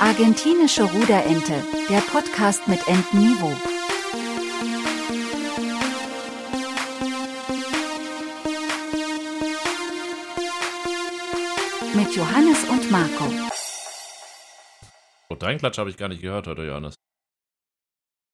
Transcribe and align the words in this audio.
Argentinische 0.00 0.84
Ruderente, 0.84 1.64
der 1.90 1.98
Podcast 2.00 2.68
mit 2.68 2.78
Entniveau. 2.86 3.50
Mit 11.94 12.14
Johannes 12.14 12.62
und 12.68 12.90
Marco. 12.92 13.24
Oh, 15.30 15.34
deinen 15.34 15.58
Klatsch 15.58 15.78
habe 15.78 15.90
ich 15.90 15.96
gar 15.96 16.08
nicht 16.08 16.22
gehört 16.22 16.46
heute, 16.46 16.64
Johannes. 16.64 16.94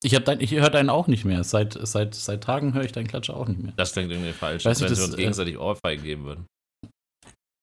Ich, 0.02 0.14
hab 0.14 0.26
dein, 0.26 0.40
ich 0.40 0.50
höre 0.50 0.68
deinen 0.68 0.90
auch 0.90 1.06
nicht 1.06 1.24
mehr. 1.24 1.44
Seit, 1.44 1.78
seit, 1.80 2.14
seit 2.14 2.44
Tagen 2.44 2.74
höre 2.74 2.84
ich 2.84 2.92
deinen 2.92 3.08
Klatsch 3.08 3.30
auch 3.30 3.48
nicht 3.48 3.62
mehr. 3.62 3.72
Das 3.76 3.94
klingt 3.94 4.10
irgendwie 4.10 4.32
falsch, 4.32 4.66
Weißt 4.66 4.66
als 4.66 4.78
du, 4.80 4.84
wenn 4.84 4.90
das, 4.90 4.98
sie 4.98 5.04
uns 5.06 5.14
äh, 5.14 5.16
gegenseitig 5.16 5.56
Ohrfeigen 5.58 6.04
geben 6.04 6.24
würden. 6.24 6.46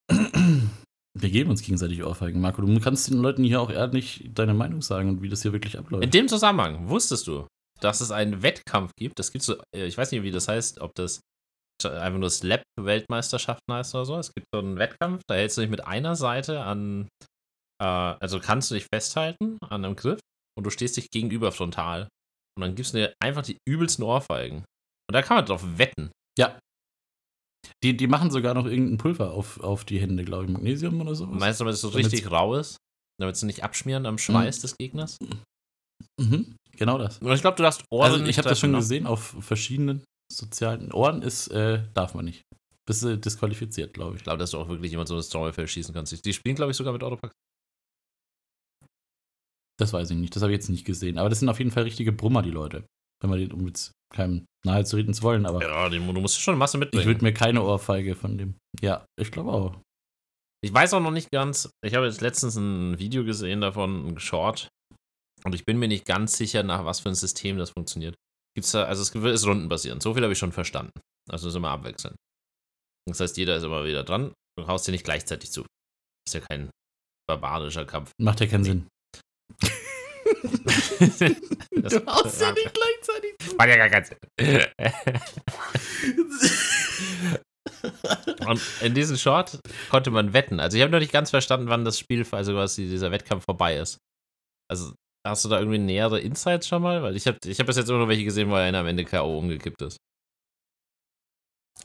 Wir 1.19 1.29
geben 1.29 1.49
uns 1.49 1.61
gegenseitig 1.61 2.03
Ohrfeigen. 2.03 2.39
Marco, 2.39 2.61
du 2.61 2.79
kannst 2.79 3.09
den 3.09 3.17
Leuten 3.17 3.43
hier 3.43 3.61
auch 3.61 3.69
ehrlich 3.69 4.29
deine 4.33 4.53
Meinung 4.53 4.81
sagen 4.81 5.09
und 5.09 5.21
wie 5.21 5.29
das 5.29 5.41
hier 5.41 5.51
wirklich 5.51 5.77
abläuft. 5.77 6.03
In 6.03 6.11
dem 6.11 6.27
Zusammenhang 6.27 6.87
wusstest 6.87 7.27
du, 7.27 7.47
dass 7.81 7.99
es 7.99 8.11
einen 8.11 8.43
Wettkampf 8.43 8.91
gibt. 8.97 9.19
Das 9.19 9.31
gibt 9.31 9.43
so, 9.43 9.57
äh, 9.75 9.85
ich 9.85 9.97
weiß 9.97 10.11
nicht, 10.11 10.23
wie 10.23 10.31
das 10.31 10.47
heißt, 10.47 10.79
ob 10.79 10.95
das 10.95 11.19
einfach 11.83 12.19
nur 12.19 12.29
Slap-Weltmeisterschaften 12.29 13.73
heißt 13.73 13.95
oder 13.95 14.05
so. 14.05 14.17
Es 14.17 14.33
gibt 14.33 14.45
so 14.53 14.59
einen 14.59 14.77
Wettkampf, 14.77 15.21
da 15.27 15.35
hältst 15.35 15.57
du 15.57 15.61
dich 15.61 15.69
mit 15.69 15.85
einer 15.85 16.15
Seite 16.15 16.61
an, 16.61 17.07
äh, 17.81 17.85
also 17.85 18.39
kannst 18.39 18.69
du 18.69 18.75
dich 18.75 18.85
festhalten 18.93 19.57
an 19.67 19.83
einem 19.83 19.95
Griff 19.95 20.19
und 20.57 20.65
du 20.65 20.69
stehst 20.69 20.97
dich 20.97 21.09
gegenüber 21.09 21.51
frontal. 21.51 22.07
Und 22.57 22.61
dann 22.61 22.75
gibst 22.75 22.93
du 22.93 22.99
dir 22.99 23.13
einfach 23.21 23.43
die 23.43 23.57
übelsten 23.67 24.03
Ohrfeigen. 24.03 24.59
Und 24.59 25.13
da 25.13 25.21
kann 25.21 25.37
man 25.37 25.45
drauf 25.45 25.63
wetten. 25.77 26.11
ja. 26.37 26.57
Die, 27.83 27.95
die 27.95 28.07
machen 28.07 28.31
sogar 28.31 28.53
noch 28.53 28.65
irgendein 28.65 28.97
Pulver 28.97 29.31
auf, 29.33 29.59
auf 29.59 29.85
die 29.85 29.99
Hände, 29.99 30.23
glaube 30.23 30.45
ich. 30.45 30.51
Magnesium 30.51 30.99
oder 31.01 31.15
so. 31.15 31.25
Meinst 31.27 31.59
du, 31.59 31.63
damit 31.63 31.75
es 31.75 31.81
so 31.81 31.89
Damit's- 31.89 32.11
richtig 32.11 32.31
rau 32.31 32.55
ist? 32.55 32.77
Damit 33.19 33.35
sie 33.37 33.45
nicht 33.45 33.63
abschmieren 33.63 34.05
am 34.05 34.17
Schweiß 34.17 34.61
des 34.61 34.75
Gegners? 34.77 35.17
Mhm, 36.19 36.55
genau 36.75 36.97
das. 36.97 37.19
Und 37.19 37.31
ich 37.31 37.41
glaube, 37.41 37.57
du 37.57 37.63
darfst 37.63 37.83
Ohren 37.91 38.11
Also 38.11 38.25
ich 38.25 38.37
habe 38.37 38.49
das 38.49 38.59
schon 38.59 38.71
ne? 38.71 38.77
gesehen 38.79 39.05
auf 39.05 39.35
verschiedenen 39.39 40.03
sozialen 40.31 40.91
Ohren 40.91 41.21
ist, 41.21 41.49
äh, 41.49 41.83
darf 41.93 42.13
man 42.15 42.25
nicht. 42.25 42.41
Bist 42.87 43.03
du 43.03 43.17
disqualifiziert, 43.17 43.93
glaube 43.93 44.13
ich. 44.15 44.21
Ich 44.21 44.23
glaube, 44.23 44.39
dass 44.39 44.51
du 44.51 44.57
auch 44.57 44.67
wirklich 44.69 44.89
jemand 44.91 45.07
so 45.07 45.15
ins 45.15 45.29
Trommelfell 45.29 45.67
schießen 45.67 45.93
kannst. 45.93 46.25
Die 46.25 46.33
spielen, 46.33 46.55
glaube 46.55 46.71
ich, 46.71 46.77
sogar 46.77 46.93
mit 46.93 47.03
Autopack. 47.03 47.31
Das 49.79 49.93
weiß 49.93 50.09
ich 50.11 50.17
nicht. 50.17 50.35
Das 50.35 50.41
habe 50.43 50.51
ich 50.51 50.57
jetzt 50.57 50.69
nicht 50.69 50.85
gesehen. 50.85 51.17
Aber 51.17 51.29
das 51.29 51.39
sind 51.39 51.49
auf 51.49 51.59
jeden 51.59 51.71
Fall 51.71 51.83
richtige 51.83 52.11
Brummer, 52.11 52.41
die 52.41 52.51
Leute. 52.51 52.85
Wenn 53.21 53.29
man 53.29 53.39
den, 53.39 53.51
um 53.51 53.67
jetzt 53.67 53.91
keinem 54.13 54.45
nahe 54.65 54.83
zu 54.83 54.95
reden 54.97 55.13
zu 55.13 55.23
wollen, 55.23 55.45
aber 55.45 55.61
Ja, 55.61 55.89
du 55.89 55.99
musst 55.99 56.39
schon 56.39 56.57
Masse 56.57 56.77
ich 56.77 56.81
mitbringen. 56.81 57.05
würde 57.05 57.23
mir 57.23 57.33
keine 57.33 57.63
Ohrfeige 57.63 58.15
von 58.15 58.37
dem. 58.37 58.55
Ja, 58.81 59.05
ich 59.19 59.31
glaube 59.31 59.51
auch. 59.51 59.79
Ich 60.63 60.73
weiß 60.73 60.93
auch 60.93 60.99
noch 60.99 61.11
nicht 61.11 61.31
ganz. 61.31 61.69
Ich 61.83 61.95
habe 61.95 62.05
jetzt 62.05 62.21
letztens 62.21 62.55
ein 62.55 62.99
Video 62.99 63.23
gesehen 63.23 63.61
davon, 63.61 64.07
ein 64.07 64.19
Short. 64.19 64.67
Und 65.43 65.55
ich 65.55 65.65
bin 65.65 65.79
mir 65.79 65.87
nicht 65.87 66.05
ganz 66.05 66.37
sicher, 66.37 66.61
nach 66.61 66.85
was 66.85 66.99
für 66.99 67.09
ein 67.09 67.15
System 67.15 67.57
das 67.57 67.71
funktioniert. 67.71 68.13
Gibt's 68.55 68.71
da, 68.71 68.83
also 68.83 69.01
es 69.01 69.09
ist 69.15 69.47
rundenbasierend. 69.47 70.03
So 70.03 70.13
viel 70.13 70.21
habe 70.23 70.33
ich 70.33 70.39
schon 70.39 70.51
verstanden. 70.51 70.91
Also 71.29 71.47
es 71.47 71.53
ist 71.53 71.57
immer 71.57 71.69
abwechselnd. 71.69 72.15
Das 73.09 73.19
heißt, 73.19 73.37
jeder 73.37 73.55
ist 73.55 73.63
immer 73.63 73.85
wieder 73.85 74.03
dran. 74.03 74.33
Du 74.57 74.67
haust 74.67 74.87
dir 74.87 74.91
nicht 74.91 75.05
gleichzeitig 75.05 75.51
zu. 75.51 75.65
ist 76.27 76.33
ja 76.33 76.41
kein 76.41 76.69
barbarischer 77.27 77.85
Kampf. 77.85 78.11
Macht 78.21 78.41
ja 78.41 78.47
keinen 78.47 78.63
Sinn. 78.63 78.87
Das- 80.41 81.19
du 81.93 82.05
haust 82.05 82.41
ja 82.41 82.51
nicht 82.51 82.73
gleichzeitig. 82.73 83.33
Macht 83.57 83.69
ja 83.69 83.77
gar 83.77 83.89
keinen 83.89 84.05
Sinn. 84.05 84.17
Und 88.47 88.61
in 88.81 88.93
diesem 88.93 89.17
Short 89.17 89.59
konnte 89.89 90.11
man 90.11 90.33
wetten. 90.33 90.59
Also 90.59 90.77
ich 90.77 90.83
habe 90.83 90.91
noch 90.91 90.99
nicht 90.99 91.13
ganz 91.13 91.29
verstanden, 91.29 91.69
wann 91.69 91.85
das 91.85 91.99
Spiel, 91.99 92.25
also 92.31 92.53
quasi 92.53 92.87
dieser 92.87 93.11
Wettkampf 93.11 93.45
vorbei 93.45 93.77
ist. 93.77 93.97
Also 94.69 94.93
hast 95.25 95.45
du 95.45 95.49
da 95.49 95.59
irgendwie 95.59 95.77
nähere 95.79 96.19
Insights 96.19 96.67
schon 96.67 96.81
mal? 96.81 97.03
Weil 97.03 97.15
ich 97.15 97.27
habe 97.27 97.37
ich 97.45 97.59
hab 97.59 97.67
bis 97.67 97.77
jetzt 97.77 97.89
immer 97.89 97.99
nur 97.99 98.07
welche 98.09 98.23
gesehen, 98.23 98.49
wo 98.49 98.55
einer 98.55 98.79
am 98.79 98.87
Ende 98.87 99.05
K.O. 99.05 99.37
umgekippt 99.37 99.81
ist. 99.81 99.97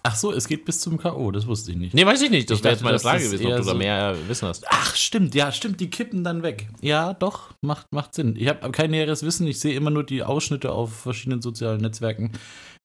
Ach 0.09 0.17
so, 0.17 0.33
es 0.33 0.47
geht 0.49 0.65
bis 0.65 0.81
zum 0.81 0.99
K.O., 0.99 1.31
das 1.31 1.47
wusste 1.47 1.73
ich 1.73 1.77
nicht. 1.77 1.95
Nee, 1.95 2.07
weiß 2.07 2.23
ich 2.23 2.31
nicht. 2.31 2.51
Das 2.51 2.63
wäre 2.63 2.75
jetzt 2.75 2.83
meine 2.83 2.95
das 2.95 3.03
Frage 3.03 3.25
gewesen, 3.25 3.45
ob 3.47 3.51
du 3.53 3.57
da 3.59 3.63
so- 3.63 3.75
mehr 3.75 4.17
Wissen 4.29 4.47
hast. 4.49 4.65
Ach, 4.69 4.95
stimmt, 4.95 5.35
ja, 5.35 5.51
stimmt, 5.53 5.81
die 5.81 5.91
kippen 5.91 6.23
dann 6.25 6.43
weg. 6.43 6.69
Ja, 6.81 7.13
doch, 7.15 7.51
macht, 7.61 7.87
macht 7.93 8.15
Sinn. 8.15 8.37
Ich 8.37 8.49
habe 8.49 8.71
kein 8.71 8.91
näheres 8.91 9.23
Wissen, 9.25 9.47
ich 9.47 9.59
sehe 9.59 9.75
immer 9.75 9.91
nur 9.91 10.05
die 10.05 10.23
Ausschnitte 10.23 10.71
auf 10.73 10.93
verschiedenen 10.95 11.43
sozialen 11.43 11.81
Netzwerken, 11.81 12.33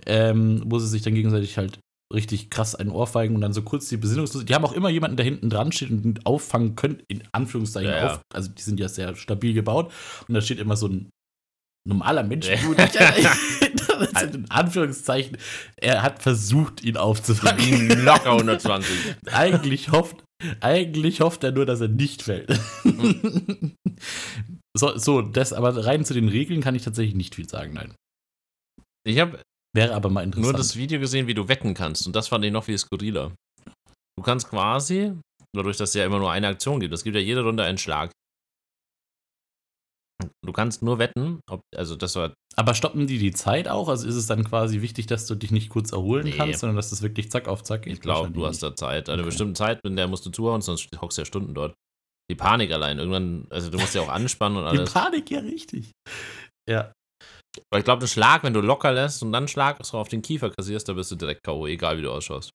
ähm, 0.06 0.64
wo 0.66 0.80
sie 0.80 0.88
sich 0.88 1.02
dann 1.04 1.14
gegenseitig 1.16 1.58
halt 1.58 1.80
richtig 2.14 2.50
krass 2.50 2.76
einen 2.76 2.90
Ohrfeigen 2.90 3.36
und 3.36 3.42
dann 3.42 3.54
so 3.54 3.62
kurz 3.62 3.88
die 3.88 3.96
Besinnungslose. 3.98 4.44
Die 4.46 4.54
haben 4.54 4.66
auch 4.66 4.74
immer 4.74 4.90
jemanden, 4.90 5.16
der 5.16 5.24
hinten 5.24 5.50
dran 5.50 5.72
steht 5.72 5.92
und 5.92 6.04
ihn 6.06 6.20
auffangen 6.26 6.76
können, 6.76 7.02
in 7.08 7.24
Anführungszeichen 7.32 7.90
Ja, 7.90 7.98
ja. 7.98 8.14
auf. 8.16 8.22
Also 8.34 8.50
die 8.50 8.62
sind 8.62 8.80
ja 8.82 8.90
sehr 8.90 9.16
stabil 9.16 9.54
gebaut 9.54 9.92
und 10.28 10.34
da 10.34 10.42
steht 10.42 10.60
immer 10.60 10.76
so 10.76 10.88
ein 10.88 11.10
normaler 11.88 12.24
Mensch. 12.24 12.48
Das 12.48 12.94
sind 14.20 14.36
in 14.36 14.52
Anführungszeichen, 14.52 15.38
er 15.78 16.02
hat 16.02 16.22
versucht, 16.22 16.84
ihn 16.84 16.98
aufzufangen. 16.98 18.04
Locker 18.04 18.32
120. 18.32 19.16
Eigentlich 19.32 19.92
hofft, 19.92 20.24
eigentlich 20.60 21.22
hofft 21.22 21.44
er 21.44 21.52
nur, 21.52 21.66
dass 21.66 21.82
er 21.82 21.88
nicht 21.88 22.24
fällt. 22.24 22.60
so, 24.78 24.98
so, 24.98 25.22
das 25.22 25.54
aber 25.54 25.86
rein 25.86 26.06
zu 26.06 26.14
den 26.14 26.30
Regeln 26.30 26.62
kann 26.62 26.76
ich 26.76 26.84
tatsächlich 26.84 27.16
nicht 27.16 27.36
viel 27.36 27.48
sagen, 27.48 27.74
nein. 27.74 27.94
Ich 29.04 29.20
habe 29.20 29.40
Wäre 29.74 29.96
aber 29.96 30.10
mal 30.10 30.24
interessant. 30.24 30.52
nur 30.52 30.58
das 30.58 30.76
Video 30.76 31.00
gesehen, 31.00 31.28
wie 31.28 31.34
du 31.34 31.48
wetten 31.48 31.74
kannst. 31.74 32.06
Und 32.06 32.16
das 32.16 32.28
fand 32.28 32.44
ich 32.44 32.52
noch 32.52 32.66
viel 32.66 32.78
skurriler. 32.78 33.32
Du 34.18 34.24
kannst 34.24 34.50
quasi, 34.50 35.14
dadurch, 35.56 35.78
dass 35.78 35.90
es 35.90 35.96
ja 35.96 36.06
immer 36.06 36.20
nur 36.20 36.32
eine 36.32 36.48
Aktion 36.48 36.80
gibt, 36.80 36.94
es 36.94 37.04
gibt 37.04 37.16
ja 37.16 37.22
jede 37.22 37.44
Runde 37.44 37.64
einen 37.64 37.78
Schlag. 37.78 38.12
Du 40.46 40.52
kannst 40.54 40.82
nur 40.82 41.00
wetten, 41.00 41.40
ob, 41.50 41.62
also 41.76 41.96
das 41.96 42.16
war, 42.16 42.34
aber 42.56 42.74
stoppen 42.76 43.08
die 43.08 43.18
die 43.18 43.32
Zeit 43.32 43.68
auch? 43.68 43.88
Also 43.90 44.08
ist 44.08 44.16
es 44.16 44.28
dann 44.28 44.44
quasi 44.44 44.82
wichtig, 44.82 45.08
dass 45.08 45.26
du 45.28 45.36
dich 45.36 45.52
nicht 45.52 45.70
kurz 45.70 45.92
erholen 45.92 46.26
Nee. 46.26 46.32
kannst, 46.32 46.60
sondern 46.60 46.76
dass 46.76 46.90
das 46.90 47.02
wirklich 47.02 47.32
zack 47.32 47.48
auf 47.48 47.64
zack 47.64 47.84
geht? 47.84 47.94
ich 47.94 48.02
glaube, 48.02 48.32
du 48.32 48.46
hast 48.46 48.62
da 48.64 48.76
Zeit, 48.76 49.10
eine 49.10 49.22
Okay. 49.22 49.30
bestimmte 49.30 49.54
Zeit, 49.54 49.80
in 49.84 49.96
der 49.96 50.08
musst 50.08 50.26
du 50.26 50.30
zuhauen, 50.30 50.62
sonst 50.62 50.90
hockst 51.00 51.18
du 51.18 51.22
ja 51.22 51.26
Stunden 51.26 51.54
dort. 51.54 51.74
Die 52.30 52.36
Panik 52.36 52.72
allein, 52.72 53.00
irgendwann, 53.00 53.48
also 53.50 53.70
du 53.70 53.78
musst 53.80 53.96
ja 53.96 54.02
auch 54.02 54.10
anspannen 54.10 54.58
und 54.58 54.64
nicht. 54.66 54.74
Die 54.74 54.78
alles. 54.80 54.94
Panik, 54.94 55.30
ja, 55.32 55.40
richtig. 55.40 55.92
Ja. 56.70 56.94
Aber 57.70 57.80
ich 57.80 57.84
glaube, 57.86 58.06
ein 58.06 58.08
Schlag, 58.08 58.44
wenn 58.44 58.54
du 58.54 58.62
locker 58.62 58.92
lässt 58.94 59.22
und 59.24 59.32
dann 59.34 59.42
einen 59.44 59.48
Schlag 59.50 59.84
so 59.86 59.98
auf 59.98 60.08
den 60.08 60.22
Kiefer 60.22 60.50
kassierst, 60.52 60.88
da 60.88 60.94
bist 60.94 61.12
du 61.12 61.16
direkt 61.16 61.44
K.O., 61.44 61.68
egal 61.68 61.98
wie 61.98 62.02
du 62.02 62.12
ausschaust. 62.12 62.52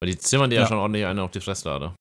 Weil 0.00 0.10
die 0.12 0.18
zimmern 0.18 0.50
dir 0.50 0.56
ja, 0.56 0.62
Ja. 0.62 0.68
schon 0.68 0.78
ordentlich 0.78 1.06
eine 1.06 1.22
auf 1.22 1.32
die 1.32 1.40
Fresslade. 1.40 1.94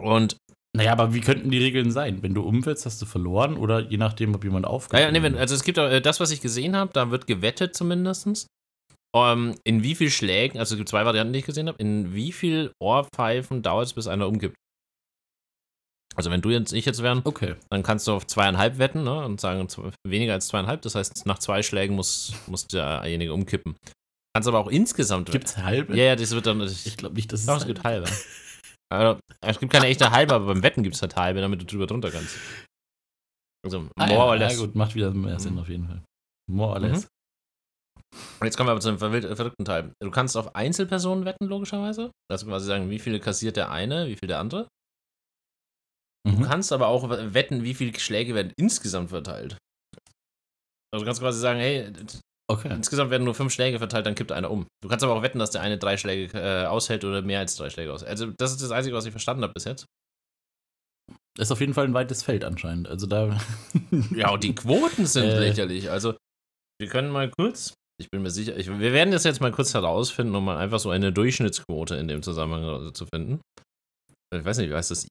Und 0.00 0.36
Naja, 0.76 0.92
aber 0.92 1.14
wie 1.14 1.20
könnten 1.20 1.50
die 1.50 1.58
Regeln 1.58 1.90
sein? 1.90 2.22
Wenn 2.22 2.34
du 2.34 2.42
umfällst, 2.42 2.84
hast 2.86 3.00
du 3.00 3.06
verloren 3.06 3.56
oder 3.56 3.80
je 3.80 3.96
nachdem, 3.96 4.34
ob 4.34 4.44
jemand 4.44 4.66
aufkommt. 4.66 5.00
Naja, 5.00 5.10
nee, 5.10 5.22
wenn, 5.22 5.36
also 5.36 5.54
es 5.54 5.64
gibt 5.64 5.78
auch, 5.78 5.88
äh, 5.88 6.00
das, 6.00 6.20
was 6.20 6.30
ich 6.30 6.40
gesehen 6.40 6.76
habe, 6.76 6.92
da 6.92 7.10
wird 7.10 7.26
gewettet 7.26 7.74
zumindest. 7.74 8.46
Ähm, 9.14 9.54
in 9.64 9.82
wie 9.82 9.94
viel 9.94 10.10
Schlägen, 10.10 10.58
also 10.58 10.74
es 10.74 10.78
gibt 10.78 10.90
zwei 10.90 11.04
Varianten, 11.06 11.32
die 11.32 11.38
ich 11.38 11.46
gesehen 11.46 11.68
habe, 11.68 11.78
in 11.78 12.14
wie 12.14 12.32
viel 12.32 12.72
Ohrpfeifen 12.80 13.62
dauert 13.62 13.86
es, 13.86 13.92
bis 13.94 14.06
einer 14.06 14.28
umkippt. 14.28 14.56
Also 16.14 16.30
wenn 16.30 16.40
du 16.40 16.50
jetzt, 16.50 16.72
ich 16.72 16.84
jetzt 16.84 17.02
wären, 17.02 17.22
okay. 17.24 17.56
dann 17.70 17.82
kannst 17.82 18.06
du 18.06 18.12
auf 18.12 18.26
zweieinhalb 18.26 18.78
wetten 18.78 19.04
ne, 19.04 19.24
und 19.24 19.40
sagen 19.40 19.66
weniger 20.06 20.32
als 20.32 20.48
zweieinhalb. 20.48 20.82
Das 20.82 20.94
heißt, 20.94 21.26
nach 21.26 21.38
zwei 21.38 21.62
Schlägen 21.62 21.94
muss, 21.94 22.32
muss 22.46 22.66
derjenige 22.66 23.32
umkippen. 23.32 23.76
Kannst 24.34 24.48
aber 24.48 24.58
auch 24.58 24.68
insgesamt 24.68 25.28
wetten. 25.28 25.38
Gibt's 25.38 25.56
halbe? 25.56 25.96
Ja, 25.96 26.04
ja, 26.04 26.16
das 26.16 26.32
wird 26.32 26.46
dann. 26.46 26.60
Ich, 26.62 26.86
Ich 26.86 26.96
glaube 26.96 27.14
nicht, 27.14 27.32
dass 27.32 27.40
es. 27.40 27.46
doch, 27.46 27.58
es 27.58 27.66
gibt 27.66 27.84
halbe. 27.84 28.06
Also, 28.88 29.18
es 29.40 29.58
gibt 29.58 29.72
keine 29.72 29.86
echte 29.86 30.10
halbe, 30.10 30.34
aber 30.34 30.46
beim 30.46 30.62
Wetten 30.62 30.82
gibt 30.82 30.94
es 30.94 31.02
halt 31.02 31.16
halbe, 31.16 31.40
damit 31.40 31.60
du 31.60 31.66
drüber 31.66 31.86
drunter 31.86 32.10
kannst. 32.10 32.36
Also, 33.64 33.88
Ah, 33.96 34.06
more 34.06 34.12
ja, 34.18 34.24
or 34.24 34.36
less. 34.36 34.52
Ja, 34.58 34.64
gut, 34.64 34.74
macht 34.76 34.94
wieder 34.94 35.10
mehr 35.12 35.40
Sinn 35.40 35.54
Mhm. 35.54 35.58
auf 35.58 35.68
jeden 35.68 35.86
Fall. 35.88 36.02
More 36.50 36.72
or 36.74 36.78
Mhm. 36.80 36.84
less. 36.86 37.08
Und 38.40 38.46
jetzt 38.46 38.56
kommen 38.56 38.68
wir 38.68 38.72
aber 38.72 38.80
zu 38.80 38.88
dem 38.90 38.98
verwild- 38.98 39.34
verrückten 39.36 39.64
Teil. 39.64 39.92
Du 40.00 40.10
kannst 40.10 40.36
auf 40.36 40.54
Einzelpersonen 40.54 41.24
wetten, 41.24 41.46
logischerweise. 41.46 42.12
Also 42.30 42.46
quasi 42.46 42.66
sagen, 42.66 42.88
wie 42.90 42.98
viele 43.00 43.18
kassiert 43.18 43.56
der 43.56 43.70
eine, 43.72 44.06
wie 44.06 44.16
viel 44.16 44.28
der 44.28 44.38
andere. 44.38 44.68
Du 46.26 46.38
Mhm. 46.38 46.42
kannst 46.42 46.72
aber 46.72 46.86
auch 46.88 47.08
wetten, 47.08 47.64
wie 47.64 47.74
viele 47.74 47.98
Schläge 47.98 48.34
werden 48.34 48.52
insgesamt 48.56 49.10
verteilt. 49.10 49.58
Also 50.92 51.04
du 51.04 51.04
kannst 51.04 51.20
quasi 51.20 51.40
sagen, 51.40 51.58
hey, 51.58 51.92
Okay. 52.48 52.72
insgesamt 52.72 53.10
werden 53.10 53.24
nur 53.24 53.34
fünf 53.34 53.52
Schläge 53.52 53.78
verteilt, 53.78 54.06
dann 54.06 54.14
kippt 54.14 54.30
einer 54.30 54.50
um. 54.50 54.66
Du 54.82 54.88
kannst 54.88 55.04
aber 55.04 55.14
auch 55.14 55.22
wetten, 55.22 55.38
dass 55.40 55.50
der 55.50 55.62
eine 55.62 55.78
drei 55.78 55.96
Schläge 55.96 56.38
äh, 56.38 56.66
aushält 56.66 57.04
oder 57.04 57.22
mehr 57.22 57.40
als 57.40 57.56
drei 57.56 57.70
Schläge 57.70 57.92
aushält. 57.92 58.10
Also 58.10 58.26
das 58.38 58.52
ist 58.52 58.62
das 58.62 58.70
Einzige, 58.70 58.94
was 58.94 59.04
ich 59.04 59.10
verstanden 59.10 59.42
habe 59.42 59.52
bis 59.52 59.64
jetzt. 59.64 59.86
ist 61.38 61.50
auf 61.50 61.60
jeden 61.60 61.74
Fall 61.74 61.84
ein 61.86 61.94
weites 61.94 62.22
Feld 62.22 62.44
anscheinend. 62.44 62.88
Also 62.88 63.06
da. 63.06 63.38
Ja, 64.14 64.30
und 64.30 64.44
die 64.44 64.54
Quoten 64.54 65.06
sind 65.06 65.24
Äh. 65.24 65.40
lächerlich. 65.40 65.90
Also, 65.90 66.14
wir 66.80 66.88
können 66.88 67.10
mal 67.10 67.30
kurz, 67.30 67.74
ich 68.00 68.08
bin 68.10 68.22
mir 68.22 68.30
sicher, 68.30 68.56
ich, 68.56 68.68
wir 68.68 68.92
werden 68.92 69.10
das 69.10 69.24
jetzt 69.24 69.40
mal 69.40 69.50
kurz 69.52 69.74
herausfinden, 69.74 70.34
um 70.34 70.44
mal 70.44 70.58
einfach 70.58 70.78
so 70.78 70.90
eine 70.90 71.12
Durchschnittsquote 71.12 71.96
in 71.96 72.06
dem 72.08 72.22
Zusammenhang 72.22 72.94
zu 72.94 73.06
finden. 73.06 73.40
Ich 74.34 74.44
weiß 74.44 74.58
nicht, 74.58 74.70
wie 74.70 74.74
heißt 74.74 74.90
das? 74.90 75.08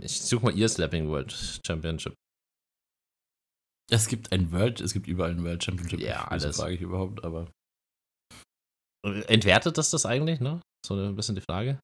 Ich 0.00 0.20
suche 0.22 0.44
mal 0.46 0.56
Ear 0.58 0.68
Slapping 0.68 1.08
World 1.08 1.60
Championship. 1.66 2.14
Es 3.90 4.06
gibt 4.06 4.32
ein 4.32 4.52
World, 4.52 4.80
es 4.80 4.92
gibt 4.92 5.08
überall 5.08 5.30
ein 5.30 5.44
World 5.44 5.62
Championship. 5.64 6.00
Ja, 6.00 6.28
alles. 6.28 6.56
frage 6.56 6.74
ich 6.74 6.80
überhaupt, 6.80 7.24
aber. 7.24 7.50
Entwertet 9.02 9.78
das 9.78 9.90
das 9.90 10.06
eigentlich, 10.06 10.40
ne? 10.40 10.60
So 10.86 10.94
ein 10.94 11.16
bisschen 11.16 11.34
die 11.34 11.40
Frage. 11.40 11.80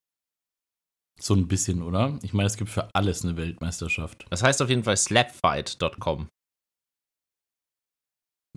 So 1.18 1.34
ein 1.34 1.48
bisschen, 1.48 1.82
oder? 1.82 2.18
Ich 2.22 2.34
meine, 2.34 2.46
es 2.46 2.56
gibt 2.56 2.70
für 2.70 2.94
alles 2.94 3.24
eine 3.24 3.36
Weltmeisterschaft. 3.36 4.26
Das 4.30 4.42
heißt 4.42 4.60
auf 4.60 4.68
jeden 4.68 4.84
Fall 4.84 4.96
slapfight.com. 4.96 6.28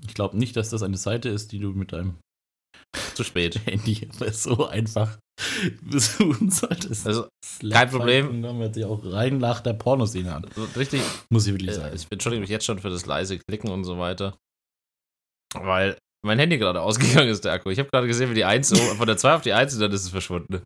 Ich 0.06 0.13
glaube 0.13 0.38
nicht, 0.38 0.56
dass 0.56 0.69
das 0.69 0.84
eine 0.84 0.98
Seite 0.98 1.30
ist, 1.30 1.51
die 1.51 1.60
du 1.60 1.72
mit 1.72 1.94
deinem 1.94 2.18
Zu 3.13 3.24
spät. 3.24 3.60
Handy 3.66 4.10
so 4.31 4.68
einfach 4.68 5.18
besuchen 5.81 6.50
solltest. 6.50 7.07
Also, 7.07 7.27
kein 7.69 7.89
Problem. 7.89 8.42
Da 8.42 8.54
hört 8.54 8.74
sich 8.74 8.86
auch 8.86 9.01
rein 9.06 9.38
nach 9.38 9.62
der 9.62 9.74
Pornoszene 9.74 10.36
an. 10.36 10.45
so 10.56 10.66
richtig, 10.75 11.01
Muss 11.30 11.48
ich 11.48 11.54
wirklich 11.54 11.71
äh, 11.71 11.74
sagen. 11.74 11.95
ich 11.95 12.07
entschuldige 12.10 12.42
mich 12.42 12.50
jetzt 12.50 12.66
schon 12.66 12.80
für 12.80 12.89
das 12.89 13.06
leise 13.06 13.39
Klicken 13.39 13.69
und 13.69 13.83
so 13.83 14.00
weiter. 14.00 14.38
Weil 15.54 15.98
mein 16.25 16.39
Handy 16.39 16.57
gerade 16.57 16.81
ausgegangen 16.81 17.30
ist, 17.30 17.45
der 17.45 17.54
Akku. 17.54 17.69
Ich 17.69 17.80
habe 17.80 17.89
gerade 17.92 18.07
gesehen, 18.07 18.30
wie 18.30 18.36
die 18.36 18.45
1 18.45 18.69
so 18.69 18.75
von 18.98 19.07
der 19.07 19.18
2 19.18 19.36
auf 19.36 19.42
die 19.42 19.54
1 19.54 19.74
und 19.75 19.80
dann 19.81 19.92
ist 19.92 20.04
es 20.04 20.10
verschwunden. 20.10 20.62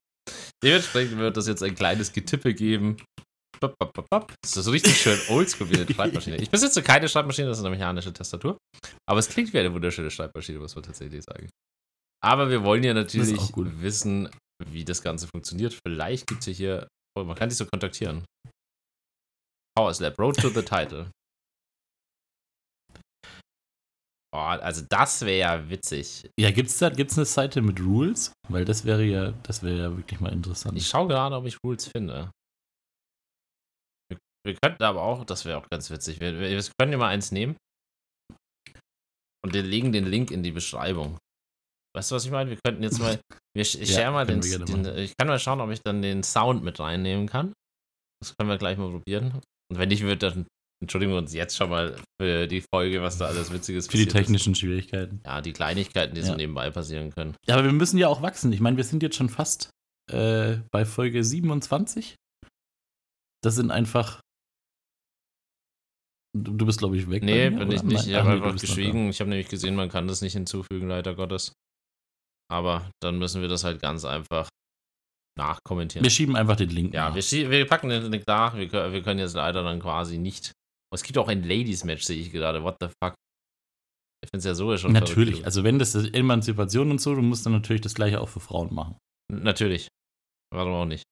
Dementsprechend 0.63 1.17
wird 1.17 1.37
das 1.37 1.47
jetzt 1.47 1.61
ein 1.61 1.75
kleines 1.75 2.13
Getippe 2.13 2.53
geben. 2.53 2.97
Bap, 3.59 3.75
bap, 3.77 4.05
bap. 4.09 4.33
Das 4.41 4.57
ist 4.57 4.65
so 4.65 4.71
richtig 4.71 4.97
schön 4.99 5.19
oldschool 5.29 5.69
wie 5.69 5.77
eine 5.77 5.93
Schreibmaschine. 5.93 6.37
Ich 6.37 6.49
besitze 6.49 6.81
keine 6.81 7.07
Schreibmaschine, 7.07 7.47
das 7.47 7.59
ist 7.59 7.63
eine 7.65 7.75
mechanische 7.75 8.11
Tastatur. 8.11 8.57
Aber 9.07 9.19
es 9.19 9.29
klingt 9.29 9.53
wie 9.53 9.59
eine 9.59 9.73
wunderschöne 9.73 10.09
Schreibmaschine, 10.09 10.59
muss 10.59 10.75
man 10.75 10.83
tatsächlich 10.83 11.23
sagen. 11.23 11.49
Aber 12.23 12.49
wir 12.49 12.63
wollen 12.63 12.83
ja 12.83 12.93
natürlich 12.93 13.37
wissen, 13.55 14.29
wie 14.65 14.85
das 14.85 15.01
Ganze 15.01 15.27
funktioniert. 15.27 15.77
Vielleicht 15.85 16.27
gibt 16.27 16.41
es 16.41 16.47
ja 16.47 16.53
hier, 16.53 16.87
oh, 17.17 17.23
man 17.23 17.35
kann 17.35 17.49
dich 17.49 17.57
so 17.57 17.65
kontaktieren. 17.65 18.23
Power 19.75 19.93
Slap, 19.93 20.17
Road 20.19 20.37
to 20.37 20.49
the 20.49 20.61
Title. 20.61 21.11
Oh, 24.33 24.39
also 24.39 24.83
das 24.89 25.21
wäre 25.21 25.37
ja 25.37 25.69
witzig. 25.69 26.27
Ja, 26.39 26.49
gibt's 26.49 26.79
da 26.79 26.89
gibt's 26.89 27.17
eine 27.17 27.25
Seite 27.25 27.61
mit 27.61 27.79
Rules? 27.79 28.31
Weil 28.49 28.65
das 28.65 28.83
wäre 28.83 29.03
ja, 29.03 29.31
das 29.43 29.61
wäre 29.61 29.77
ja 29.77 29.97
wirklich 29.97 30.19
mal 30.19 30.31
interessant. 30.31 30.75
Ich 30.77 30.87
schaue 30.87 31.07
gerade, 31.07 31.35
ob 31.35 31.45
ich 31.45 31.57
Rules 31.63 31.85
finde. 31.85 32.31
Wir, 34.09 34.17
wir 34.43 34.55
könnten 34.55 34.83
aber 34.83 35.03
auch, 35.03 35.23
das 35.25 35.45
wäre 35.45 35.57
auch 35.57 35.69
ganz 35.69 35.91
witzig, 35.91 36.19
wir, 36.19 36.39
wir 36.39 36.49
wir 36.49 36.63
können 36.79 36.91
ja 36.91 36.97
mal 36.97 37.09
eins 37.09 37.31
nehmen 37.31 37.57
und 39.43 39.53
wir 39.53 39.61
legen 39.61 39.91
den 39.91 40.05
Link 40.05 40.31
in 40.31 40.41
die 40.41 40.51
Beschreibung. 40.51 41.19
Weißt 41.95 42.09
du, 42.11 42.15
was 42.15 42.25
ich 42.25 42.31
meine? 42.31 42.49
Wir 42.49 42.57
könnten 42.65 42.83
jetzt 42.83 42.99
mal, 42.99 43.19
wir, 43.55 43.61
ich 43.61 43.73
Ja, 43.75 43.85
share 43.85 44.11
mal 44.11 44.25
den, 44.25 44.41
den, 44.41 44.97
ich 44.97 45.13
kann 45.17 45.27
mal 45.27 45.39
schauen, 45.39 45.61
ob 45.61 45.69
ich 45.69 45.81
dann 45.83 46.01
den 46.01 46.23
Sound 46.23 46.63
mit 46.63 46.79
reinnehmen 46.79 47.27
kann. 47.27 47.53
Das 48.21 48.35
können 48.37 48.49
wir 48.49 48.57
gleich 48.57 48.77
mal 48.77 48.89
probieren. 48.89 49.41
Und 49.71 49.77
wenn 49.79 49.89
nicht, 49.89 50.03
wird 50.03 50.23
dann 50.23 50.45
entschuldigen 50.81 51.13
wir 51.13 51.17
uns 51.19 51.33
jetzt 51.33 51.55
schon 51.55 51.69
mal 51.69 51.95
für 52.21 52.45
die 52.47 52.61
Folge, 52.73 53.01
was 53.01 53.17
da 53.17 53.27
alles 53.27 53.53
Witziges 53.53 53.85
Für 53.87 53.91
die 53.97 54.05
passiert 54.05 54.07
ist. 54.07 54.13
technischen 54.21 54.55
Schwierigkeiten. 54.55 55.21
Ja, 55.25 55.39
die 55.41 55.53
Kleinigkeiten, 55.53 56.13
die 56.15 56.21
so 56.21 56.31
Ja. 56.31 56.37
nebenbei 56.37 56.69
passieren 56.71 57.11
können. 57.11 57.35
Ja, 57.47 57.55
aber 57.55 57.63
wir 57.65 57.71
müssen 57.71 57.97
ja 57.97 58.07
auch 58.09 58.21
wachsen. 58.21 58.51
Ich 58.51 58.59
meine, 58.59 58.75
wir 58.75 58.83
sind 58.83 59.01
jetzt 59.03 59.15
schon 59.15 59.29
fast 59.29 59.69
äh, 60.11 60.57
bei 60.71 60.83
Folge 60.85 61.23
27. 61.23 62.15
Das 63.41 63.55
sind 63.55 63.71
einfach. 63.71 64.19
Du, 66.35 66.65
bist, 66.65 66.79
glaube 66.79 66.97
ich, 66.97 67.09
weg. 67.09 67.23
Nee, 67.23 67.49
mir, 67.51 67.59
bin 67.59 67.67
oder? 67.67 67.75
ich 67.77 67.83
nicht. 67.83 68.07
Ich 68.07 68.15
habe 68.15 68.31
einfach 68.31 68.59
geschwiegen. 68.59 69.09
Ich 69.09 69.19
habe 69.19 69.29
nämlich 69.29 69.49
gesehen, 69.49 69.75
man 69.75 69.89
kann 69.89 70.07
das 70.07 70.21
nicht 70.21 70.33
hinzufügen, 70.33 70.87
leider 70.87 71.13
Gottes. 71.13 71.53
Aber 72.53 72.91
dann 73.01 73.17
müssen 73.17 73.41
wir 73.41 73.47
das 73.49 73.63
halt 73.63 73.81
ganz 73.81 74.05
einfach 74.05 74.47
nachkommentieren. 75.39 76.03
Wir 76.03 76.11
schieben 76.11 76.35
einfach 76.35 76.55
den 76.55 76.69
Link. 76.69 76.93
ja, 76.93 77.09
nach. 77.09 77.15
wir, 77.15 77.49
wir 77.49 77.67
packen 77.67 77.89
den 77.89 78.11
Link 78.11 78.27
nach. 78.27 78.55
Wir, 78.55 78.67
können- 78.67 78.93
wir 78.93 79.01
können 79.01 79.19
jetzt 79.19 79.33
leider 79.33 79.63
dann 79.63 79.79
quasi 79.79 80.19
nicht. 80.19 80.51
Oh, 80.91 80.95
es 80.95 81.01
gibt 81.01 81.17
auch 81.17 81.27
ein 81.27 81.41
Ladies-Match, 81.41 82.03
sehe 82.03 82.19
ich 82.21 82.31
gerade. 82.31 82.63
What 82.63 82.75
the 82.79 82.87
fuck? 83.03 83.15
Ich 84.23 84.29
finde 84.29 84.37
es 84.39 84.45
ja 84.45 84.53
so 84.53 84.77
schon 84.77 84.93
Natürlich. 84.93 85.29
verrückt. 85.31 85.45
Also, 85.45 85.63
wenn 85.63 85.79
das 85.79 85.95
ist 85.95 86.13
Emanzipation 86.13 86.91
und 86.91 87.01
so, 87.01 87.15
du 87.15 87.21
musst 87.23 87.45
dann 87.45 87.53
natürlich 87.53 87.81
das 87.81 87.95
Gleiche 87.95 88.21
auch 88.21 88.29
für 88.29 88.39
Frauen 88.39 88.73
machen. 88.73 88.95
Natürlich. 89.31 89.87
Warum 90.53 90.73
auch 90.73 90.85
nicht? 90.85 91.03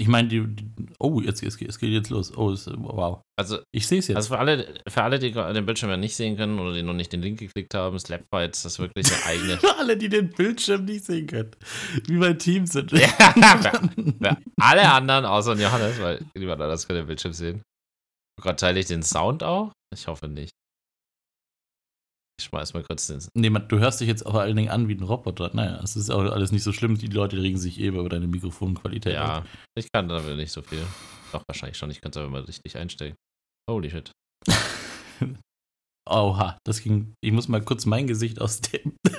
Ich 0.00 0.08
meine, 0.08 0.28
die, 0.28 0.44
die. 0.44 0.66
Oh, 0.98 1.20
jetzt, 1.20 1.40
jetzt, 1.40 1.60
es 1.62 1.78
geht 1.78 1.90
jetzt 1.90 2.10
los. 2.10 2.36
Oh, 2.36 2.50
es, 2.50 2.68
wow. 2.76 3.20
Also, 3.38 3.58
Ich 3.72 3.86
sehe 3.86 4.00
es 4.00 4.08
jetzt. 4.08 4.16
also 4.16 4.34
für 4.34 4.38
alle, 4.38 4.74
für 4.88 5.02
alle, 5.02 5.20
die 5.20 5.30
den 5.30 5.66
Bildschirm 5.66 5.90
ja 5.90 5.96
nicht 5.96 6.16
sehen 6.16 6.36
können 6.36 6.58
oder 6.58 6.74
die 6.74 6.82
noch 6.82 6.94
nicht 6.94 7.12
den 7.12 7.22
Link 7.22 7.38
geklickt 7.38 7.74
haben, 7.74 7.96
Slapfights, 7.98 8.64
das 8.64 8.72
ist 8.72 8.78
wirklich 8.80 9.06
eine 9.12 9.24
eigene. 9.26 9.56
Für 9.58 9.76
alle, 9.78 9.96
die 9.96 10.08
den 10.08 10.30
Bildschirm 10.30 10.84
nicht 10.84 11.04
sehen 11.04 11.28
können. 11.28 11.52
Wie 12.06 12.16
mein 12.16 12.38
Team 12.38 12.66
sind. 12.66 12.90
Ja, 12.90 13.06
für, 13.08 13.70
für 13.70 14.36
alle 14.58 14.90
anderen 14.90 15.24
außer 15.24 15.54
Johannes, 15.54 16.00
weil 16.00 16.24
niemand 16.34 16.60
anders 16.60 16.88
kann 16.88 16.96
den 16.96 17.06
Bildschirm 17.06 17.32
sehen. 17.32 17.62
Gerade 18.40 18.56
teile 18.56 18.80
ich 18.80 18.86
den 18.86 19.02
Sound 19.04 19.44
auch? 19.44 19.72
Ich 19.94 20.08
hoffe 20.08 20.28
nicht. 20.28 20.52
Ich 22.38 22.46
schmeiß 22.46 22.74
mal 22.74 22.82
kurz 22.82 23.06
den. 23.06 23.20
Nee, 23.34 23.50
man, 23.50 23.68
du 23.68 23.78
hörst 23.78 24.00
dich 24.00 24.08
jetzt 24.08 24.24
vor 24.24 24.40
allen 24.40 24.56
Dingen 24.56 24.70
an 24.70 24.88
wie 24.88 24.94
ein 24.94 25.02
Roboter. 25.02 25.50
Naja, 25.54 25.80
es 25.82 25.94
ist 25.94 26.10
auch 26.10 26.20
alles 26.32 26.50
nicht 26.50 26.64
so 26.64 26.72
schlimm. 26.72 26.98
Die 26.98 27.06
Leute 27.06 27.40
regen 27.40 27.58
sich 27.58 27.78
eh 27.78 27.86
über 27.86 28.08
deine 28.08 28.26
Mikrofonqualität. 28.26 29.14
Ja, 29.14 29.44
ich 29.78 29.90
kann 29.92 30.08
damit 30.08 30.36
nicht 30.36 30.50
so 30.50 30.62
viel. 30.62 30.84
Doch, 31.32 31.42
wahrscheinlich 31.46 31.78
schon. 31.78 31.90
Ich 31.90 32.00
kann 32.00 32.10
es 32.10 32.16
aber 32.16 32.28
mal 32.28 32.42
richtig 32.42 32.76
einstellen. 32.76 33.14
Holy 33.70 33.90
shit. 33.90 34.10
Oha, 36.10 36.58
das 36.64 36.82
ging. 36.82 37.14
Ich 37.22 37.32
muss 37.32 37.48
mal 37.48 37.62
kurz 37.62 37.86
mein 37.86 38.06
Gesicht 38.06 38.40
aus 38.40 38.60
dem. 38.60 38.94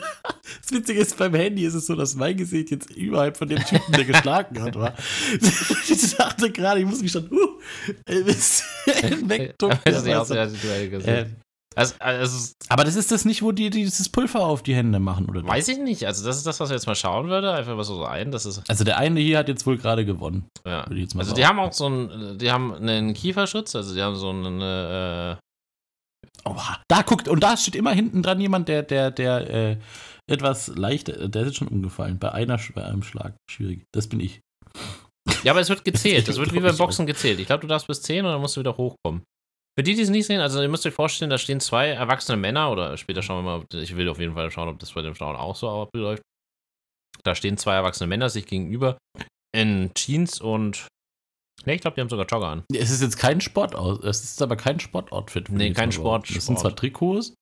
Das 0.62 0.72
Witzige 0.72 1.00
ist, 1.00 1.18
beim 1.18 1.36
Handy 1.36 1.64
ist 1.64 1.76
es 1.76 1.86
so, 1.86 1.96
dass 1.96 2.16
mein 2.16 2.36
Gesicht 2.36 2.72
jetzt 2.72 2.90
überhalb 2.90 3.38
von 3.38 3.48
dem 3.48 3.64
Typen, 3.64 3.92
der 3.92 4.06
geschlagen 4.06 4.64
hat, 4.64 4.74
war. 4.76 4.96
Ich 5.88 6.16
dachte 6.16 6.52
gerade, 6.52 6.80
ich 6.80 6.88
muss 6.88 7.02
mich 7.04 7.12
schon 7.12 7.32
uh, 7.32 7.60
bisschen 8.08 9.30
wegducken. 9.30 9.80
Das 9.86 9.98
ist 9.98 10.06
nicht 10.06 10.16
aus, 10.16 10.32
aber, 10.32 10.42
als 10.42 10.60
du 10.60 10.68
äh, 10.68 10.88
gesehen. 10.88 11.36
Also, 11.76 11.96
also, 12.00 12.54
aber 12.70 12.84
das 12.86 12.96
ist 12.96 13.12
das 13.12 13.26
nicht, 13.26 13.42
wo 13.42 13.52
die 13.52 13.70
dieses 13.70 14.10
Pulver 14.10 14.46
auf 14.46 14.64
die 14.64 14.74
Hände 14.76 15.00
machen, 15.00 15.28
oder? 15.30 15.46
weiß 15.46 15.68
ich 15.68 15.80
nicht. 15.80 16.06
Also, 16.06 16.26
das 16.26 16.38
ist 16.38 16.46
das, 16.48 16.60
was 16.60 16.70
wir 16.70 16.76
jetzt 16.76 16.88
mal 16.88 16.96
schauen 16.96 17.28
würde. 17.28 17.52
Einfach 17.54 17.76
mal 17.76 17.84
so 17.84 18.06
ein. 18.06 18.32
Das 18.32 18.46
ist. 18.46 18.64
Also 18.70 18.84
der 18.84 18.98
eine 18.98 19.20
hier 19.20 19.38
hat 19.40 19.48
jetzt 19.50 19.66
wohl 19.66 19.78
gerade 19.78 20.06
gewonnen. 20.06 20.48
Ja. 20.66 20.90
Ich 20.92 21.16
Also, 21.16 21.20
sagen. 21.20 21.36
die 21.36 21.46
haben 21.46 21.60
auch 21.60 21.74
so 21.74 21.86
einen. 21.88 22.38
Die 22.38 22.52
haben 22.52 22.74
einen 22.74 23.14
Kieferschutz. 23.14 23.76
Also, 23.76 23.94
die 23.94 24.02
haben 24.02 24.16
so 24.16 24.30
eine. 24.30 25.40
Äh, 25.42 26.50
Oha, 26.50 26.80
da 26.88 27.02
guckt, 27.02 27.28
und 27.28 27.42
da 27.42 27.58
steht 27.58 27.76
immer 27.76 27.92
hinten 27.92 28.22
dran 28.22 28.40
jemand, 28.40 28.68
der, 28.68 28.84
der, 28.84 29.10
der 29.10 29.50
äh, 29.50 29.78
etwas 30.28 30.68
leichter, 30.68 31.28
der 31.28 31.42
ist 31.42 31.48
jetzt 31.48 31.58
schon 31.58 31.68
umgefallen. 31.68 32.20
Bei 32.20 32.32
einer 32.32 32.60
bei 32.74 32.84
einem 32.84 33.04
Schlag. 33.04 33.36
Schwierig. 33.50 33.84
Das 33.94 34.08
bin 34.08 34.20
ich. 34.20 34.42
Ja, 35.44 35.52
aber 35.52 35.62
es 35.62 35.70
wird 35.70 35.84
gezählt. 35.86 36.28
Das 36.28 36.38
wird 36.38 36.54
wie 36.54 36.60
beim 36.60 36.72
ich 36.74 36.78
Boxen 36.78 37.06
gezählt. 37.06 37.40
Ich 37.40 37.48
glaube, 37.48 37.62
du 37.62 37.68
darfst 37.68 37.88
bis 37.88 38.02
10 38.02 38.26
und 38.26 38.32
dann 38.32 38.42
musst 38.42 38.56
du 38.56 38.62
wieder 38.62 38.78
hochkommen. 38.78 39.24
Für 39.78 39.84
die, 39.84 39.96
die 39.96 40.02
es 40.02 40.10
nicht 40.10 40.26
sehen, 40.26 40.40
also 40.40 40.62
ihr 40.62 40.70
müsst 40.70 40.86
euch 40.86 40.94
vorstellen, 40.94 41.30
da 41.30 41.38
stehen 41.38 41.60
zwei 41.60 41.90
erwachsene 41.90 42.38
Männer 42.38 42.72
oder 42.72 42.96
später 42.98 43.22
schauen 43.22 43.44
wir 43.44 43.58
mal, 43.60 43.66
ich 43.82 43.96
will 43.98 44.08
auf 44.08 44.20
jeden 44.20 44.34
Fall 44.34 44.50
schauen, 44.52 44.70
ob 44.70 44.80
das 44.80 44.94
bei 44.94 45.02
dem 45.02 45.16
Frauen 45.16 45.36
auch 45.36 45.56
so 45.56 45.70
abläuft. 45.70 46.22
Da 47.24 47.36
stehen 47.36 47.58
zwei 47.58 47.74
erwachsene 47.76 48.08
Männer 48.08 48.30
sich 48.30 48.46
gegenüber 48.46 48.98
in 49.56 49.92
Jeans 49.96 50.40
und 50.40 50.88
Ne, 51.66 51.74
ich 51.76 51.82
glaube, 51.82 51.96
die 51.96 52.02
haben 52.02 52.10
sogar 52.10 52.26
Jogger 52.28 52.48
an. 52.50 52.64
Es 52.72 52.92
ist 52.92 53.02
jetzt 53.02 53.18
kein 53.18 53.40
Sportaus, 53.42 54.04
es 54.04 54.24
ist 54.24 54.42
aber 54.42 54.56
kein 54.58 54.80
Sportoutfit. 54.80 55.50
Nee, 55.50 55.72
kein. 55.74 55.92
Sport- 55.92 56.30
Das 56.36 56.46
sind 56.46 56.60
zwar 56.60 56.72
Sport. 56.72 56.80
Trikots. 56.80 57.34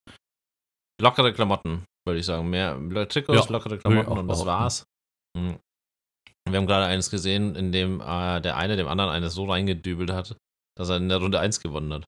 Lockere 1.02 1.34
Klamotten, 1.34 1.84
würde 2.08 2.20
ich 2.20 2.26
sagen. 2.26 2.50
Mehr 2.50 2.78
Trikots, 3.10 3.46
Ja, 3.46 3.52
lockere 3.52 3.80
Klamotten 3.80 4.12
und 4.18 4.28
das 4.28 4.46
war's. 4.46 4.84
Mhm. 5.36 5.58
Wir 6.48 6.58
haben 6.58 6.68
gerade 6.68 6.86
eines 6.86 7.10
gesehen, 7.10 7.56
in 7.56 7.72
dem 7.72 8.00
äh, 8.02 8.40
der 8.40 8.56
eine 8.56 8.78
dem 8.78 8.88
anderen 8.88 9.10
eines 9.10 9.34
so 9.34 9.46
reingedübelt 9.46 10.12
hat, 10.12 10.38
dass 10.78 10.90
er 10.90 10.98
in 10.98 11.10
der 11.10 11.18
Runde 11.18 11.40
1 11.40 11.60
gewonnen 11.60 11.92
hat. 11.94 12.06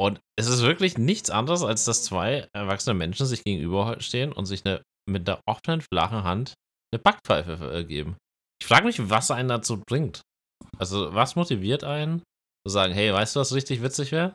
Und 0.00 0.20
es 0.38 0.48
ist 0.48 0.62
wirklich 0.62 0.98
nichts 0.98 1.30
anderes, 1.30 1.62
als 1.62 1.84
dass 1.84 2.02
zwei 2.04 2.48
erwachsene 2.54 2.94
Menschen 2.94 3.26
sich 3.26 3.44
gegenüberstehen 3.44 4.32
und 4.32 4.46
sich 4.46 4.64
eine, 4.64 4.82
mit 5.08 5.28
der 5.28 5.40
offenen, 5.46 5.80
flachen 5.80 6.24
Hand 6.24 6.54
eine 6.92 6.98
Backpfeife 7.00 7.72
äh, 7.72 7.84
geben. 7.84 8.16
Ich 8.60 8.66
frage 8.66 8.86
mich, 8.86 9.10
was 9.10 9.30
einen 9.30 9.48
dazu 9.48 9.80
bringt. 9.86 10.22
Also, 10.78 11.12
was 11.14 11.36
motiviert 11.36 11.84
einen, 11.84 12.20
zu 12.66 12.72
sagen, 12.72 12.92
hey, 12.94 13.12
weißt 13.12 13.36
du, 13.36 13.40
was 13.40 13.52
richtig 13.54 13.82
witzig 13.82 14.12
wäre? 14.12 14.34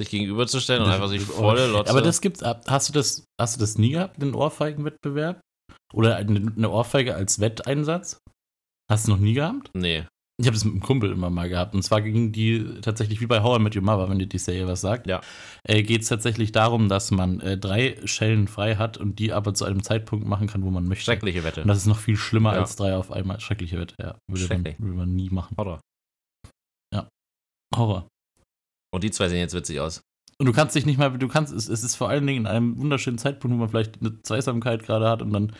Sich 0.00 0.10
gegenüberzustellen 0.10 0.82
und 0.82 0.90
einfach 0.90 1.08
sich 1.08 1.22
volle 1.22 1.66
Lotze. 1.68 1.90
Aber 1.90 2.02
das 2.02 2.20
gibt's, 2.20 2.42
ab- 2.42 2.64
hast 2.68 2.88
du 2.88 2.92
das, 2.92 3.24
hast 3.40 3.56
du 3.56 3.60
das 3.60 3.78
nie 3.78 3.90
gehabt, 3.90 4.20
den 4.20 4.34
Ohrfeigenwettbewerb? 4.34 5.40
Oder 5.92 6.16
eine, 6.16 6.52
eine 6.56 6.70
Ohrfeige 6.70 7.14
als 7.14 7.38
Wetteinsatz? 7.38 8.18
Hast 8.90 9.06
du 9.06 9.12
noch 9.12 9.18
nie 9.18 9.34
gehabt? 9.34 9.70
Nee. 9.74 10.06
Ich 10.36 10.46
habe 10.46 10.54
das 10.54 10.64
mit 10.64 10.72
einem 10.74 10.82
Kumpel 10.82 11.12
immer 11.12 11.30
mal 11.30 11.48
gehabt. 11.48 11.74
Und 11.74 11.82
zwar 11.82 12.02
ging 12.02 12.32
die 12.32 12.80
tatsächlich 12.80 13.20
wie 13.20 13.26
bei 13.26 13.42
How 13.42 13.58
I 13.58 13.62
Met 13.62 13.76
Your 13.76 13.82
Mother, 13.82 14.08
wenn 14.08 14.18
dir 14.18 14.26
die 14.26 14.38
Serie 14.38 14.66
was 14.66 14.80
sagt. 14.80 15.06
Ja. 15.06 15.20
Äh, 15.62 15.84
Geht 15.84 16.02
es 16.02 16.08
tatsächlich 16.08 16.50
darum, 16.50 16.88
dass 16.88 17.12
man 17.12 17.38
äh, 17.40 17.56
drei 17.56 17.96
Schellen 18.04 18.48
frei 18.48 18.74
hat 18.74 18.96
und 18.96 19.20
die 19.20 19.32
aber 19.32 19.54
zu 19.54 19.64
einem 19.64 19.84
Zeitpunkt 19.84 20.26
machen 20.26 20.48
kann, 20.48 20.64
wo 20.64 20.70
man 20.70 20.88
möchte. 20.88 21.04
Schreckliche 21.04 21.44
Wette. 21.44 21.62
Und 21.62 21.68
das 21.68 21.78
ist 21.78 21.86
noch 21.86 21.98
viel 21.98 22.16
schlimmer 22.16 22.54
Ja. 22.54 22.60
als 22.62 22.74
drei 22.74 22.96
auf 22.96 23.12
einmal. 23.12 23.38
Schreckliche 23.38 23.78
Wette, 23.78 23.94
ja. 24.00 24.16
Würde 24.26 24.26
man, 24.28 24.38
Schrecklich. 24.38 24.80
würde 24.80 24.94
man 24.96 25.14
nie 25.14 25.30
machen. 25.30 25.56
Horror. 25.56 25.80
Horror. 27.74 28.06
Und 28.92 29.02
die 29.02 29.10
zwei 29.10 29.28
sehen 29.28 29.38
jetzt 29.38 29.54
witzig 29.54 29.80
aus. 29.80 30.00
Und 30.38 30.46
du 30.46 30.52
kannst 30.52 30.74
dich 30.76 30.86
nicht 30.86 30.98
mal, 30.98 31.10
du 31.16 31.28
kannst, 31.28 31.52
es, 31.52 31.68
es 31.68 31.82
ist 31.82 31.96
vor 31.96 32.08
allen 32.08 32.26
Dingen 32.26 32.42
in 32.42 32.46
einem 32.46 32.78
wunderschönen 32.78 33.18
Zeitpunkt, 33.18 33.54
wo 33.56 33.58
man 33.60 33.68
vielleicht 33.68 34.00
eine 34.00 34.20
Zweisamkeit 34.22 34.82
gerade 34.84 35.08
hat 35.08 35.22
und 35.22 35.32
dann 35.32 35.52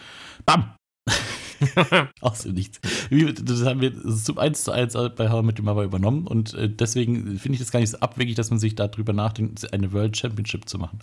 BAM! 0.46 0.74
Aus 2.20 2.42
dem 2.42 2.54
Nichts. 2.54 2.80
Das 3.42 3.64
haben 3.64 3.80
wir 3.80 3.92
so 4.04 4.36
eins 4.36 4.64
zu 4.64 4.72
eins 4.72 4.94
bei 4.94 5.30
How 5.30 5.42
I 5.42 5.46
Met 5.46 5.58
Your 5.58 5.64
Mother 5.64 5.84
übernommen 5.84 6.26
und 6.26 6.54
äh, 6.54 6.68
deswegen 6.68 7.38
finde 7.38 7.54
ich 7.54 7.60
das 7.60 7.70
gar 7.70 7.80
nicht 7.80 7.90
so 7.90 7.98
abwegig, 7.98 8.34
dass 8.34 8.50
man 8.50 8.58
sich 8.58 8.74
darüber 8.74 9.12
nachdenkt, 9.12 9.72
eine 9.72 9.92
World 9.92 10.16
Championship 10.16 10.68
zu 10.68 10.78
machen. 10.78 11.00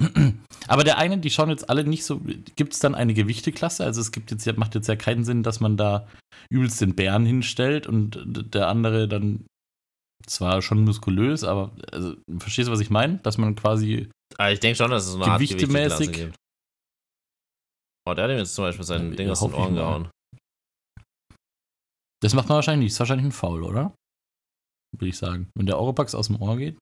Aber 0.68 0.84
der 0.84 0.98
eine, 0.98 1.18
die 1.18 1.30
schauen 1.30 1.50
jetzt 1.50 1.68
alle 1.68 1.84
nicht 1.84 2.04
so. 2.04 2.20
Gibt 2.56 2.72
es 2.72 2.78
dann 2.78 2.94
eine 2.94 3.14
Gewichteklasse? 3.14 3.84
Also 3.84 4.00
es 4.00 4.12
gibt 4.12 4.30
jetzt, 4.30 4.46
macht 4.56 4.74
jetzt 4.74 4.88
ja 4.88 4.96
keinen 4.96 5.24
Sinn, 5.24 5.42
dass 5.42 5.60
man 5.60 5.76
da 5.76 6.06
übelst 6.48 6.80
den 6.80 6.94
Bären 6.94 7.26
hinstellt 7.26 7.86
und 7.86 8.18
der 8.54 8.68
andere 8.68 9.08
dann 9.08 9.44
zwar 10.26 10.62
schon 10.62 10.84
muskulös, 10.84 11.44
aber 11.44 11.70
also, 11.92 12.14
verstehst 12.38 12.68
du, 12.68 12.72
was 12.72 12.80
ich 12.80 12.90
meine? 12.90 13.18
Dass 13.18 13.38
man 13.38 13.56
quasi 13.56 14.08
Aber 14.36 14.52
ich 14.52 14.60
denke 14.60 14.76
schon, 14.76 14.90
dass 14.90 15.06
es 15.06 15.12
so 15.12 15.22
eine 15.22 15.32
Art 15.32 15.40
Gewichtemäßig-. 15.40 16.30
Oh, 18.10 18.14
der 18.14 18.24
hat 18.24 18.30
ihm 18.32 18.38
jetzt 18.38 18.54
zum 18.54 18.64
Beispiel 18.64 18.84
sein 18.84 19.10
Ja, 19.10 19.16
Ding 19.16 19.30
aus 19.30 19.40
den 19.40 19.54
Ohren 19.54 19.74
gehauen. 19.74 20.10
Das 22.22 22.34
macht 22.34 22.48
man 22.48 22.56
wahrscheinlich 22.56 22.86
nicht. 22.86 22.90
Das 22.90 22.96
ist 22.96 23.00
wahrscheinlich 23.00 23.26
ein 23.26 23.32
Foul, 23.32 23.62
oder? 23.62 23.94
Würde 24.96 25.08
ich 25.08 25.16
sagen. 25.16 25.48
Wenn 25.56 25.66
der 25.66 25.78
Oropax 25.78 26.14
aus 26.14 26.26
dem 26.26 26.40
Ohr 26.42 26.56
geht. 26.56 26.76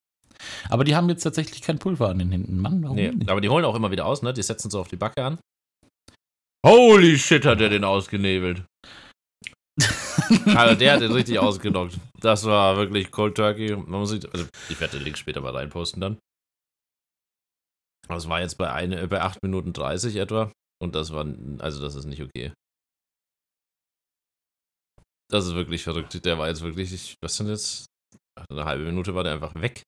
Aber 0.68 0.84
die 0.84 0.96
haben 0.96 1.08
jetzt 1.08 1.22
tatsächlich 1.22 1.62
kein 1.62 1.78
Pulver 1.78 2.08
an 2.08 2.18
den 2.18 2.30
Händen. 2.30 2.58
Mann, 2.58 2.82
warum 2.82 2.96
Nee, 2.96 3.10
nicht? 3.10 3.28
aber 3.30 3.40
die 3.40 3.48
holen 3.48 3.64
auch 3.64 3.74
immer 3.74 3.90
wieder 3.90 4.06
aus, 4.06 4.22
ne? 4.22 4.32
Die 4.32 4.42
setzen 4.42 4.70
so 4.70 4.80
auf 4.80 4.88
die 4.88 4.96
Backe 4.96 5.22
an. 5.24 5.38
Holy 6.66 7.18
shit, 7.18 7.44
hat 7.44 7.60
der 7.60 7.68
den 7.68 7.84
ausgenebelt. 7.84 8.64
Also 10.56 10.74
der 10.74 10.94
hat 10.94 11.00
den 11.02 11.12
richtig 11.12 11.38
ausgenockt. 11.38 11.98
Das 12.20 12.44
war 12.44 12.76
wirklich 12.76 13.10
Cold 13.12 13.36
Turkey. 13.36 13.76
Man 13.76 14.00
muss 14.00 14.10
sich, 14.10 14.28
also 14.32 14.46
ich 14.68 14.80
werde 14.80 14.96
den 14.96 15.04
Link 15.04 15.16
später 15.18 15.40
mal 15.40 15.54
reinposten 15.54 16.00
dann. 16.00 16.18
Das 18.08 18.28
war 18.28 18.40
jetzt 18.40 18.58
bei, 18.58 18.72
eine, 18.72 19.06
bei 19.06 19.20
8 19.20 19.42
Minuten 19.42 19.72
30 19.72 20.16
etwa. 20.16 20.50
Und 20.80 20.94
das 20.94 21.12
war, 21.12 21.26
also 21.58 21.82
das 21.82 21.94
ist 21.94 22.06
nicht 22.06 22.22
okay. 22.22 22.52
Das 25.30 25.46
ist 25.46 25.54
wirklich 25.54 25.82
verrückt. 25.82 26.24
Der 26.24 26.38
war 26.38 26.48
jetzt 26.48 26.62
wirklich, 26.62 26.92
ich, 26.92 27.16
was 27.20 27.36
denn 27.36 27.48
jetzt? 27.48 27.86
Eine 28.50 28.64
halbe 28.64 28.84
Minute 28.84 29.14
war 29.14 29.24
der 29.24 29.34
einfach 29.34 29.54
weg. 29.54 29.82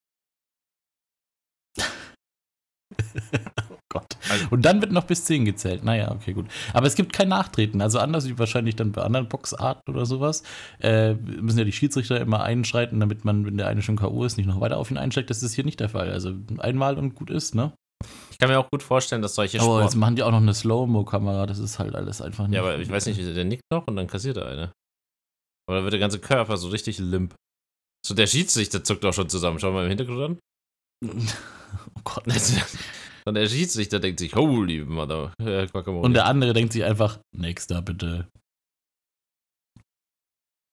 oh 3.71 3.79
Gott. 3.89 4.17
Und 4.51 4.65
dann 4.65 4.81
wird 4.81 4.93
noch 4.93 5.05
bis 5.05 5.25
10 5.25 5.45
gezählt. 5.45 5.85
Naja, 5.85 6.11
okay, 6.11 6.33
gut. 6.33 6.47
Aber 6.75 6.87
es 6.87 6.95
gibt 6.95 7.13
kein 7.13 7.29
Nachtreten. 7.29 7.81
Also 7.81 7.99
anders 7.99 8.29
wie 8.29 8.39
wahrscheinlich 8.39 8.77
dann 8.77 8.93
bei 8.93 9.03
anderen 9.03 9.29
Boxarten 9.29 9.95
oder 9.95 10.05
sowas, 10.05 10.43
äh, 10.81 11.15
müssen 11.15 11.59
ja 11.59 11.65
die 11.65 11.73
Schiedsrichter 11.73 12.21
immer 12.21 12.43
einschreiten, 12.43 13.01
damit 13.01 13.25
man, 13.25 13.47
wenn 13.47 13.57
der 13.57 13.69
eine 13.69 13.83
schon 13.83 13.97
K.O. 13.97 14.25
ist, 14.25 14.37
nicht 14.37 14.47
noch 14.47 14.61
weiter 14.61 14.77
auf 14.79 14.91
ihn 14.91 14.99
einsteigt. 14.99 15.31
Das 15.31 15.43
ist 15.43 15.55
hier 15.55 15.65
nicht 15.65 15.81
der 15.81 15.89
Fall. 15.89 16.11
Also 16.11 16.35
einmal 16.59 16.99
und 16.99 17.15
gut 17.15 17.31
ist, 17.31 17.55
ne? 17.55 17.73
Ich 18.41 18.43
kann 18.43 18.55
mir 18.55 18.59
auch 18.59 18.71
gut 18.71 18.83
vorstellen, 18.83 19.21
dass 19.21 19.35
solche 19.35 19.59
Aber 19.59 19.67
Sport 19.67 19.85
jetzt 19.85 19.97
machen 19.97 20.17
die 20.17 20.23
auch 20.23 20.31
noch 20.31 20.39
eine 20.39 20.55
Slow-Mo-Kamera. 20.55 21.45
Das 21.45 21.59
ist 21.59 21.79
halt 21.79 21.95
alles 21.95 22.23
einfach 22.23 22.49
nicht. 22.49 22.57
Ja, 22.57 22.63
aber 22.63 22.79
ich 22.79 22.89
weiß 22.89 23.05
nicht, 23.05 23.19
der 23.21 23.45
nickt 23.45 23.65
noch 23.71 23.87
und 23.87 23.97
dann 23.97 24.07
kassiert 24.07 24.39
er 24.39 24.47
eine. 24.47 24.73
Aber 25.69 25.77
dann 25.77 25.85
wird 25.85 25.93
der 25.93 26.01
ganze 26.01 26.21
Körper 26.21 26.57
so 26.57 26.71
richtig 26.71 26.99
limp. 27.01 27.35
So, 28.03 28.15
der 28.15 28.27
Schiedsrichter 28.27 28.83
zuckt 28.83 29.05
auch 29.05 29.13
schon 29.13 29.29
zusammen. 29.29 29.59
Schau 29.59 29.73
mal 29.73 29.83
im 29.83 29.91
Hintergrund 29.91 30.23
an. 30.23 30.39
oh 31.97 32.01
Gott. 32.03 32.25
Und 33.27 33.35
der 33.35 33.47
Schiedsrichter 33.47 34.01
denkt 34.01 34.21
sich, 34.21 34.35
holy 34.35 34.87
mother, 34.87 35.35
Guacamole. 35.39 36.03
Und 36.03 36.15
der 36.15 36.25
andere 36.25 36.55
denkt 36.55 36.73
sich 36.73 36.83
einfach, 36.83 37.19
nächster 37.37 37.83
bitte. 37.83 38.27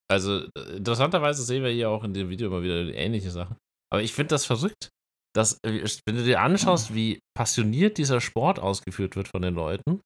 also, 0.10 0.46
interessanterweise 0.74 1.44
sehen 1.44 1.66
wir 1.66 1.72
hier 1.72 1.90
auch 1.90 2.06
in 2.06 2.14
dem 2.14 2.30
Video 2.30 2.48
immer 2.48 2.64
wieder 2.64 2.94
ähnliche 2.94 3.30
Sachen. 3.30 3.58
Aber 3.92 4.02
ich 4.02 4.14
finde 4.14 4.30
das 4.30 4.46
verrückt, 4.46 4.90
dass, 5.38 5.60
äh, 5.64 5.86
wenn 6.06 6.16
du 6.16 6.24
dir 6.24 6.42
anschaust, 6.42 6.94
wie 6.96 7.20
passioniert 7.38 7.98
dieser 7.98 8.20
Sport 8.22 8.60
ausgeführt 8.60 9.16
wird 9.16 9.28
von 9.28 9.42
den 9.42 9.54
Leuten. 9.54 10.02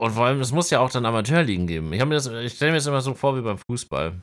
Und 0.00 0.12
vor 0.12 0.26
allem, 0.26 0.40
es 0.40 0.52
muss 0.52 0.70
ja 0.70 0.80
auch 0.80 0.90
dann 0.90 1.06
Amateurligen 1.06 1.66
geben. 1.66 1.92
Ich, 1.92 2.00
hab 2.00 2.08
mir 2.08 2.14
das- 2.14 2.26
ich 2.26 2.54
stelle 2.54 2.72
mir 2.72 2.78
das 2.78 2.86
immer 2.86 3.00
so 3.00 3.14
vor 3.14 3.36
wie 3.36 3.42
beim 3.42 3.58
Fußball. 3.58 4.20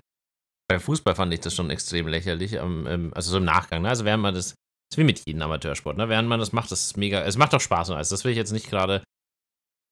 Beim 0.70 0.80
Fußball 0.80 1.16
fand 1.16 1.34
ich 1.34 1.40
das 1.40 1.56
schon 1.56 1.70
extrem 1.70 2.08
lächerlich, 2.08 2.54
ähm, 2.54 3.12
also 3.16 3.32
so 3.32 3.38
im 3.38 3.46
Nachgang. 3.46 3.82
Ne? 3.82 3.90
Also 3.90 4.06
während 4.06 4.22
man 4.22 4.34
das, 4.36 4.50
das 4.50 4.56
ist 4.94 4.98
wie 4.98 5.04
mit 5.04 5.24
jedem 5.26 5.42
Amateursport, 5.42 5.98
ne? 5.98 6.10
während 6.10 6.28
man 6.30 6.40
das 6.40 6.52
macht, 6.52 6.72
das 6.72 6.82
ist 6.82 6.98
mega, 6.98 7.22
es 7.24 7.38
macht 7.38 7.54
doch 7.54 7.62
Spaß 7.62 7.90
und 7.90 7.96
alles. 7.96 8.10
Das 8.10 8.24
will 8.24 8.32
ich 8.32 8.38
jetzt 8.38 8.52
nicht 8.52 8.70
gerade 8.70 9.04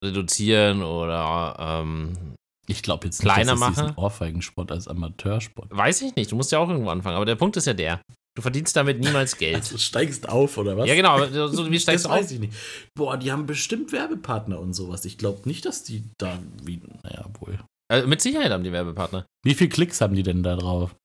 reduzieren 0.04 0.84
oder 0.84 1.56
ähm, 1.60 2.36
Ich 2.68 2.84
glaube 2.84 3.06
jetzt 3.06 3.22
Kleiner 3.22 3.54
nicht, 3.54 3.62
dass 3.64 3.70
es 3.72 3.76
mache? 3.78 3.88
diesen 3.88 3.98
Ohrfeigensport 3.98 4.72
als 4.72 4.88
Amateursport. 4.88 5.70
Weiß 5.76 6.02
ich 6.02 6.16
nicht, 6.16 6.32
du 6.32 6.36
musst 6.36 6.52
ja 6.52 6.60
auch 6.60 6.70
irgendwo 6.70 6.90
anfangen. 6.90 7.16
Aber 7.16 7.26
der 7.26 7.36
Punkt 7.36 7.58
ist 7.58 7.66
ja 7.66 7.74
der, 7.74 8.02
du 8.38 8.42
verdienst 8.44 8.76
damit 8.76 9.00
niemals 9.00 9.36
Geld. 9.40 9.56
Also 9.56 9.78
steigst 9.80 10.30
auf, 10.30 10.58
oder 10.58 10.78
was? 10.78 10.88
ja, 10.88 10.94
genau, 10.96 11.26
so 11.48 11.70
wie 11.72 11.80
steigst 11.80 12.06
Das 12.06 12.10
du 12.12 12.16
auf? 12.16 12.22
weiß 12.24 12.32
ich 12.32 12.40
nicht. 12.40 12.54
Boah, 12.96 13.18
die 13.18 13.32
haben 13.32 13.48
bestimmt 13.48 13.92
Werbepartner 13.92 14.60
und 14.60 14.74
sowas. 14.74 15.04
Ich 15.06 15.18
glaube 15.18 15.42
nicht, 15.50 15.66
dass 15.66 15.84
die 15.84 16.04
da 16.20 16.38
wie. 16.64 16.80
Naja, 17.04 17.26
wohl. 17.40 17.60
Äh, 17.92 18.04
mit 18.06 18.22
Sicherheit 18.22 18.52
haben 18.52 18.64
die 18.64 18.72
Werbepartner. 18.72 19.26
Wie 19.44 19.56
viele 19.56 19.70
Klicks 19.70 20.00
haben 20.02 20.14
die 20.16 20.24
denn 20.24 20.44
da 20.44 20.56
drauf? 20.56 20.96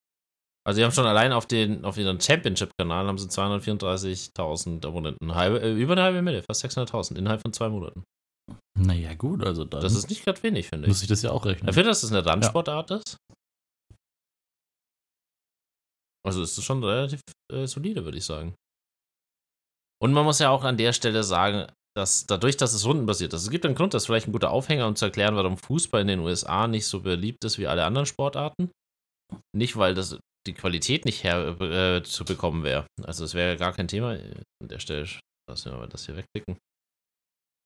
Also 0.65 0.79
die 0.79 0.85
haben 0.85 0.93
schon 0.93 1.07
allein 1.07 1.33
auf 1.33 1.47
den 1.47 1.85
auf 1.85 1.97
ihren 1.99 2.21
Championship-Kanal 2.21 3.07
haben 3.09 3.19
sie 3.19 3.27
234.000 3.29 4.87
Abonnenten. 4.87 5.35
Halbe, 5.35 5.61
äh, 5.61 5.73
über 5.73 5.93
eine 5.93 6.03
halbe 6.03 6.23
Mille, 6.23 6.43
fast 6.43 6.65
600.000 6.65 7.17
innerhalb 7.17 7.41
von 7.43 7.53
zwei 7.53 7.69
Monaten. 7.69 8.05
Naja, 8.79 9.15
gut, 9.15 9.45
also 9.45 9.65
da 9.65 9.81
Das 9.81 9.95
ist 9.95 10.09
nicht 10.09 10.25
gerade 10.25 10.43
wenig, 10.43 10.69
finde 10.69 10.87
ich. 10.87 10.89
muss 10.89 11.03
ich 11.03 11.09
das 11.09 11.23
ja 11.23 11.31
auch 11.31 11.45
rechnen. 11.47 11.67
Dafür, 11.67 11.83
dass 11.85 12.03
es 12.03 12.11
eine 12.13 12.25
Randsportart 12.25 12.91
ist. 12.93 13.17
Also 16.27 16.43
ist 16.43 16.57
es 16.57 16.65
schon 16.65 16.83
relativ 16.85 17.21
äh, 17.53 17.67
solide, 17.67 18.05
würde 18.05 18.19
ich 18.19 18.25
sagen. 18.25 18.55
Und 20.01 20.13
man 20.13 20.25
muss 20.25 20.39
ja 20.39 20.51
auch 20.51 20.65
an 20.65 20.77
der 20.77 20.93
Stelle 20.93 21.23
sagen, 21.23 21.71
dass 21.97 22.27
dadurch, 22.27 22.57
dass 22.57 22.73
es 22.73 22.87
rundenbasiert 22.87 23.33
ist, 23.35 23.43
es 23.43 23.51
gibt 23.51 23.67
einen 23.67 23.75
Grund, 23.75 23.95
das 23.95 24.03
ist 24.03 24.07
vielleicht 24.07 24.27
ein 24.27 24.33
guter 24.33 24.51
Aufhänger, 24.51 24.89
um 24.89 24.97
zu 24.97 25.05
erklären, 25.05 25.37
warum 25.37 25.59
Fußball 25.59 26.01
in 26.01 26.09
den 26.09 26.21
USA 26.21 26.67
nicht 26.67 26.87
so 26.87 27.01
beliebt 27.01 27.45
ist 27.45 27.59
wie 27.59 27.67
alle 27.67 27.85
anderen 27.85 28.07
Sportarten. 28.07 28.71
Nicht, 29.55 29.77
weil 29.77 29.95
das 29.95 30.19
die 30.47 30.55
Qualität 30.55 31.05
nicht 31.05 31.23
her 31.23 31.61
äh, 31.61 32.03
zu 32.03 32.25
bekommen 32.25 32.65
wäre. 32.65 32.87
Also 33.03 33.25
es 33.25 33.35
wäre 33.35 33.57
gar 33.57 33.73
kein 33.73 33.89
Thema. 33.89 34.11
An 34.11 34.69
der 34.69 34.81
Stelle 34.81 35.09
lassen 35.49 35.71
wir 35.71 35.79
mal 35.79 35.89
das 35.89 36.07
hier 36.07 36.17
wegklicken. 36.17 36.59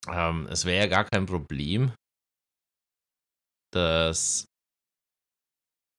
Ähm, 0.08 0.46
es 0.50 0.64
wäre 0.64 0.84
ja 0.84 0.86
gar 0.86 1.04
kein 1.04 1.26
Problem, 1.26 1.92
dass 3.72 4.44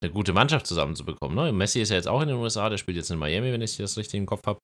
eine 0.03 0.11
gute 0.11 0.33
Mannschaft 0.33 0.67
zusammenzubekommen. 0.67 1.35
Ne? 1.35 1.51
Messi 1.51 1.81
ist 1.81 1.89
ja 1.89 1.95
jetzt 1.95 2.07
auch 2.07 2.21
in 2.21 2.27
den 2.27 2.37
USA, 2.37 2.69
der 2.69 2.77
spielt 2.77 2.97
jetzt 2.97 3.09
in 3.11 3.17
Miami, 3.19 3.51
wenn 3.51 3.61
ich 3.61 3.77
das 3.77 3.97
richtig 3.97 4.17
im 4.19 4.25
Kopf 4.25 4.41
habe. 4.45 4.59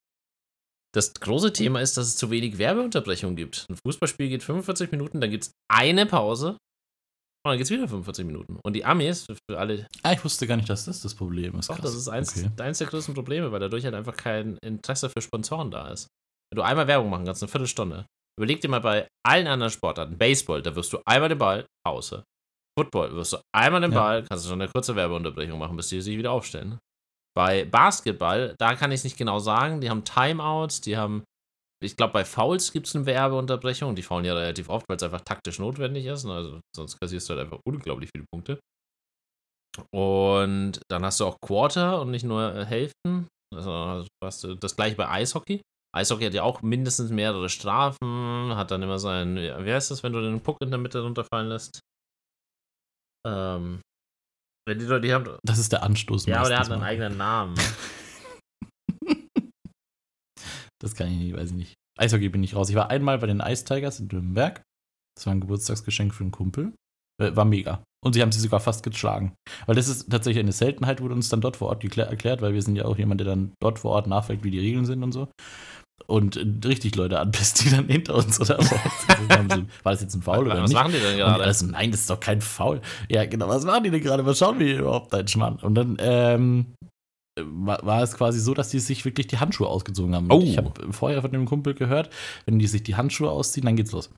Das 0.94 1.14
große 1.14 1.54
Thema 1.54 1.82
ist, 1.82 1.98
dass 1.98 2.08
es 2.08 2.16
zu 2.18 2.30
wenig 2.30 2.60
Werbeunterbrechung 2.60 3.36
gibt. 3.36 3.66
Ein 3.70 3.78
Fußballspiel 3.84 4.30
geht 4.30 4.44
45 4.44 4.92
Minuten, 4.92 5.22
dann 5.22 5.32
gibt 5.32 5.46
es 5.46 5.52
eine 5.72 6.06
Pause 6.06 6.50
und 6.50 7.50
dann 7.50 7.58
geht 7.58 7.66
es 7.66 7.72
wieder 7.72 7.88
45 7.88 8.26
Minuten. 8.26 8.60
Und 8.64 8.74
die 8.74 8.86
Amis, 8.86 9.26
für 9.50 9.58
alle, 9.58 9.88
ah, 10.04 10.14
ich 10.14 10.24
wusste 10.24 10.46
gar 10.46 10.56
nicht, 10.56 10.70
dass 10.70 10.86
das 10.86 11.02
das 11.02 11.16
Problem 11.16 11.58
ist. 11.58 11.68
doch, 11.70 11.76
Krass. 11.78 11.86
das 11.86 11.96
ist 11.96 12.10
eins, 12.10 12.38
Okay. 12.38 12.62
eins 12.62 12.78
der 12.78 12.88
größten 12.88 13.16
Probleme, 13.16 13.52
weil 13.52 13.60
dadurch 13.60 13.84
halt 13.86 13.96
einfach 13.96 14.16
kein 14.16 14.58
Interesse 14.64 15.10
für 15.10 15.22
Sponsoren 15.22 15.72
da 15.72 15.90
ist. 15.90 16.08
Wenn 16.52 16.58
du 16.58 16.62
einmal 16.62 16.86
Werbung 16.88 17.10
machen 17.10 17.26
kannst, 17.26 17.42
eine 17.42 17.50
Viertelstunde, 17.50 18.06
überleg 18.40 18.62
dir 18.62 18.70
mal 18.70 18.80
bei 18.82 19.08
allen 19.26 19.48
anderen 19.48 19.72
Sportarten, 19.72 20.20
Baseball, 20.20 20.62
da 20.62 20.76
wirst 20.76 20.94
du 20.94 21.00
einmal 21.08 21.30
den 21.30 21.40
Ball, 21.40 21.66
Pause. 21.84 22.24
Football, 22.78 23.16
wirst 23.16 23.34
du 23.34 23.38
einmal 23.56 23.82
den 23.82 23.92
Ja. 23.92 24.00
Ball, 24.00 24.24
kannst 24.24 24.46
du 24.46 24.50
schon 24.50 24.62
eine 24.62 24.72
kurze 24.72 24.96
Werbeunterbrechung 24.96 25.60
machen, 25.60 25.78
bis 25.78 25.90
die 25.90 26.02
sich 26.02 26.18
wieder 26.18 26.32
aufstellen. 26.32 26.80
Bei 27.36 27.66
Basketball, 27.66 28.56
da 28.60 28.76
kann 28.76 28.92
ich 28.92 29.00
es 29.00 29.04
nicht 29.04 29.18
genau 29.18 29.40
sagen, 29.40 29.82
die 29.82 29.90
haben 29.90 30.04
Timeouts, 30.04 30.82
die 30.82 30.98
haben, 30.98 31.24
ich 31.84 31.98
glaube, 31.98 32.14
bei 32.14 32.26
Fouls 32.26 32.72
gibt 32.72 32.88
es 32.88 32.96
eine 32.96 33.06
Werbeunterbrechung, 33.06 33.96
die 33.96 34.04
faulen 34.04 34.26
ja 34.26 34.34
relativ 34.34 34.70
oft, 34.70 34.88
weil 34.88 34.98
es 34.98 35.04
einfach 35.04 35.22
taktisch 35.22 35.60
notwendig 35.60 36.06
ist, 36.06 36.26
ne? 36.26 36.34
also 36.34 36.60
sonst 36.76 37.00
kassierst 37.00 37.30
du 37.30 37.36
halt 37.36 37.46
einfach 37.46 37.60
unglaublich 37.66 38.10
viele 38.16 38.26
Punkte. 38.32 38.60
Und 39.92 40.82
dann 40.90 41.04
hast 41.04 41.20
du 41.20 41.26
auch 41.26 41.38
Quarter 41.44 42.02
und 42.02 42.12
nicht 42.12 42.26
nur 42.26 42.54
äh, 42.56 42.66
Hälften. 42.66 43.28
Also 43.56 44.06
hast 44.24 44.44
du 44.44 44.56
das 44.56 44.76
gleiche 44.76 44.96
bei 44.96 45.10
Eishockey. 45.10 45.62
Eishockey 45.96 46.26
hat 46.26 46.34
ja 46.34 46.44
auch 46.44 46.62
mindestens 46.62 47.12
mehrere 47.12 47.50
Strafen, 47.50 48.56
hat 48.56 48.72
dann 48.72 48.82
immer 48.82 49.00
sein, 49.00 49.36
wie 49.36 49.74
heißt 49.74 49.92
das, 49.92 50.02
wenn 50.04 50.14
du 50.14 50.22
den 50.22 50.42
Puck 50.42 50.58
in 50.62 50.72
der 50.72 50.80
Mitte 50.80 51.02
runterfallen 51.02 51.50
lässt? 51.50 51.80
Ähm, 53.26 53.82
wenn 54.68 54.80
die, 54.80 55.02
die 55.02 55.14
haben, 55.14 55.38
Das 55.44 55.60
ist 55.60 55.72
der 55.72 55.84
Anstoß. 55.84 56.26
ja, 56.26 56.40
aber 56.40 56.50
der 56.50 56.60
hat 56.60 56.70
einen 56.72 56.80
mal. 56.82 56.88
eigenen 56.88 57.18
Namen. 57.18 57.56
Das 60.82 60.96
kann 60.96 61.08
ich 61.08 61.18
nicht, 61.18 61.34
weiß 61.34 61.52
ich 61.52 61.56
nicht. 61.56 61.74
Eishockey 61.98 62.28
bin 62.28 62.44
ich 62.44 62.56
raus. 62.56 62.70
Ich 62.70 62.76
war 62.76 62.90
einmal 62.90 63.18
bei 63.20 63.28
den 63.28 63.40
Ice 63.40 63.64
Tigers 63.64 64.02
in 64.02 64.08
Nürnberg. 64.08 64.62
Das 65.16 65.26
war 65.26 65.34
ein 65.34 65.40
Geburtstagsgeschenk 65.40 66.14
für 66.14 66.24
einen 66.26 66.32
Kumpel. 66.32 66.74
Äh, 67.22 67.34
War 67.38 67.46
mega. 67.46 67.84
Und 68.04 68.14
sie 68.14 68.22
haben 68.22 68.34
sie 68.34 68.42
sogar 68.42 68.60
fast 68.60 68.84
geschlagen. 68.84 69.34
Weil 69.66 69.76
das 69.76 69.88
ist 69.88 70.10
tatsächlich 70.12 70.44
eine 70.44 70.52
Seltenheit, 70.52 71.00
wurde 71.00 71.14
uns 71.16 71.30
dann 71.30 71.40
dort 71.40 71.56
vor 71.56 71.70
Ort 71.70 71.84
erklärt, 71.86 72.42
weil 72.42 72.54
wir 72.54 72.62
sind 72.62 72.76
ja 72.76 72.84
auch 72.84 72.98
jemand, 72.98 73.22
der 73.22 73.28
dann 73.28 73.54
dort 73.62 73.80
vor 73.80 73.92
Ort 73.92 74.08
nachfragt, 74.08 74.44
wie 74.44 74.52
die 74.52 74.60
Regeln 74.60 74.86
sind 74.86 75.04
und 75.04 75.14
so. 75.14 75.30
Und 76.06 76.38
richtig 76.66 76.96
Leute 76.96 77.20
anpisst, 77.20 77.64
die 77.64 77.70
dann 77.70 77.88
hinter 77.88 78.16
uns 78.16 78.40
oder 78.40 78.62
sind. 78.62 79.68
War 79.84 79.92
das 79.94 80.02
jetzt 80.02 80.16
ein 80.16 80.22
Foul 80.22 80.46
oder 80.46 80.62
Was 80.62 80.70
nicht? 80.70 80.74
machen 80.74 80.92
die 80.92 81.00
denn 81.00 81.18
gerade? 81.18 81.44
also, 81.44 81.66
nein, 81.66 81.92
das 81.92 82.02
ist 82.02 82.10
doch 82.10 82.20
kein 82.20 82.42
Foul. 82.42 82.82
Ja, 83.10 83.26
genau, 83.26 83.48
was 83.48 83.64
machen 83.64 83.84
die 83.84 83.90
denn 83.90 84.02
gerade? 84.02 84.26
Was 84.26 84.38
schauen 84.38 84.60
wir 84.60 84.68
hier 84.68 84.80
überhaupt, 84.80 85.14
dein 85.14 85.28
Schmarrn? 85.28 85.58
Und 85.58 85.76
dann 85.76 85.98
ähm, 86.00 86.74
war, 87.40 87.84
war 87.86 88.04
es 88.04 88.16
quasi 88.16 88.40
so, 88.40 88.54
dass 88.54 88.70
die 88.70 88.80
sich 88.80 89.06
wirklich 89.06 89.28
die 89.28 89.38
Handschuhe 89.38 89.68
ausgezogen 89.68 90.16
haben. 90.16 90.32
Oh. 90.32 90.42
Ich 90.42 90.58
habe 90.58 90.74
vorher 90.92 91.22
von 91.22 91.32
dem 91.32 91.46
Kumpel 91.46 91.74
gehört, 91.74 92.10
wenn 92.46 92.60
die 92.60 92.68
sich 92.68 92.84
die 92.84 92.96
Handschuhe 92.96 93.30
ausziehen, 93.30 93.66
dann 93.66 93.76
geht's 93.76 93.92
los. 93.92 94.10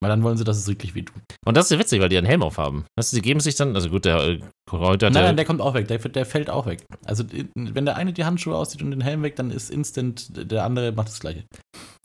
Weil 0.00 0.10
dann 0.10 0.22
wollen 0.22 0.36
sie, 0.36 0.44
dass 0.44 0.56
es 0.56 0.68
wirklich 0.68 0.94
wehtut. 0.94 1.16
Und 1.44 1.56
das 1.56 1.64
ist 1.66 1.70
ja 1.72 1.78
witzig, 1.80 2.00
weil 2.00 2.08
die 2.08 2.16
einen 2.18 2.26
Helm 2.26 2.42
aufhaben. 2.44 2.84
Weißt 2.96 3.12
du, 3.12 3.16
die 3.16 3.22
geben 3.22 3.40
sich 3.40 3.56
dann, 3.56 3.74
also 3.74 3.88
gut, 3.90 4.04
der 4.04 4.16
äh, 4.20 4.40
heute 4.70 5.06
hat 5.06 5.12
Nein, 5.12 5.12
der, 5.14 5.22
nein, 5.24 5.36
der 5.36 5.44
kommt 5.44 5.60
auch 5.60 5.74
weg. 5.74 5.88
Der, 5.88 5.98
der 5.98 6.24
fällt 6.24 6.50
auch 6.50 6.66
weg. 6.66 6.84
Also, 7.04 7.24
wenn 7.56 7.84
der 7.84 7.96
eine 7.96 8.12
die 8.12 8.24
Handschuhe 8.24 8.54
auszieht 8.54 8.80
und 8.82 8.92
den 8.92 9.00
Helm 9.00 9.22
weg, 9.22 9.34
dann 9.34 9.50
ist 9.50 9.70
instant, 9.70 10.30
der 10.52 10.64
andere 10.64 10.92
macht 10.92 11.08
das 11.08 11.18
Gleiche. 11.18 11.44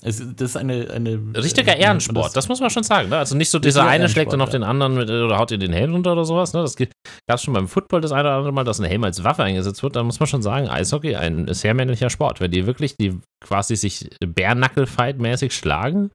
Es, 0.03 0.17
das 0.17 0.49
ist 0.49 0.57
eine. 0.57 0.89
eine 0.89 1.19
Richtiger 1.35 1.77
äh, 1.77 1.81
Ehrensport, 1.81 2.25
das, 2.25 2.33
das- 2.33 2.49
muss 2.49 2.59
man 2.61 2.69
schon 2.71 2.83
sagen. 2.83 3.09
Ne? 3.09 3.17
Also 3.17 3.35
nicht 3.37 3.51
so 3.51 3.59
dieser 3.59 3.85
eine 3.85 4.09
schlägt 4.09 4.33
dann 4.33 4.41
auf 4.41 4.49
den 4.49 4.63
anderen 4.63 4.95
mit, 4.95 5.09
oder 5.09 5.37
haut 5.37 5.51
ihr 5.51 5.57
den 5.59 5.71
Helm 5.71 5.93
runter 5.93 6.13
oder 6.13 6.25
sowas. 6.25 6.53
Ne? 6.53 6.61
Das 6.61 6.75
gab 6.75 6.89
es 7.35 7.43
schon 7.43 7.53
beim 7.53 7.67
Football 7.67 8.01
das 8.01 8.11
eine 8.11 8.21
oder 8.27 8.37
andere 8.37 8.53
Mal, 8.53 8.63
dass 8.63 8.79
ein 8.79 8.85
Helm 8.85 9.03
als 9.03 9.23
Waffe 9.23 9.43
eingesetzt 9.43 9.83
wird. 9.83 9.95
Da 9.95 10.03
muss 10.03 10.19
man 10.19 10.27
schon 10.27 10.41
sagen, 10.41 10.67
Eishockey 10.67 11.15
ein 11.15 11.53
sehr 11.53 11.73
männlicher 11.73 12.09
Sport. 12.09 12.41
Wenn 12.41 12.51
die 12.51 12.65
wirklich 12.65 12.95
die 12.97 13.19
quasi 13.45 13.75
sich 13.75 14.09
Bärnackel-Fight-mäßig 14.25 15.51
schlagen. 15.51 16.09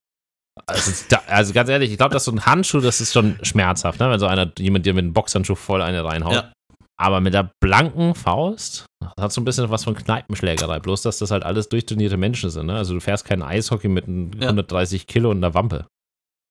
Also, 0.66 1.16
also 1.26 1.52
ganz 1.52 1.68
ehrlich, 1.68 1.90
ich 1.90 1.96
glaube, 1.98 2.12
dass 2.12 2.24
so 2.24 2.32
ein 2.32 2.44
Handschuh, 2.46 2.80
das 2.80 3.00
ist 3.00 3.12
schon 3.12 3.38
schmerzhaft, 3.42 4.00
ne? 4.00 4.10
wenn 4.10 4.18
so 4.18 4.26
einer, 4.26 4.50
jemand 4.58 4.86
dir 4.86 4.94
mit 4.94 5.04
einem 5.04 5.12
Boxhandschuh 5.12 5.54
voll 5.54 5.82
eine 5.82 6.04
reinhaut. 6.04 6.34
Ja. 6.34 6.52
Aber 7.00 7.20
mit 7.20 7.32
der 7.34 7.50
blanken 7.62 8.14
Faust 8.14 8.86
das 9.00 9.24
hat 9.24 9.32
so 9.32 9.40
ein 9.40 9.44
bisschen 9.44 9.70
was 9.70 9.84
von 9.84 9.94
Kneipenschlägerei, 9.94 10.80
bloß 10.80 11.02
dass 11.02 11.18
das 11.18 11.30
halt 11.30 11.44
alles 11.44 11.68
durchtrainierte 11.68 12.16
Menschen 12.16 12.50
sind. 12.50 12.66
Ne? 12.66 12.76
Also 12.76 12.94
du 12.94 13.00
fährst 13.00 13.24
kein 13.24 13.42
Eishockey 13.42 13.88
mit 13.88 14.06
einem 14.08 14.32
Ja. 14.32 14.48
130 14.48 15.06
Kilo 15.06 15.30
und 15.30 15.38
einer 15.38 15.54
Wampe. 15.54 15.86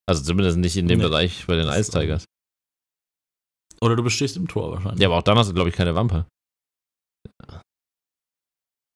Also 0.08 0.24
zumindest 0.24 0.58
nicht 0.58 0.78
in 0.78 0.88
dem 0.88 1.00
Nee. 1.00 1.06
Bereich 1.06 1.46
bei 1.48 1.56
den 1.56 1.68
Das 1.68 1.78
ist 1.78 1.90
Ice 1.90 2.00
Tigers. 2.00 2.26
Oder 3.82 3.96
du 3.96 4.04
bestehst 4.04 4.38
im 4.38 4.48
Tor 4.48 4.72
wahrscheinlich. 4.72 5.02
Ja, 5.02 5.10
aber 5.10 5.18
auch 5.18 5.24
dann 5.24 5.38
hast 5.38 5.50
du, 5.50 5.54
glaube 5.54 5.70
ich, 5.70 5.76
keine 5.76 5.96
Wampe. 5.96 6.26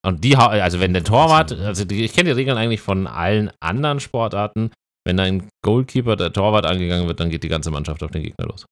Und 0.03 0.23
die, 0.23 0.35
also 0.35 0.79
wenn 0.79 0.93
der 0.93 1.03
Torwart, 1.03 1.51
also 1.51 1.85
ich 1.87 2.13
kenne 2.13 2.29
die 2.29 2.35
Regeln 2.35 2.57
eigentlich 2.57 2.81
von 2.81 3.05
allen 3.05 3.51
anderen 3.59 3.99
Sportarten, 3.99 4.71
wenn 5.05 5.19
ein 5.19 5.49
Goalkeeper, 5.63 6.15
der 6.15 6.33
Torwart 6.33 6.65
angegangen 6.65 7.07
wird, 7.07 7.19
dann 7.19 7.29
geht 7.29 7.43
die 7.43 7.49
ganze 7.49 7.71
Mannschaft 7.71 8.03
auf 8.03 8.11
den 8.11 8.23
Gegner 8.23 8.45
los. 8.45 8.65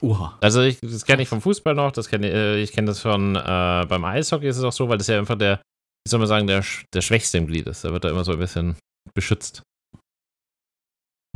Oha. 0.00 0.38
Also 0.40 0.62
ich, 0.62 0.78
das 0.80 1.04
kenne 1.04 1.22
ich 1.22 1.28
vom 1.28 1.40
Fußball 1.40 1.74
noch, 1.74 1.90
das 1.90 2.08
kenne 2.08 2.30
äh, 2.30 2.62
ich 2.62 2.72
kenne 2.72 2.86
das 2.86 3.00
von 3.00 3.34
äh, 3.34 3.86
beim 3.88 4.04
Eishockey 4.04 4.46
ist 4.46 4.58
es 4.58 4.64
auch 4.64 4.72
so, 4.72 4.88
weil 4.88 4.98
das 4.98 5.08
ja 5.08 5.18
einfach 5.18 5.36
der, 5.36 5.56
wie 5.58 6.10
soll 6.10 6.20
man 6.20 6.28
sagen, 6.28 6.46
der, 6.46 6.64
der 6.94 7.00
Schwächste 7.00 7.38
im 7.38 7.46
Glied 7.46 7.66
ist. 7.66 7.84
Da 7.84 7.92
wird 7.92 8.04
er 8.04 8.10
immer 8.10 8.24
so 8.24 8.32
ein 8.32 8.38
bisschen 8.38 8.76
beschützt. 9.14 9.62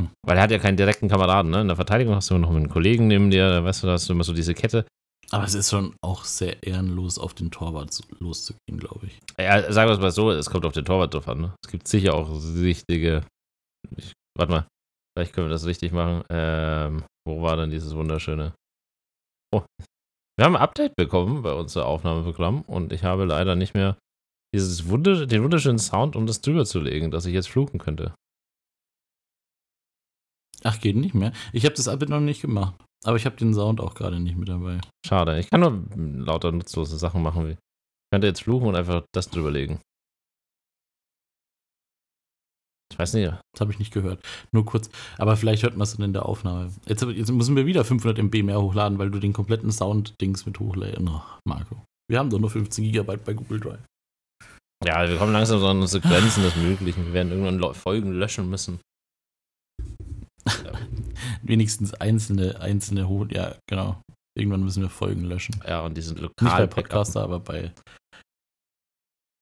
Hm. 0.01 0.09
Weil 0.25 0.37
er 0.37 0.43
hat 0.43 0.51
ja 0.51 0.59
keinen 0.59 0.77
direkten 0.77 1.09
Kameraden, 1.09 1.51
ne? 1.51 1.61
In 1.61 1.67
der 1.67 1.75
Verteidigung 1.75 2.15
hast 2.15 2.29
du 2.29 2.35
immer 2.35 2.47
noch 2.47 2.55
einen 2.55 2.69
Kollegen 2.69 3.07
neben 3.07 3.29
dir, 3.29 3.49
da 3.49 3.63
weißt 3.63 3.83
du, 3.83 3.87
da 3.87 3.93
hast 3.93 4.07
du 4.07 4.13
immer 4.13 4.23
so 4.23 4.33
diese 4.33 4.53
Kette. 4.53 4.85
Aber 5.31 5.45
es 5.45 5.55
ist 5.55 5.71
schon 5.71 5.95
auch 6.03 6.25
sehr 6.25 6.61
ehrenlos, 6.63 7.17
auf 7.17 7.33
den 7.33 7.49
Torwart 7.49 7.91
zu- 7.91 8.03
loszugehen, 8.19 8.77
glaube 8.77 9.07
ich. 9.07 9.19
Ja, 9.39 9.71
sagen 9.71 9.89
wir 9.89 9.95
es 9.95 9.99
mal 9.99 10.11
so, 10.11 10.29
es 10.31 10.49
kommt 10.49 10.65
auf 10.65 10.73
den 10.73 10.85
Torwart 10.85 11.13
drauf 11.13 11.27
an. 11.27 11.41
Ne? 11.41 11.55
Es 11.65 11.71
gibt 11.71 11.87
sicher 11.87 12.13
auch 12.13 12.29
richtige. 12.55 13.25
Ich, 13.97 14.13
warte 14.37 14.51
mal, 14.51 14.67
vielleicht 15.17 15.33
können 15.33 15.47
wir 15.47 15.51
das 15.53 15.65
richtig 15.65 15.91
machen. 15.91 16.23
Ähm, 16.29 17.03
wo 17.27 17.41
war 17.41 17.55
denn 17.57 17.71
dieses 17.71 17.95
wunderschöne? 17.95 18.53
Oh, 19.51 19.63
wir 20.37 20.45
haben 20.45 20.55
ein 20.55 20.61
Update 20.61 20.95
bekommen 20.95 21.41
bei 21.41 21.53
unserem 21.53 21.87
Aufnahmeprogramm 21.87 22.61
und 22.63 22.91
ich 22.93 23.03
habe 23.03 23.25
leider 23.25 23.55
nicht 23.55 23.73
mehr 23.73 23.97
dieses 24.53 24.87
Wunder, 24.87 25.25
den 25.25 25.43
wunderschönen 25.43 25.79
Sound, 25.79 26.15
um 26.15 26.27
das 26.27 26.41
drüber 26.41 26.65
zu 26.65 26.79
legen, 26.79 27.09
dass 27.09 27.25
ich 27.25 27.33
jetzt 27.33 27.49
fluchen 27.49 27.79
könnte. 27.79 28.13
Ach, 30.63 30.79
geht 30.79 30.95
nicht 30.95 31.15
mehr. 31.15 31.33
Ich 31.53 31.65
habe 31.65 31.75
das 31.75 31.87
Update 31.87 32.09
noch 32.09 32.19
nicht 32.19 32.41
gemacht. 32.41 32.75
Aber 33.03 33.17
ich 33.17 33.25
habe 33.25 33.35
den 33.35 33.53
Sound 33.53 33.81
auch 33.81 33.95
gerade 33.95 34.19
nicht 34.19 34.37
mit 34.37 34.49
dabei. 34.49 34.79
Schade. 35.05 35.39
Ich 35.39 35.49
kann 35.49 35.61
nur 35.61 35.83
lauter 36.25 36.51
nutzlose 36.51 36.97
Sachen 36.97 37.21
machen. 37.21 37.51
Ich 37.51 37.57
könnte 38.11 38.27
jetzt 38.27 38.43
fluchen 38.43 38.67
und 38.67 38.75
einfach 38.75 39.03
das 39.13 39.29
drüber 39.29 39.51
legen. 39.51 39.81
Ich 42.91 42.99
weiß 42.99 43.15
nicht. 43.15 43.27
Das 43.27 43.61
habe 43.61 43.71
ich 43.71 43.79
nicht 43.79 43.91
gehört. 43.91 44.23
Nur 44.51 44.65
kurz. 44.65 44.89
Aber 45.17 45.35
vielleicht 45.35 45.63
hört 45.63 45.75
man 45.75 45.83
es 45.83 45.95
dann 45.95 46.05
in 46.05 46.13
der 46.13 46.27
Aufnahme. 46.27 46.71
Jetzt, 46.85 47.01
jetzt 47.01 47.31
müssen 47.31 47.55
wir 47.55 47.65
wieder 47.65 47.83
500 47.83 48.19
MB 48.19 48.43
mehr 48.43 48.61
hochladen, 48.61 48.99
weil 48.99 49.09
du 49.09 49.19
den 49.19 49.33
kompletten 49.33 49.71
Sound-Dings 49.71 50.45
mit 50.45 50.59
hochlädst. 50.59 51.01
Ach, 51.09 51.39
Marco. 51.45 51.83
Wir 52.07 52.19
haben 52.19 52.29
doch 52.29 52.39
nur 52.39 52.51
15 52.51 52.83
Gigabyte 52.83 53.25
bei 53.25 53.33
Google 53.33 53.59
Drive. 53.59 53.83
Ja, 54.85 55.09
wir 55.09 55.17
kommen 55.17 55.33
langsam 55.33 55.59
so 55.59 55.67
an 55.67 55.81
unsere 55.81 56.07
Grenzen 56.07 56.43
des 56.43 56.55
Möglichen. 56.55 57.05
Wir 57.07 57.13
werden 57.13 57.31
irgendwann 57.31 57.73
Folgen 57.73 58.11
löschen 58.11 58.49
müssen. 58.49 58.79
Wenigstens 61.43 61.93
einzelne, 61.93 62.59
einzelne 62.61 63.07
hoch. 63.07 63.27
Ja, 63.29 63.55
genau. 63.69 64.01
Irgendwann 64.35 64.63
müssen 64.63 64.81
wir 64.81 64.89
Folgen 64.89 65.25
löschen. 65.25 65.55
Ja, 65.67 65.81
und 65.81 65.95
die 65.95 66.01
sind 66.01 66.21
Nicht 66.21 66.35
bei 66.35 66.45
lokal 66.45 66.67
Podcaster, 66.67 67.21
aber 67.21 67.39
bei. 67.39 67.71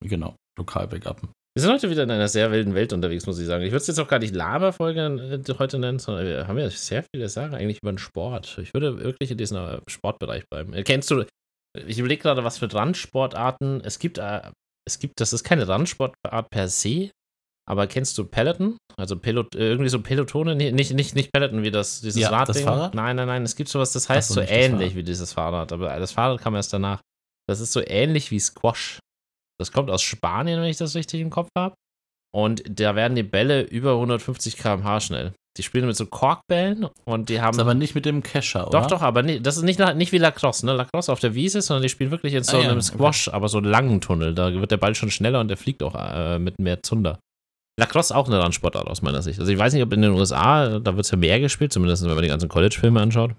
Genau, 0.03 0.35
lokal 0.57 0.87
backuppen. 0.87 1.29
Wir 1.55 1.61
sind 1.61 1.71
heute 1.71 1.89
wieder 1.89 2.03
in 2.03 2.11
einer 2.11 2.29
sehr 2.29 2.51
wilden 2.51 2.75
Welt 2.75 2.93
unterwegs, 2.93 3.25
muss 3.25 3.37
ich 3.37 3.45
sagen. 3.45 3.63
Ich 3.63 3.71
würde 3.71 3.81
es 3.81 3.87
jetzt 3.87 3.99
auch 3.99 4.07
gar 4.07 4.19
nicht 4.19 4.33
Laberfolge 4.33 5.43
äh, 5.47 5.53
heute 5.59 5.79
nennen, 5.79 5.99
sondern 5.99 6.25
wir 6.25 6.47
haben 6.47 6.57
ja 6.57 6.69
sehr 6.69 7.03
viele 7.03 7.27
Sachen 7.27 7.55
eigentlich 7.55 7.79
über 7.81 7.91
den 7.91 7.97
Sport. 7.97 8.57
Ich 8.57 8.73
würde 8.73 8.99
wirklich 8.99 9.31
in 9.31 9.37
diesem 9.37 9.57
äh, 9.57 9.81
Sportbereich 9.87 10.47
bleiben. 10.49 10.73
Äh, 10.73 10.83
Kennst 10.83 11.11
du, 11.11 11.25
ich 11.75 11.99
überlege 11.99 12.21
gerade, 12.21 12.43
was 12.43 12.57
für 12.57 12.73
Randsportarten 12.73 13.81
es 13.81 13.99
gibt. 13.99 14.17
Es 14.87 14.97
gibt, 14.97 15.19
das 15.19 15.33
ist 15.33 15.43
keine 15.43 15.67
Randsportart 15.67 16.49
per 16.49 16.67
se, 16.67 17.11
aber 17.71 17.87
kennst 17.87 18.17
du 18.17 18.25
Peloton? 18.25 18.75
Also 18.97 19.15
Pelot, 19.15 19.55
äh, 19.55 19.69
irgendwie 19.69 19.87
so 19.89 20.01
Pelotone? 20.01 20.55
Nee, 20.55 20.73
nicht, 20.73 20.93
nicht, 20.93 21.15
nicht 21.15 21.31
Peloton 21.31 21.63
wie 21.63 21.71
das, 21.71 22.01
dieses 22.01 22.21
Ja, 22.21 22.29
das 22.29 22.49
Radding. 22.49 22.63
Fahrrad? 22.65 22.93
Nein, 22.93 23.15
nein, 23.15 23.27
nein, 23.27 23.43
es 23.43 23.55
gibt 23.55 23.69
sowas, 23.69 23.93
das 23.93 24.09
heißt 24.09 24.29
so, 24.31 24.41
das 24.41 24.49
ähnlich 24.51 24.93
wie 24.95 25.03
dieses 25.03 25.31
Fahrrad, 25.31 25.71
aber 25.71 25.97
das 25.97 26.11
Fahrrad 26.11 26.41
kam 26.41 26.53
erst 26.55 26.73
danach. 26.73 26.99
Das 27.49 27.61
ist 27.61 27.71
so 27.71 27.81
ähnlich 27.85 28.29
wie 28.29 28.39
Squash. 28.41 28.99
Das 29.57 29.71
kommt 29.71 29.89
aus 29.89 30.01
Spanien, 30.01 30.59
wenn 30.61 30.67
ich 30.69 30.75
das 30.77 30.95
richtig 30.95 31.21
im 31.21 31.29
Kopf 31.29 31.47
habe. 31.57 31.73
Und 32.35 32.61
da 32.67 32.95
werden 32.95 33.15
die 33.15 33.23
Bälle 33.23 33.61
über 33.61 33.93
150 33.93 34.57
km/h 34.57 34.99
schnell. 34.99 35.33
Die 35.57 35.63
spielen 35.63 35.85
mit 35.85 35.95
so 35.95 36.05
Korkbällen 36.05 36.87
und 37.05 37.29
die 37.29 37.39
haben. 37.41 37.55
Ist 37.55 37.59
aber 37.61 37.73
nicht 37.73 37.95
mit 37.95 38.05
dem 38.05 38.21
Kescher, 38.23 38.67
oder? 38.67 38.81
doch, 38.81 38.87
doch, 38.87 39.01
aber 39.01 39.21
nie, 39.23 39.39
das 39.39 39.55
ist 39.57 39.63
nicht, 39.63 39.79
nicht 39.95 40.11
wie 40.11 40.17
Lacrosse, 40.17 40.65
ne? 40.65 40.73
Lacrosse 40.73 41.11
auf 41.11 41.19
der 41.19 41.35
Wiese, 41.35 41.61
sondern 41.61 41.83
die 41.83 41.89
spielen 41.89 42.11
wirklich 42.11 42.33
in 42.33 42.43
so 42.43 42.57
Ah, 42.57 42.61
ja, 42.61 42.69
einem 42.69 42.79
okay. 42.79 42.87
Squash, 42.87 43.27
aber 43.29 43.47
so 43.49 43.57
einen 43.59 43.67
langen 43.67 43.99
Tunnel. 44.01 44.33
Da 44.35 44.53
wird 44.53 44.71
der 44.71 44.77
Ball 44.77 44.95
schon 44.95 45.11
schneller 45.11 45.39
und 45.39 45.47
der 45.49 45.57
fliegt 45.57 45.83
auch 45.83 45.95
äh, 45.95 46.37
mit 46.39 46.59
mehr 46.59 46.83
Zunder. 46.83 47.19
Lacrosse 47.81 48.15
auch 48.15 48.27
eine 48.27 48.39
Randsportart 48.39 48.87
aus 48.87 49.01
meiner 49.01 49.23
Sicht. 49.23 49.39
Also 49.39 49.51
ich 49.51 49.57
weiß 49.57 49.73
nicht, 49.73 49.81
ob 49.81 49.91
in 49.91 50.03
den 50.03 50.11
USA, 50.11 50.79
da 50.79 50.95
wird 50.95 51.05
es 51.05 51.11
ja 51.11 51.17
mehr 51.17 51.39
gespielt, 51.39 51.73
zumindest 51.73 52.03
wenn 52.03 52.13
man 52.13 52.21
die 52.21 52.29
ganzen 52.29 52.47
College-Filme 52.47 53.01
anschaut. 53.01 53.33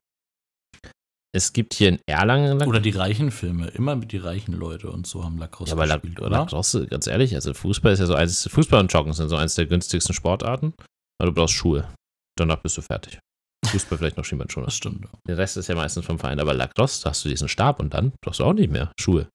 Es 1.34 1.52
gibt 1.52 1.74
hier 1.74 1.90
in 1.90 1.98
Erlangen 2.06 2.60
Oder 2.60 2.80
die 2.80 2.90
reichen 2.90 3.30
Filme. 3.30 3.68
Immer 3.68 3.94
mit 3.94 4.10
die 4.10 4.18
reichen 4.18 4.52
Leute 4.52 4.90
und 4.90 5.06
so 5.06 5.24
haben 5.24 5.38
Lacrosse 5.38 5.70
Ja, 5.70 5.76
aber 5.76 5.86
gespielt, 5.86 6.20
oder? 6.20 6.40
Lacrosse, 6.40 6.86
ganz 6.88 7.06
ehrlich, 7.06 7.36
also 7.36 7.54
Fußball 7.54 7.92
ist 7.92 8.00
ja 8.00 8.06
so 8.06 8.14
eins, 8.14 8.48
Fußball 8.52 8.80
und 8.80 8.92
Joggen 8.92 9.12
sind 9.12 9.28
so 9.28 9.36
eins 9.36 9.54
der 9.54 9.66
günstigsten 9.66 10.12
Sportarten. 10.12 10.74
Aber 11.20 11.30
du 11.30 11.34
brauchst 11.34 11.54
Schuhe. 11.54 11.88
Danach 12.36 12.58
bist 12.58 12.76
du 12.76 12.82
fertig. 12.82 13.20
Fußball 13.64 13.96
vielleicht 13.96 14.16
noch 14.16 14.24
Schienbeinschoner. 14.24 14.66
Das 14.66 14.74
stimmt. 14.74 15.06
Der 15.28 15.38
Rest 15.38 15.56
ist 15.56 15.68
ja 15.68 15.76
meistens 15.76 16.04
vom 16.04 16.18
Verein. 16.18 16.40
Aber 16.40 16.52
Lacrosse, 16.52 17.04
da 17.04 17.10
hast 17.10 17.24
du 17.24 17.28
diesen 17.28 17.48
Stab 17.48 17.78
und 17.78 17.94
dann 17.94 18.12
brauchst 18.20 18.40
du 18.40 18.44
auch 18.44 18.54
nicht 18.54 18.72
mehr 18.72 18.92
Schuhe. 18.98 19.28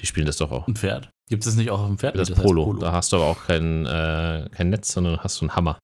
Die 0.00 0.06
spielen 0.06 0.26
das 0.26 0.38
doch 0.38 0.50
auch. 0.50 0.66
Ein 0.66 0.76
Pferd. 0.76 1.10
Gibt 1.28 1.46
es 1.46 1.54
nicht 1.56 1.70
auch 1.70 1.80
auf 1.80 1.86
dem 1.86 1.98
Pferd? 1.98 2.16
Das, 2.16 2.30
heißt 2.30 2.42
Polo. 2.42 2.72
Da 2.74 2.92
hast 2.92 3.12
du 3.12 3.16
aber 3.16 3.26
auch 3.26 3.44
kein, 3.44 3.86
äh, 3.86 4.48
kein 4.50 4.70
Netz, 4.70 4.92
sondern 4.92 5.18
hast 5.20 5.36
so 5.36 5.44
einen 5.44 5.54
Hammer. 5.54 5.78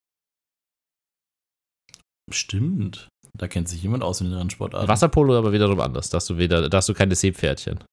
Stimmt. 2.33 3.09
Da 3.37 3.47
kennt 3.49 3.69
sich 3.69 3.83
jemand 3.83 4.03
aus 4.03 4.21
in 4.21 4.31
den 4.31 4.39
Randsportarten. 4.39 4.89
Wasserpolo 4.89 5.37
aber 5.37 5.53
wiederum 5.53 5.79
anders. 5.81 6.09
Da 6.09 6.17
hast 6.17 6.31
du, 6.31 6.39
wieder, 6.39 6.69
da 6.69 6.79
hast 6.79 6.89
du 6.89 6.95
keine 6.95 7.15
Seepferdchen. 7.15 7.85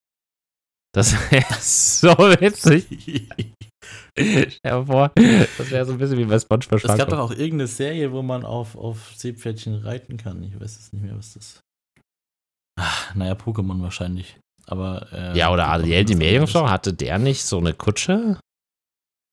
Das 0.93 1.13
ist 1.31 1.99
so 1.99 2.09
witzig. 2.17 2.85
Stell 4.17 4.51
dir 4.63 4.85
vor, 4.85 5.11
das 5.57 5.71
wäre 5.71 5.85
so 5.85 5.93
ein 5.93 5.97
bisschen 5.97 6.17
wie 6.17 6.25
bei 6.25 6.39
SpongeBob 6.39 6.83
Es 6.83 6.97
gab 6.97 7.09
doch 7.09 7.19
auch 7.19 7.31
irgendeine 7.31 7.67
Serie, 7.67 8.11
wo 8.11 8.21
man 8.21 8.45
auf, 8.45 8.75
auf 8.75 9.13
Seepferdchen 9.15 9.75
reiten 9.75 10.17
kann. 10.17 10.41
Ich 10.43 10.57
weiß 10.59 10.79
es 10.79 10.93
nicht 10.93 11.01
mehr, 11.01 11.17
was 11.17 11.33
das 11.33 11.59
Ah, 12.79 13.13
Naja, 13.15 13.33
Pokémon 13.33 13.81
wahrscheinlich. 13.81 14.37
Aber. 14.65 15.07
äh, 15.11 15.37
Ja, 15.37 15.51
oder 15.51 15.67
Ariel, 15.67 16.05
die 16.05 16.15
Meerjungfrau, 16.15 16.69
hatte 16.69 16.93
der 16.93 17.19
nicht 17.19 17.43
so 17.43 17.57
eine 17.59 17.73
Kutsche? 17.73 18.39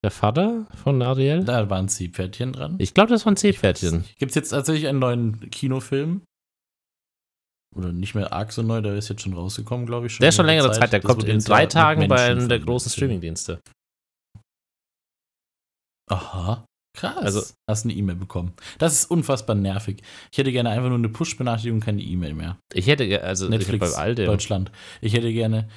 Der 0.03 0.11
Vater 0.11 0.67
von 0.83 1.01
Ariel? 1.03 1.45
Da 1.45 1.69
waren 1.69 1.89
Seepferdchen 1.89 2.55
dran. 2.55 2.77
Ich 2.79 2.95
glaube, 2.95 3.11
das 3.11 3.27
waren 3.27 3.37
Seepferdchen. 3.37 4.05
Gibt 4.19 4.31
es 4.31 4.35
jetzt 4.35 4.49
tatsächlich 4.51 4.89
einen 4.89 4.99
neuen 4.99 5.51
Kinofilm? 5.51 6.23
Oder 7.77 7.93
nicht 7.93 8.15
mehr 8.15 8.33
arg 8.33 8.51
so 8.51 8.63
neu, 8.63 8.81
der 8.81 8.95
ist 8.97 9.09
jetzt 9.11 9.23
schon 9.23 9.35
rausgekommen, 9.35 9.87
glaube 9.87 10.07
ich. 10.07 10.15
Schon 10.15 10.21
Der 10.23 10.31
ist 10.31 10.37
schon 10.37 10.47
längere 10.47 10.69
längere 10.69 10.81
Zeit, 10.81 10.93
der 10.93 11.01
kommt 11.01 11.23
in 11.25 11.39
drei 11.39 11.67
Tagen 11.67 12.09
bei 12.09 12.31
einem 12.31 12.49
der 12.49 12.59
großen 12.59 12.91
Streamingdienste. 12.91 13.61
Aha. 16.11 16.65
Krass. 16.97 17.17
Also- 17.17 17.43
hast 17.69 17.85
eine 17.85 17.95
E-Mail 17.95 18.17
bekommen. 18.17 18.53
Das 18.79 18.93
ist 18.93 19.11
unfassbar 19.11 19.57
nervig. 19.57 20.03
Ich 20.33 20.39
hätte 20.39 20.53
gerne 20.53 20.71
einfach 20.71 20.89
nur 20.89 20.99
eine 20.99 21.09
Push-Benachrichtigung, 21.09 21.81
keine 21.81 22.03
E-Mail 22.03 22.35
mehr. 22.35 22.59
Ich 22.73 22.87
hätte, 22.87 23.23
also 23.23 23.47
ich 23.47 23.51
Netflix 23.51 23.87
hab 23.87 23.95
bei 23.95 24.03
all 24.03 24.15
dem, 24.15 24.27
Deutschland. 24.27 24.73
Ich 25.01 25.15
hätte 25.15 25.33
gerne 25.33 25.69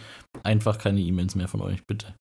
einfach 0.44 0.78
keine 0.78 1.02
E-Mails 1.02 1.36
mehr 1.36 1.48
von 1.48 1.62
euch, 1.62 1.86
bitte. 1.86 2.16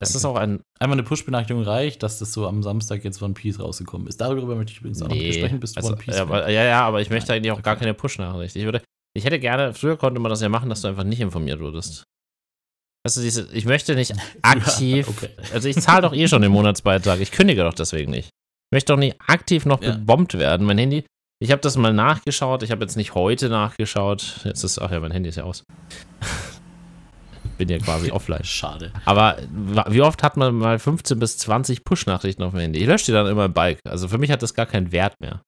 es 0.00 0.14
ist 0.14 0.24
auch 0.24 0.36
ein, 0.36 0.60
Einfach 0.78 0.92
eine 0.94 1.04
Push-Benachrichtigung 1.04 1.62
reicht, 1.62 2.02
dass 2.02 2.18
das 2.18 2.32
so 2.32 2.46
am 2.46 2.62
Samstag 2.62 3.04
jetzt 3.04 3.22
One 3.22 3.34
Piece 3.34 3.60
rausgekommen 3.60 4.08
ist. 4.08 4.20
Darüber 4.20 4.56
möchte 4.56 4.72
ich 4.72 4.80
übrigens 4.80 5.00
auch 5.00 5.08
noch 5.08 5.14
nee, 5.14 5.28
besprechen, 5.28 5.60
bis 5.60 5.72
du 5.72 5.78
also, 5.78 5.90
One 5.90 5.98
Piece 5.98 6.16
ja, 6.16 6.22
aber, 6.22 6.50
ja, 6.50 6.64
ja, 6.64 6.82
aber 6.82 7.00
ich 7.00 7.08
möchte 7.08 7.28
Nein, 7.28 7.38
eigentlich 7.38 7.52
auch 7.52 7.62
gar 7.62 7.76
keine 7.76 7.94
Push-Nachricht. 7.94 8.56
Ich 8.56 8.64
würde, 8.64 8.82
ich 9.16 9.24
hätte 9.24 9.38
gerne, 9.38 9.74
früher 9.74 9.96
konnte 9.96 10.20
man 10.20 10.30
das 10.30 10.40
ja 10.40 10.48
machen, 10.48 10.68
dass 10.68 10.82
du 10.82 10.88
einfach 10.88 11.04
nicht 11.04 11.20
informiert 11.20 11.60
wurdest. 11.60 12.04
Weißt 13.04 13.16
du, 13.16 13.20
diese, 13.20 13.48
ich 13.52 13.64
möchte 13.64 13.94
nicht 13.94 14.12
aktiv, 14.42 15.08
okay. 15.08 15.30
also 15.52 15.68
ich 15.68 15.76
zahle 15.80 16.02
doch 16.02 16.12
eh 16.14 16.28
schon 16.28 16.42
den 16.42 16.52
Monatsbeitrag, 16.52 17.20
ich 17.20 17.32
kündige 17.32 17.62
doch 17.64 17.74
deswegen 17.74 18.10
nicht. 18.12 18.26
Ich 18.28 18.74
möchte 18.76 18.92
doch 18.92 18.98
nicht 18.98 19.16
aktiv 19.26 19.66
noch 19.66 19.82
Ja. 19.82 19.92
gebombt 19.96 20.38
werden. 20.38 20.66
Mein 20.66 20.78
Handy, 20.78 21.04
ich 21.40 21.50
habe 21.50 21.60
das 21.60 21.76
mal 21.76 21.92
nachgeschaut, 21.92 22.62
ich 22.62 22.70
habe 22.70 22.82
jetzt 22.82 22.96
nicht 22.96 23.14
heute 23.14 23.48
nachgeschaut, 23.48 24.40
jetzt 24.44 24.62
ist, 24.62 24.78
ach 24.80 24.90
ja, 24.92 25.00
mein 25.00 25.10
Handy 25.10 25.28
ist 25.28 25.36
ja 25.36 25.44
aus. 25.44 25.64
Bin 27.58 27.68
ja 27.68 27.78
quasi 27.78 28.10
offline. 28.12 28.44
Schade. 28.44 28.92
Aber 29.04 29.36
wie 29.50 30.00
oft 30.00 30.22
hat 30.22 30.36
man 30.36 30.54
mal 30.54 30.78
15 30.78 31.18
bis 31.18 31.38
20 31.38 31.84
Push-Nachrichten 31.84 32.42
auf 32.44 32.52
dem 32.52 32.60
Handy? 32.60 32.78
Ich 32.80 32.86
lösche 32.86 33.06
die 33.06 33.12
dann 33.12 33.26
immer 33.26 33.46
im 33.46 33.52
Bike. 33.52 33.80
Also 33.84 34.06
für 34.08 34.18
mich 34.18 34.30
hat 34.30 34.42
das 34.42 34.54
gar 34.54 34.66
keinen 34.66 34.92
Wert 34.92 35.14
mehr. 35.20 35.42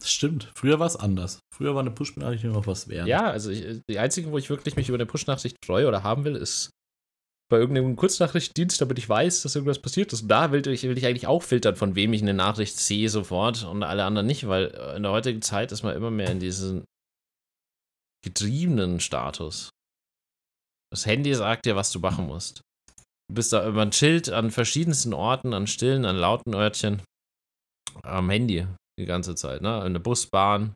Das 0.00 0.12
stimmt. 0.12 0.50
Früher 0.54 0.78
war 0.78 0.86
es 0.86 0.96
anders. 0.96 1.40
Früher 1.52 1.74
war 1.74 1.80
eine 1.80 1.90
Push-Benachrichtigung 1.90 2.54
noch 2.54 2.66
was 2.66 2.88
wert. 2.88 3.08
Ja, 3.08 3.30
also 3.30 3.50
ich, 3.50 3.82
die 3.90 3.98
einzige, 3.98 4.30
wo 4.30 4.38
ich 4.38 4.48
wirklich 4.48 4.76
mich 4.76 4.88
über 4.88 4.96
eine 4.96 5.06
Push-Nachricht 5.06 5.56
freue 5.64 5.88
oder 5.88 6.04
haben 6.04 6.24
will, 6.24 6.36
ist 6.36 6.70
bei 7.50 7.58
irgendeinem 7.58 7.96
Kurznachrichtendienst, 7.96 8.80
damit 8.80 8.98
ich 8.98 9.08
weiß, 9.08 9.42
dass 9.42 9.54
irgendwas 9.54 9.78
passiert 9.78 10.12
ist. 10.12 10.22
Und 10.22 10.28
da 10.28 10.52
will 10.52 10.66
ich, 10.68 10.82
will 10.82 10.98
ich 10.98 11.06
eigentlich 11.06 11.26
auch 11.26 11.42
filtern, 11.42 11.76
von 11.76 11.94
wem 11.94 12.12
ich 12.12 12.22
eine 12.22 12.34
Nachricht 12.34 12.76
sehe 12.76 13.08
sofort 13.08 13.64
und 13.64 13.82
alle 13.82 14.04
anderen 14.04 14.26
nicht, 14.26 14.46
weil 14.46 14.66
in 14.96 15.02
der 15.02 15.12
heutigen 15.12 15.42
Zeit 15.42 15.72
ist 15.72 15.82
man 15.82 15.96
immer 15.96 16.10
mehr 16.10 16.30
in 16.30 16.40
diesen 16.40 16.84
getriebenen 18.22 19.00
Status. 19.00 19.70
Das 20.92 21.06
Handy 21.06 21.34
sagt 21.34 21.66
dir, 21.66 21.76
was 21.76 21.90
du 21.90 22.00
machen 22.00 22.26
musst. 22.26 22.60
Du 23.28 23.34
bist 23.34 23.52
da, 23.52 23.70
man 23.70 23.90
chillt 23.90 24.30
an 24.30 24.50
verschiedensten 24.50 25.14
Orten, 25.14 25.54
an 25.54 25.66
stillen, 25.66 26.04
an 26.04 26.16
lauten 26.16 26.54
Örtchen 26.54 27.02
am 28.02 28.30
Handy 28.30 28.66
die 28.98 29.06
ganze 29.06 29.34
Zeit, 29.34 29.62
ne? 29.62 29.84
In 29.86 29.92
der 29.94 30.00
Busbahn, 30.00 30.74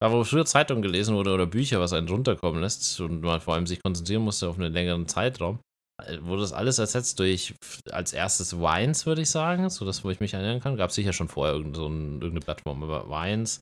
da, 0.00 0.12
wo 0.12 0.22
früher 0.24 0.46
Zeitung 0.46 0.82
gelesen 0.82 1.14
wurde 1.14 1.32
oder 1.34 1.46
Bücher, 1.46 1.80
was 1.80 1.92
einen 1.92 2.08
runterkommen 2.08 2.60
lässt 2.60 3.00
und 3.00 3.20
man 3.20 3.40
vor 3.40 3.54
allem 3.54 3.66
sich 3.66 3.82
konzentrieren 3.82 4.22
musste 4.22 4.48
auf 4.48 4.58
einen 4.58 4.72
längeren 4.72 5.06
Zeitraum, 5.08 5.58
äh, 6.04 6.18
wurde 6.22 6.42
das 6.42 6.52
alles 6.52 6.78
ersetzt 6.78 7.18
durch 7.18 7.54
als 7.90 8.12
erstes 8.12 8.56
Vines, 8.58 9.06
würde 9.06 9.22
ich 9.22 9.30
sagen, 9.30 9.68
so 9.70 9.84
das, 9.84 10.04
wo 10.04 10.10
ich 10.10 10.20
mich 10.20 10.34
erinnern 10.34 10.60
kann. 10.60 10.76
Gab 10.76 10.90
es 10.90 10.96
sicher 10.96 11.12
schon 11.12 11.28
vorher 11.28 11.54
irgend 11.54 11.76
so 11.76 11.86
ein, 11.88 12.12
irgendeine 12.14 12.40
Plattform, 12.40 12.82
aber 12.82 13.08
Vines. 13.08 13.60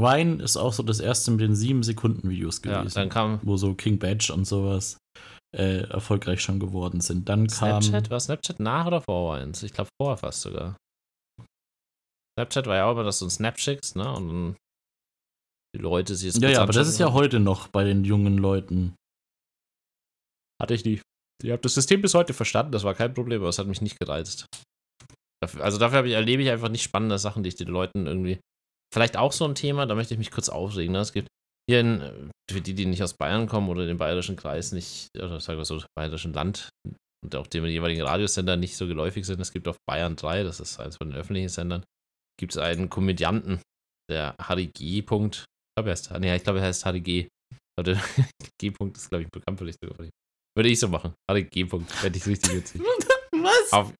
Wine 0.00 0.40
ist 0.42 0.56
auch 0.56 0.72
so 0.72 0.84
das 0.84 1.00
erste 1.00 1.32
mit 1.32 1.40
den 1.40 1.54
7-Sekunden-Videos 1.54 2.60
Ja, 2.64 2.80
gewesen. 2.82 2.94
dann 2.94 3.08
kam 3.08 3.40
wo 3.42 3.56
so 3.56 3.74
King 3.74 3.98
Badge 3.98 4.32
und 4.32 4.44
sowas 4.46 4.96
äh, 5.56 5.88
erfolgreich 5.88 6.40
schon 6.40 6.60
geworden 6.60 7.00
sind. 7.00 7.28
Dann 7.28 7.48
kam. 7.48 7.82
Snapchat. 7.82 8.10
War 8.10 8.20
Snapchat 8.20 8.60
nach 8.60 8.86
oder 8.86 9.00
vor 9.00 9.36
Vines? 9.36 9.62
Ich 9.64 9.72
glaube 9.72 9.88
vorher 10.00 10.16
fast 10.16 10.42
sogar. 10.42 10.76
Snapchat 12.38 12.66
war 12.66 12.76
ja 12.76 12.84
auch 12.86 12.92
immer, 12.92 13.02
dass 13.02 13.18
du 13.18 13.24
einen 13.24 13.30
Snap 13.30 13.58
schickst, 13.58 13.96
ne? 13.96 14.08
Und 14.14 14.28
dann 14.28 14.56
die 15.74 15.82
Leute 15.82 16.14
sich 16.14 16.34
Ja, 16.36 16.50
ja, 16.50 16.62
aber 16.62 16.72
das 16.72 16.88
ist 16.88 17.00
ja 17.00 17.12
heute 17.12 17.40
noch 17.40 17.66
bei 17.66 17.82
den 17.82 18.04
jungen 18.04 18.38
Leuten. 18.38 18.94
Hatte 20.62 20.74
ich 20.74 20.84
nie. 20.84 21.02
Ich 21.42 21.50
habe 21.50 21.62
das 21.62 21.74
System 21.74 22.00
bis 22.00 22.14
heute 22.14 22.34
verstanden, 22.34 22.72
das 22.72 22.84
war 22.84 22.94
kein 22.94 23.12
Problem, 23.12 23.40
aber 23.40 23.48
es 23.48 23.58
hat 23.58 23.66
mich 23.66 23.80
nicht 23.80 23.98
gereizt. 23.98 24.46
Also 25.58 25.78
dafür 25.78 26.04
ich, 26.04 26.12
erlebe 26.12 26.42
ich 26.42 26.50
einfach 26.50 26.68
nicht 26.68 26.82
spannende 26.82 27.18
Sachen, 27.18 27.42
die 27.42 27.48
ich 27.48 27.56
den 27.56 27.68
Leuten 27.68 28.06
irgendwie. 28.06 28.38
Vielleicht 28.94 29.16
auch 29.16 29.32
so 29.32 29.44
ein 29.44 29.54
Thema, 29.54 29.86
da 29.86 29.94
möchte 29.96 30.14
ich 30.14 30.18
mich 30.18 30.30
kurz 30.30 30.48
aufregen. 30.48 30.92
Ne? 30.92 31.00
Es 31.00 31.12
gibt 31.12 31.28
hier, 31.68 31.80
in, 31.80 32.30
für 32.50 32.60
die, 32.60 32.74
die 32.74 32.86
nicht 32.86 33.02
aus 33.02 33.14
Bayern 33.14 33.46
kommen 33.46 33.68
oder 33.68 33.84
den 33.84 33.98
bayerischen 33.98 34.36
Kreis 34.36 34.72
nicht, 34.72 35.08
oder 35.16 35.40
sagen 35.40 35.58
wir 35.58 35.64
so, 35.64 35.82
bayerischen 35.96 36.32
Land 36.32 36.70
und 37.24 37.34
auch 37.34 37.46
dem 37.48 37.66
jeweiligen 37.66 38.02
Radiosender 38.02 38.56
nicht 38.56 38.76
so 38.76 38.86
geläufig 38.86 39.26
sind, 39.26 39.40
es 39.40 39.52
gibt 39.52 39.68
auf 39.68 39.76
Bayern 39.88 40.16
3, 40.16 40.44
das 40.44 40.60
ist 40.60 40.80
eines 40.80 40.96
von 40.96 41.10
den 41.10 41.18
öffentlichen 41.18 41.50
Sendern, 41.50 41.84
gibt 42.38 42.52
es 42.54 42.58
einen 42.58 42.88
Komödianten, 42.88 43.60
der 44.10 44.34
Harry 44.40 44.66
G. 44.66 45.02
Punkt, 45.02 45.36
ich 45.36 45.74
glaube, 45.76 45.90
er 45.90 45.92
heißt, 45.92 46.10
nee, 46.18 46.34
ich 46.34 46.42
glaube, 46.42 46.60
er 46.60 46.66
heißt 46.66 46.84
Harry 46.84 47.00
G. 47.00 47.28
Der 47.78 48.00
G. 48.60 48.70
Punkt 48.70 48.96
ist, 48.96 49.08
glaube 49.08 49.24
ich, 49.24 49.30
Programm 49.30 49.56
für 49.56 49.64
dich 49.64 49.76
sogar. 49.82 50.08
Würde 50.56 50.68
ich 50.68 50.80
so 50.80 50.88
machen. 50.88 51.14
Harry 51.30 51.44
G. 51.44 51.64
Punkt, 51.64 51.90
fände 51.92 52.18
ich 52.18 52.26
richtig 52.26 52.54
witzig. 52.54 52.80
Was? 53.32 53.72
Auf, 53.72 53.94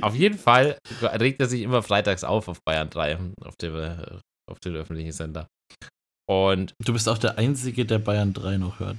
auf 0.00 0.14
jeden 0.14 0.38
Fall 0.38 0.78
regt 1.00 1.40
er 1.40 1.46
sich 1.46 1.62
immer 1.62 1.82
freitags 1.82 2.24
auf 2.24 2.48
auf 2.48 2.58
Bayern 2.64 2.90
3, 2.90 3.18
auf 3.44 3.54
dem, 3.56 3.76
äh, 3.76 4.18
auf 4.50 4.58
dem 4.60 4.74
öffentlichen 4.74 5.12
Sender. 5.12 5.46
Und 6.28 6.74
Du 6.84 6.92
bist 6.92 7.08
auch 7.08 7.18
der 7.18 7.38
Einzige, 7.38 7.84
der 7.84 7.98
Bayern 7.98 8.32
3 8.32 8.56
noch 8.56 8.80
hört. 8.80 8.96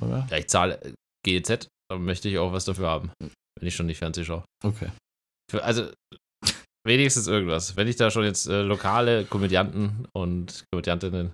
Oder? 0.00 0.26
ja, 0.30 0.36
ich 0.38 0.48
zahle 0.48 0.80
äh, 0.82 0.94
GEZ, 1.24 1.68
dann 1.90 2.04
möchte 2.04 2.28
ich 2.28 2.38
auch 2.38 2.52
was 2.52 2.64
dafür 2.64 2.88
haben, 2.88 3.12
wenn 3.20 3.68
ich 3.68 3.74
schon 3.74 3.88
die 3.88 3.94
Fernseh 3.94 4.24
schaue. 4.24 4.44
Okay. 4.64 4.90
Für, 5.50 5.62
also 5.62 5.92
wenigstens 6.84 7.26
irgendwas. 7.26 7.76
Wenn 7.76 7.88
ich 7.88 7.96
da 7.96 8.10
schon 8.10 8.24
jetzt 8.24 8.46
äh, 8.48 8.62
lokale 8.62 9.24
Komödianten 9.24 10.06
und 10.14 10.64
Komödiantinnen. 10.72 11.32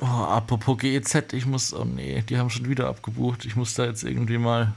Oh, 0.00 0.06
apropos 0.06 0.78
GEZ, 0.78 1.32
ich 1.32 1.44
muss, 1.44 1.74
oh 1.74 1.84
nee, 1.84 2.22
die 2.28 2.38
haben 2.38 2.50
schon 2.50 2.68
wieder 2.68 2.86
abgebucht. 2.86 3.44
Ich 3.44 3.56
muss 3.56 3.74
da 3.74 3.84
jetzt 3.84 4.04
irgendwie 4.04 4.38
mal. 4.38 4.74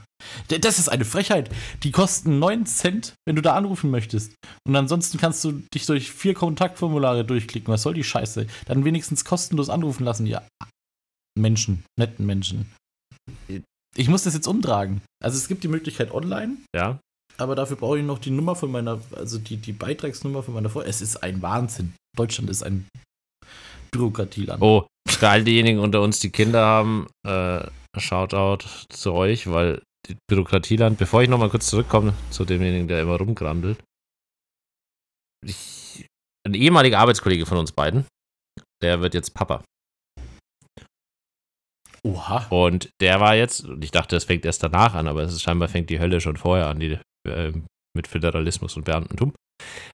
Das 0.48 0.80
ist 0.80 0.90
eine 0.90 1.06
Frechheit. 1.06 1.52
Die 1.84 1.92
kosten 1.92 2.40
9 2.40 2.66
Cent, 2.66 3.14
wenn 3.28 3.36
du 3.36 3.42
da 3.44 3.56
anrufen 3.56 3.92
möchtest. 3.92 4.34
Und 4.68 4.76
ansonsten 4.76 5.20
kannst 5.20 5.44
du 5.44 5.62
dich 5.74 5.86
durch 5.86 6.12
vier 6.12 6.34
Kontaktformulare 6.34 7.24
durchklicken. 7.24 7.72
Was 7.72 7.84
soll 7.84 7.94
die 7.94 8.04
Scheiße? 8.04 8.48
Dann 8.66 8.84
wenigstens 8.84 9.24
kostenlos 9.24 9.70
anrufen 9.70 10.04
lassen, 10.04 10.26
ja. 10.26 10.42
Menschen, 11.38 11.84
netten 12.00 12.26
Menschen. 12.26 12.72
Ich 13.96 14.10
muss 14.10 14.24
das 14.24 14.34
jetzt 14.34 14.48
umtragen. 14.48 15.02
Also 15.24 15.38
es 15.38 15.48
gibt 15.48 15.64
die 15.64 15.68
Möglichkeit 15.68 16.12
online, 16.12 16.58
Ja, 16.76 17.00
aber 17.42 17.56
dafür 17.56 17.78
brauche 17.78 18.00
ich 18.00 18.06
noch 18.06 18.20
die 18.20 18.32
Nummer 18.32 18.56
von 18.56 18.72
meiner, 18.72 19.02
also 19.16 19.38
die, 19.40 19.58
die 19.58 19.74
Beitragsnummer 19.74 20.44
von 20.44 20.54
meiner 20.54 20.70
Frau. 20.70 20.82
Es 20.82 21.02
ist 21.02 21.18
ein 21.18 21.42
Wahnsinn. 21.42 21.94
Deutschland 22.16 22.50
ist 22.50 22.64
ein 22.64 22.88
Bürokratieland. 23.92 24.62
Oh, 24.62 24.86
für 25.08 25.30
all 25.30 25.44
diejenigen 25.44 25.80
unter 25.80 26.02
uns, 26.02 26.20
die 26.20 26.30
Kinder 26.30 26.66
haben, 26.66 27.08
äh, 27.28 27.68
Shoutout 27.98 28.66
zu 28.90 29.14
euch, 29.14 29.48
weil 29.52 29.82
Bürokratieland, 30.30 30.98
bevor 30.98 31.24
ich 31.24 31.30
nochmal 31.30 31.50
kurz 31.50 31.68
zurückkomme 31.70 32.14
zu 32.30 32.46
demjenigen, 32.46 32.88
der 32.88 33.02
immer 33.02 33.18
rumgrandelt. 33.18 33.84
Ich, 35.46 36.08
ein 36.48 36.54
ehemaliger 36.54 37.00
Arbeitskollege 37.00 37.46
von 37.46 37.58
uns 37.58 37.72
beiden, 37.72 38.06
der 38.82 39.02
wird 39.02 39.14
jetzt 39.14 39.34
Papa. 39.34 39.64
Oha. 42.04 42.48
Und 42.50 42.90
der 43.00 43.20
war 43.20 43.36
jetzt, 43.36 43.66
und 43.66 43.84
ich 43.84 43.92
dachte, 43.92 44.16
es 44.16 44.24
fängt 44.24 44.46
erst 44.46 44.64
danach 44.64 44.96
an, 44.96 45.08
aber 45.08 45.22
es 45.24 45.34
ist 45.34 45.42
scheinbar 45.42 45.68
fängt 45.68 45.90
die 45.90 46.00
Hölle 46.00 46.20
schon 46.22 46.38
vorher 46.38 46.68
an, 46.68 46.80
die, 46.80 46.98
äh, 47.28 47.52
mit 47.96 48.08
Föderalismus 48.08 48.78
und 48.78 48.86
Beamtentum. 48.86 49.34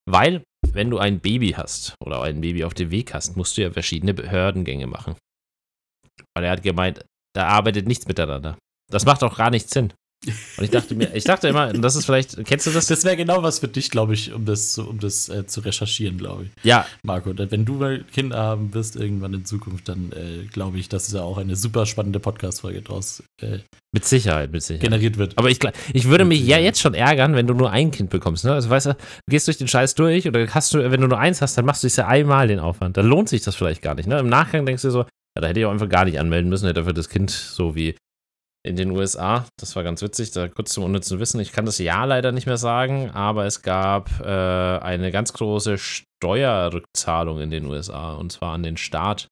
Weil, 0.10 0.44
wenn 0.72 0.90
du 0.90 0.98
ein 0.98 1.20
Baby 1.20 1.52
hast 1.52 1.96
oder 2.04 2.22
ein 2.22 2.42
Baby 2.42 2.64
auf 2.64 2.74
dem 2.74 2.92
Weg 2.92 3.14
hast, 3.14 3.36
musst 3.36 3.58
du 3.58 3.62
ja 3.62 3.72
verschiedene 3.72 4.14
Behördengänge 4.14 4.88
machen. 4.88 5.16
Weil 6.36 6.46
er 6.46 6.52
hat 6.52 6.64
gemeint, 6.64 7.04
da 7.36 7.48
arbeitet 7.48 7.88
nichts 7.88 8.08
miteinander. 8.08 8.58
Das 8.92 9.06
macht 9.06 9.24
auch 9.24 9.38
gar 9.38 9.50
nichts 9.50 9.72
Sinn. 9.72 9.94
Und 10.26 10.64
ich 10.64 10.72
dachte 10.72 10.96
mir, 10.96 11.14
ich 11.14 11.24
dachte 11.24 11.48
immer, 11.48 11.72
das 11.74 11.96
ist 11.96 12.06
vielleicht, 12.06 12.44
kennst 12.46 12.66
du 12.66 12.72
das? 12.72 12.88
Das 12.88 13.04
wäre 13.04 13.16
genau 13.16 13.44
was 13.44 13.60
für 13.60 13.68
dich, 13.68 13.92
glaube 13.92 14.14
ich, 14.14 14.34
um 14.34 14.46
das, 14.46 14.74
zu, 14.74 14.90
um 14.90 15.00
das 15.00 15.30
äh, 15.30 15.46
zu 15.46 15.62
recherchieren, 15.62 16.18
glaube 16.18 16.46
ich. 16.46 16.50
Ja, 16.64 16.86
Marco, 17.04 17.32
wenn 17.36 17.66
du 17.66 17.74
mal 17.76 18.04
Kinder 18.12 18.38
haben 18.38 18.74
wirst 18.74 18.96
irgendwann 18.96 19.34
in 19.34 19.46
Zukunft, 19.46 19.88
dann 19.88 20.12
äh, 20.12 20.46
glaube 20.46 20.80
ich, 20.80 20.90
dass 20.90 21.08
da 21.10 21.22
auch 21.22 21.38
eine 21.38 21.56
super 21.56 21.86
spannende 21.86 22.20
Podcast-Folge 22.20 22.82
draus 22.82 23.24
äh, 23.42 23.60
mit 23.94 24.06
Sicherheit, 24.06 24.52
mit 24.52 24.64
Sicherheit. 24.64 24.90
generiert 24.90 25.18
wird. 25.18 25.38
Aber 25.38 25.50
ich, 25.50 25.60
ich 25.94 26.06
würde 26.06 26.26
mich 26.26 26.46
ja 26.46 26.58
jetzt 26.58 26.82
schon 26.82 26.96
ärgern, 26.96 27.36
wenn 27.36 27.48
du 27.48 27.54
nur 27.54 27.72
ein 27.72 27.92
Kind 27.92 28.10
bekommst. 28.10 28.44
Ne? 28.44 28.54
Also 28.54 28.70
weißt 28.70 28.88
du, 28.88 28.94
du 28.94 29.30
gehst 29.30 29.48
durch 29.48 29.58
den 29.58 29.68
Scheiß 29.68 29.96
durch 29.96 30.28
oder 30.28 30.48
hast 30.48 30.74
du, 30.74 30.92
wenn 30.92 31.02
du 31.02 31.08
nur 31.08 31.20
eins 31.20 31.42
hast, 31.42 31.58
dann 31.58 31.66
machst 31.66 31.84
du 31.84 31.88
es 31.88 31.96
ja 31.96 32.08
einmal 32.08 32.48
den 32.48 32.60
Aufwand. 32.60 32.98
Dann 32.98 33.06
lohnt 33.06 33.30
sich 33.30 33.44
das 33.44 33.56
vielleicht 33.56 33.82
gar 33.82 33.96
nicht. 33.96 34.08
Ne? 34.08 34.20
Im 34.20 34.30
Nachgang 34.30 34.66
denkst 34.66 34.82
du 34.82 34.90
so, 34.90 35.00
ja, 35.02 35.42
da 35.42 35.48
hätte 35.48 35.60
ich 35.60 35.66
auch 35.68 35.72
einfach 35.72 35.90
gar 35.90 36.06
nicht 36.06 36.20
anmelden 36.20 36.50
müssen, 36.50 36.66
hätte 36.66 36.82
dafür 36.82 36.94
das 36.94 37.10
Kind 37.10 37.30
so 37.30 37.76
wie 37.76 37.96
in 38.68 38.76
den 38.76 38.92
USA. 38.92 39.46
Das 39.60 39.76
war 39.76 39.84
ganz 39.84 40.02
witzig, 40.02 40.32
da 40.32 40.48
kurz 40.48 40.74
zum 40.74 40.84
unnützen 40.84 41.20
Wissen. 41.20 41.40
Ich 41.40 41.52
kann 41.52 41.66
das 41.66 41.78
Jahr 41.78 42.06
leider 42.06 42.32
nicht 42.32 42.46
mehr 42.46 42.58
sagen, 42.58 43.10
aber 43.12 43.46
es 43.46 43.62
gab 43.62 44.20
äh, 44.20 44.26
eine 44.26 45.12
ganz 45.12 45.34
große 45.34 45.78
Steuerrückzahlung 45.78 47.40
in 47.40 47.50
den 47.50 47.66
USA 47.66 48.14
und 48.14 48.32
zwar 48.32 48.54
an 48.54 48.64
den 48.64 48.78
Staat. 48.78 49.28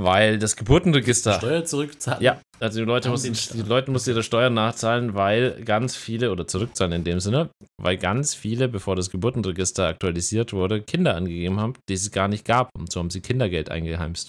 Weil 0.00 0.38
das 0.38 0.56
Geburtenregister. 0.56 1.34
Steuer 1.34 1.64
zurückzahlen. 1.64 2.22
Ja, 2.22 2.40
also 2.58 2.78
die 2.78 2.86
Leute 2.86 3.10
mussten, 3.10 3.34
die 3.34 3.68
Leute 3.68 3.90
mussten 3.90 4.10
ihre 4.10 4.22
Steuern 4.22 4.54
nachzahlen, 4.54 5.14
weil 5.14 5.62
ganz 5.62 5.94
viele, 5.94 6.30
oder 6.30 6.46
zurückzahlen 6.46 6.92
in 6.92 7.04
dem 7.04 7.20
Sinne, 7.20 7.50
weil 7.78 7.98
ganz 7.98 8.34
viele, 8.34 8.68
bevor 8.68 8.96
das 8.96 9.10
Geburtenregister 9.10 9.88
aktualisiert 9.88 10.54
wurde, 10.54 10.80
Kinder 10.80 11.16
angegeben 11.16 11.60
haben, 11.60 11.74
die 11.88 11.94
es 11.94 12.10
gar 12.10 12.28
nicht 12.28 12.46
gab. 12.46 12.70
Und 12.78 12.90
so 12.90 13.00
haben 13.00 13.10
sie 13.10 13.20
Kindergeld 13.20 13.70
eingeheimst. 13.70 14.28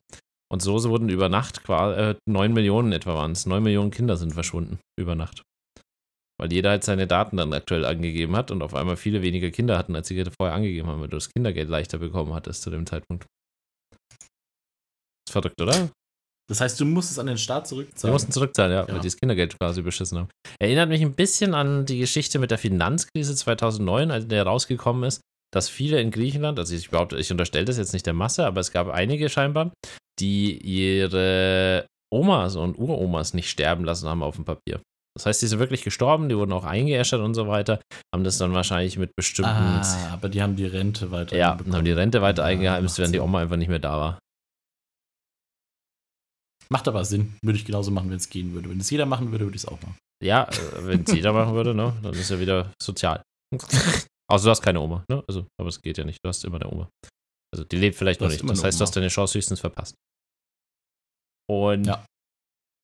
Und 0.52 0.62
so 0.62 0.84
wurden 0.90 1.08
über 1.08 1.30
Nacht 1.30 1.64
quasi 1.64 2.00
äh, 2.00 2.16
9 2.28 2.52
Millionen 2.52 2.92
etwa 2.92 3.16
waren 3.16 3.32
es. 3.32 3.46
9 3.46 3.64
Millionen 3.64 3.90
Kinder 3.90 4.18
sind 4.18 4.34
verschwunden 4.34 4.80
über 5.00 5.16
Nacht. 5.16 5.44
Weil 6.38 6.52
jeder 6.52 6.72
halt 6.72 6.84
seine 6.84 7.08
Daten 7.08 7.38
dann 7.38 7.54
aktuell 7.54 7.86
angegeben 7.86 8.36
hat 8.36 8.52
und 8.52 8.62
auf 8.62 8.74
einmal 8.76 8.98
viele 8.98 9.22
weniger 9.22 9.50
Kinder 9.52 9.78
hatten, 9.78 9.96
als 9.96 10.10
sie 10.10 10.22
vorher 10.38 10.56
angegeben 10.56 10.90
haben, 10.90 11.00
weil 11.00 11.08
du 11.08 11.16
das 11.16 11.30
Kindergeld 11.30 11.70
leichter 11.70 12.00
bekommen 12.00 12.34
hattest 12.34 12.64
zu 12.64 12.70
dem 12.70 12.86
Zeitpunkt. 12.86 13.26
Ist 15.26 15.32
verrückt, 15.32 15.62
oder? 15.62 15.90
Das 16.50 16.60
heißt, 16.60 16.78
du 16.82 16.86
musst 16.86 17.12
es 17.12 17.20
an 17.20 17.28
den 17.28 17.38
Staat 17.38 17.68
zurückzahlen. 17.68 18.12
mussten 18.12 18.34
zurückzahlen, 18.34 18.74
ja, 18.74 18.82
Ja. 18.82 18.88
weil 18.94 19.00
die 19.00 19.08
das 19.08 19.16
Kindergeld 19.16 19.58
quasi 19.58 19.82
beschissen 19.82 20.18
haben. 20.18 20.30
Erinnert 20.60 20.90
mich 20.90 21.02
ein 21.02 21.14
bisschen 21.14 21.54
an 21.54 21.86
die 21.86 22.00
Geschichte 22.00 22.40
mit 22.40 22.52
der 22.52 22.58
Finanzkrise 22.58 23.34
2009, 23.36 24.12
als 24.12 24.28
der 24.28 24.44
rausgekommen 24.44 25.04
ist, 25.04 25.22
dass 25.54 25.70
viele 25.70 26.02
in 26.02 26.12
Griechenland, 26.12 26.60
also 26.60 26.76
ich 26.76 26.90
behaupte, 26.90 27.18
ich 27.18 27.32
unterstelle 27.32 27.66
das 27.66 27.78
jetzt 27.78 27.94
nicht 27.94 28.06
der 28.06 28.14
Masse, 28.14 28.46
aber 28.46 28.60
es 28.60 28.72
gab 28.72 28.90
einige 28.90 29.30
scheinbar, 29.30 29.72
die 30.22 30.58
ihre 30.58 31.86
Omas 32.14 32.56
und 32.56 32.78
Uromas 32.78 33.34
nicht 33.34 33.50
sterben 33.50 33.84
lassen 33.84 34.08
haben 34.08 34.22
auf 34.24 34.36
dem 34.36 34.46
Papier. 34.46 34.80
Das 35.18 35.26
heißt, 35.26 35.42
die 35.42 35.48
sind 35.48 35.60
wirklich 35.60 35.84
gestorben, 35.84 36.30
die 36.30 36.38
wurden 36.38 36.54
auch 36.54 36.64
eingeäschert 36.64 37.20
und 37.20 37.34
so 37.34 37.48
weiter, 37.48 37.82
haben 38.14 38.24
das 38.24 38.38
dann 38.38 38.54
wahrscheinlich 38.54 38.98
mit 38.98 39.12
bestimmten, 39.18 39.52
ah, 39.52 40.10
aber 40.14 40.30
die 40.30 40.42
haben 40.42 40.56
die 40.56 40.66
Rente 40.66 41.12
weiter. 41.12 41.36
ja, 41.36 41.58
haben 41.72 41.84
die 41.86 41.92
Rente 41.92 42.22
weiter 42.22 42.44
Ja, 42.44 42.48
eingeheimst, 42.50 42.94
macht 42.94 43.00
während 43.00 43.16
die. 43.16 43.20
Oma 43.20 43.40
einfach 43.42 43.58
nicht 43.58 43.68
mehr 43.68 43.80
da 43.80 43.98
war. 43.98 44.20
Macht 46.70 46.88
aber 46.88 47.04
Sinn. 47.04 47.34
Würde 47.44 47.58
ich 47.60 47.66
genauso 47.66 47.92
machen, 47.92 48.10
wenn 48.10 48.18
es 48.18 48.30
gehen 48.30 48.54
würde. 48.54 48.70
Wenn 48.70 48.80
es 48.80 48.90
jeder 48.90 49.06
machen 49.06 49.32
würde, 49.32 49.44
würde 49.46 49.58
ich 49.58 49.64
es 49.64 49.68
auch 49.68 49.82
machen. 49.82 49.98
Ja, 50.24 50.46
äh, 50.46 50.86
wenn 50.86 51.04
es 51.04 51.12
jeder 51.14 51.34
machen 51.34 51.54
würde, 51.54 51.74
ne, 51.74 51.94
dann 52.02 52.14
ist 52.14 52.30
ja 52.30 52.40
wieder 52.40 52.72
sozial. 52.82 53.22
Also 54.32 54.46
du 54.46 54.52
hast 54.52 54.62
keine 54.62 54.80
Oma, 54.80 55.04
ne? 55.10 55.22
Also, 55.28 55.46
aber 55.60 55.68
es 55.68 55.82
geht 55.82 55.98
ja 55.98 56.06
nicht. 56.06 56.20
Du 56.24 56.30
hast 56.30 56.46
immer 56.46 56.56
eine 56.56 56.72
Oma. 56.72 56.88
Also 57.54 57.66
die 57.66 57.76
lebt 57.76 57.98
vielleicht 57.98 58.22
Du 58.22 58.24
noch 58.24 58.32
nicht. 58.32 58.42
Das 58.50 58.64
heißt, 58.64 58.80
du 58.80 58.84
Oma. 58.84 58.88
hast 58.88 58.96
deine 58.96 59.10
Chance 59.10 59.38
höchstens 59.38 59.60
verpasst. 59.60 59.94
Und 61.52 61.86
Ja. 61.86 62.06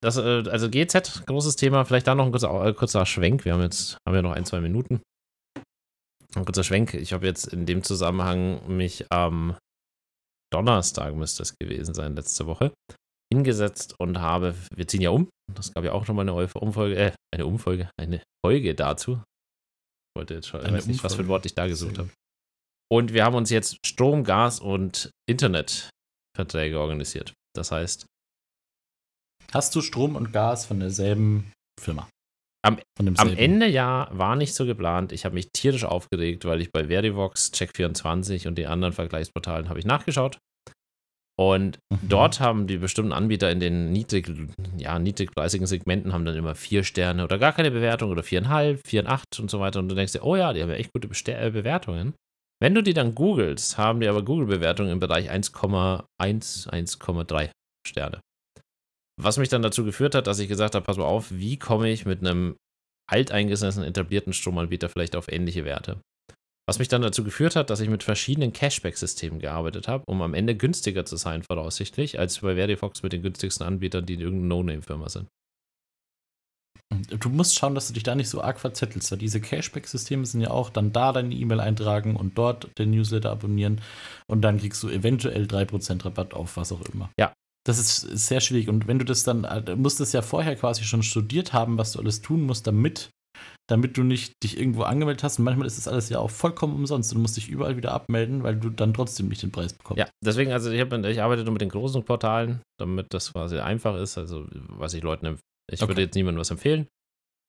das, 0.04 0.18
äh, 0.18 0.44
also 0.50 0.70
GZ, 0.70 1.26
großes 1.26 1.56
Thema. 1.56 1.86
Vielleicht 1.86 2.08
da 2.08 2.16
noch 2.16 2.26
ein 2.26 2.32
kurzer, 2.32 2.66
äh, 2.66 2.74
kurzer 2.74 3.06
Schwenk. 3.06 3.46
Wir 3.46 3.54
haben 3.54 3.62
jetzt, 3.62 3.98
haben 4.06 4.16
ja 4.16 4.22
noch 4.22 4.34
ein, 4.34 4.46
zwei 4.46 4.60
Minuten. 4.60 5.02
Ein 6.36 6.44
kurzer 6.44 6.66
Schwenk. 6.66 6.94
Ich 6.94 7.14
habe 7.14 7.26
jetzt 7.26 7.48
in 7.48 7.66
dem 7.66 7.84
Zusammenhang 7.84 8.68
mich 8.68 9.06
am 9.10 9.58
Donnerstag 10.52 11.14
müsste 11.16 11.44
es 11.44 11.56
gewesen 11.58 11.94
sein, 11.94 12.16
letzte 12.16 12.46
Woche, 12.46 12.74
hingesetzt 13.34 13.96
und 14.00 14.20
habe, 14.20 14.56
wir 14.74 14.88
ziehen 14.88 15.02
ja 15.02 15.10
um. 15.10 15.30
Das 15.54 15.74
gab 15.74 15.84
ja 15.84 15.94
auch 15.94 16.08
nochmal 16.08 16.28
eine 16.28 16.50
Umfolge, 16.56 16.96
äh, 16.98 17.12
eine 17.34 17.46
Umfolge, 17.46 17.90
eine 18.00 18.22
Folge 18.46 18.76
dazu. 18.76 19.14
Ich 19.14 20.20
wollte 20.20 20.36
jetzt 20.36 20.48
schon, 20.48 20.66
ich 20.66 20.72
weiß 20.72 20.88
nicht, 20.88 21.04
was 21.04 21.16
für 21.16 21.24
ein. 21.24 21.28
Wort 21.28 21.46
ich 21.46 21.56
da 21.56 21.68
gesucht 21.68 21.98
habe. 21.98 22.10
Und 22.90 23.14
wir 23.14 23.26
haben 23.26 23.36
uns 23.36 23.50
jetzt 23.50 23.86
Strom, 23.86 24.24
Gas 24.24 24.60
und 24.60 25.10
Internetverträge 25.30 26.80
organisiert. 26.80 27.34
Das 27.54 27.72
heißt, 27.72 28.06
Hast 29.54 29.76
du 29.76 29.82
Strom 29.82 30.16
und 30.16 30.32
Gas 30.34 30.66
von 30.66 30.80
derselben 30.80 31.52
Firma? 31.80 32.08
Am- 32.66 32.80
am. 33.18 33.30
Ende 33.38 33.68
ja 33.68 34.10
war 34.12 34.36
nicht 34.36 34.54
so 34.54 34.66
geplant. 34.66 35.12
Ich 35.12 35.24
habe 35.26 35.36
mich 35.36 35.50
tierisch 35.54 35.86
aufgeregt, 35.86 36.44
weil 36.46 36.60
ich 36.62 36.72
bei 36.72 36.88
Verivox, 36.88 37.52
Check24 37.54 38.48
und 38.48 38.58
den 38.58 38.68
anderen 38.68 38.94
Vergleichsportalen 38.94 39.70
habe 39.70 39.80
ich 39.80 39.86
nachgeschaut. 39.86 40.38
Und 41.40 41.78
Mhm. 41.94 42.10
Dort 42.10 42.40
haben 42.40 42.66
die 42.68 42.78
bestimmten 42.78 43.14
Anbieter 43.14 43.52
in 43.52 43.60
den 43.60 43.92
niedrig, 43.92 44.28
ja, 44.78 44.98
niedrigpreisigen 44.98 45.68
Segmenten 45.68 46.12
haben 46.12 46.26
dann 46.26 46.36
immer 46.36 46.56
vier 46.56 46.84
Sterne 46.84 47.24
oder 47.24 47.38
gar 47.38 47.54
keine 47.54 47.70
Bewertung 47.72 48.10
oder 48.12 48.24
viereinhalb, 48.24 48.86
vier 48.86 49.02
und 49.02 49.08
acht 49.08 49.40
und 49.40 49.50
so 49.52 49.60
weiter. 49.60 49.80
Und 49.80 49.88
du 49.90 49.96
denkst 49.96 50.14
dir, 50.14 50.24
oh 50.24 50.36
ja, 50.36 50.52
die 50.52 50.62
haben 50.64 50.70
ja 50.72 50.76
echt 50.76 50.92
gute 50.94 51.08
Beste 51.08 51.36
äh, 51.38 51.52
Bewertungen. 51.52 52.16
Wenn 52.60 52.74
du 52.74 52.82
die 52.82 52.96
dann 52.96 53.14
googelst, 53.14 53.78
haben 53.78 54.00
die 54.00 54.08
aber 54.08 54.24
Google-Bewertungen 54.26 54.90
im 54.92 55.00
Bereich 55.00 55.30
1,1, 55.30 56.04
1,3 56.20 57.52
Sterne. 57.88 58.20
Was 59.20 59.38
mich 59.38 59.50
dann 59.50 59.64
dazu 59.64 59.84
geführt 59.84 60.16
hat, 60.16 60.28
dass 60.28 60.40
ich 60.40 60.48
gesagt 60.48 60.76
habe, 60.76 60.86
pass 60.86 60.98
mal 60.98 61.06
auf, 61.06 61.32
wie 61.32 61.58
komme 61.58 61.90
ich 61.90 62.06
mit 62.06 62.20
einem 62.20 62.56
alteingesessenen, 63.10 63.90
etablierten 63.90 64.34
Stromanbieter 64.34 64.90
vielleicht 64.90 65.16
auf 65.16 65.32
ähnliche 65.32 65.66
Werte? 65.66 66.00
Was 66.68 66.80
mich 66.80 66.90
dann 66.90 67.02
dazu 67.02 67.24
geführt 67.24 67.56
hat, 67.56 67.70
dass 67.70 67.80
ich 67.80 67.90
mit 67.90 68.04
verschiedenen 68.04 68.52
Cashback-Systemen 68.52 69.40
gearbeitet 69.40 69.88
habe, 69.88 70.04
um 70.06 70.22
am 70.22 70.34
Ende 70.34 70.56
günstiger 70.56 71.06
zu 71.06 71.16
sein, 71.16 71.42
voraussichtlich, 71.42 72.20
als 72.20 72.40
bei 72.40 72.56
Verifox 72.56 73.04
mit 73.04 73.14
den 73.14 73.22
günstigsten 73.22 73.66
Anbietern, 73.66 74.06
die 74.06 74.16
irgendeine 74.16 74.48
No-Name-Firma 74.48 75.08
sind. 75.08 75.28
Du 77.10 77.30
musst 77.30 77.56
schauen, 77.56 77.76
dass 77.76 77.88
du 77.88 77.94
dich 77.94 78.04
da 78.04 78.16
nicht 78.16 78.30
so 78.30 78.42
arg 78.42 78.60
verzettelst, 78.60 79.12
weil 79.12 79.18
diese 79.18 79.42
Cashback-Systeme 79.42 80.26
sind 80.26 80.42
ja 80.42 80.52
auch 80.52 80.70
dann 80.70 80.92
da 80.92 81.12
deine 81.12 81.34
E-Mail 81.34 81.60
eintragen 81.60 82.16
und 82.16 82.38
dort 82.38 82.70
den 82.78 82.92
Newsletter 82.92 83.32
abonnieren 83.32 83.82
und 84.28 84.42
dann 84.42 84.58
kriegst 84.58 84.84
du 84.84 84.90
eventuell 84.90 85.46
3% 85.46 86.06
Rabatt 86.06 86.34
auf 86.34 86.56
was 86.58 86.72
auch 86.72 86.82
immer. 86.94 87.10
Ja. 87.18 87.34
Das 87.68 87.78
ist 87.80 88.00
sehr 88.02 88.40
schwierig 88.40 88.70
und 88.70 88.88
wenn 88.88 88.98
du 88.98 89.04
das 89.04 89.24
dann, 89.24 89.44
äh, 89.44 89.62
du 89.62 89.76
musst 89.76 90.00
das 90.00 90.14
ja 90.14 90.22
vorher 90.22 90.56
quasi 90.56 90.84
schon 90.86 91.04
studiert 91.04 91.52
haben, 91.52 91.78
was 91.78 91.92
du 91.92 92.00
alles 92.00 92.22
tun 92.22 92.44
musst, 92.44 92.66
damit, 92.66 93.10
damit 93.70 93.98
du 93.98 94.04
nicht 94.04 94.32
dich 94.42 94.58
irgendwo 94.58 94.84
angemeldet 94.84 95.22
hast 95.24 95.38
und 95.40 95.44
manchmal 95.46 95.68
ist 95.68 95.78
das 95.78 95.88
alles 95.90 96.08
ja 96.08 96.20
auch 96.20 96.30
vollkommen 96.32 96.74
umsonst 96.76 97.12
du 97.12 97.20
musst 97.20 97.36
dich 97.36 97.50
überall 97.50 97.76
wieder 97.76 97.92
abmelden, 97.92 98.44
weil 98.44 98.56
du 98.56 98.70
dann 98.70 98.94
trotzdem 98.94 99.28
nicht 99.28 99.44
den 99.44 99.52
Preis 99.52 99.74
bekommst. 99.74 100.00
Ja, 100.00 100.08
deswegen, 100.24 100.54
also 100.54 100.72
ich, 100.72 100.80
hab, 100.80 100.94
ich 100.94 101.22
arbeite 101.22 101.44
nur 101.44 101.52
mit 101.52 101.62
den 101.62 101.70
großen 101.70 102.06
Portalen, 102.06 102.62
damit 102.80 103.08
das 103.10 103.34
quasi 103.34 103.60
einfach 103.60 103.98
ist, 104.00 104.18
also 104.18 104.48
was 104.70 104.94
ich 104.94 105.04
Leuten 105.04 105.26
empfehle. 105.26 105.44
Ich 105.70 105.82
Okay. 105.82 105.90
würde 105.90 106.04
jetzt 106.04 106.16
niemandem 106.16 106.40
was 106.40 106.52
empfehlen. 106.52 106.88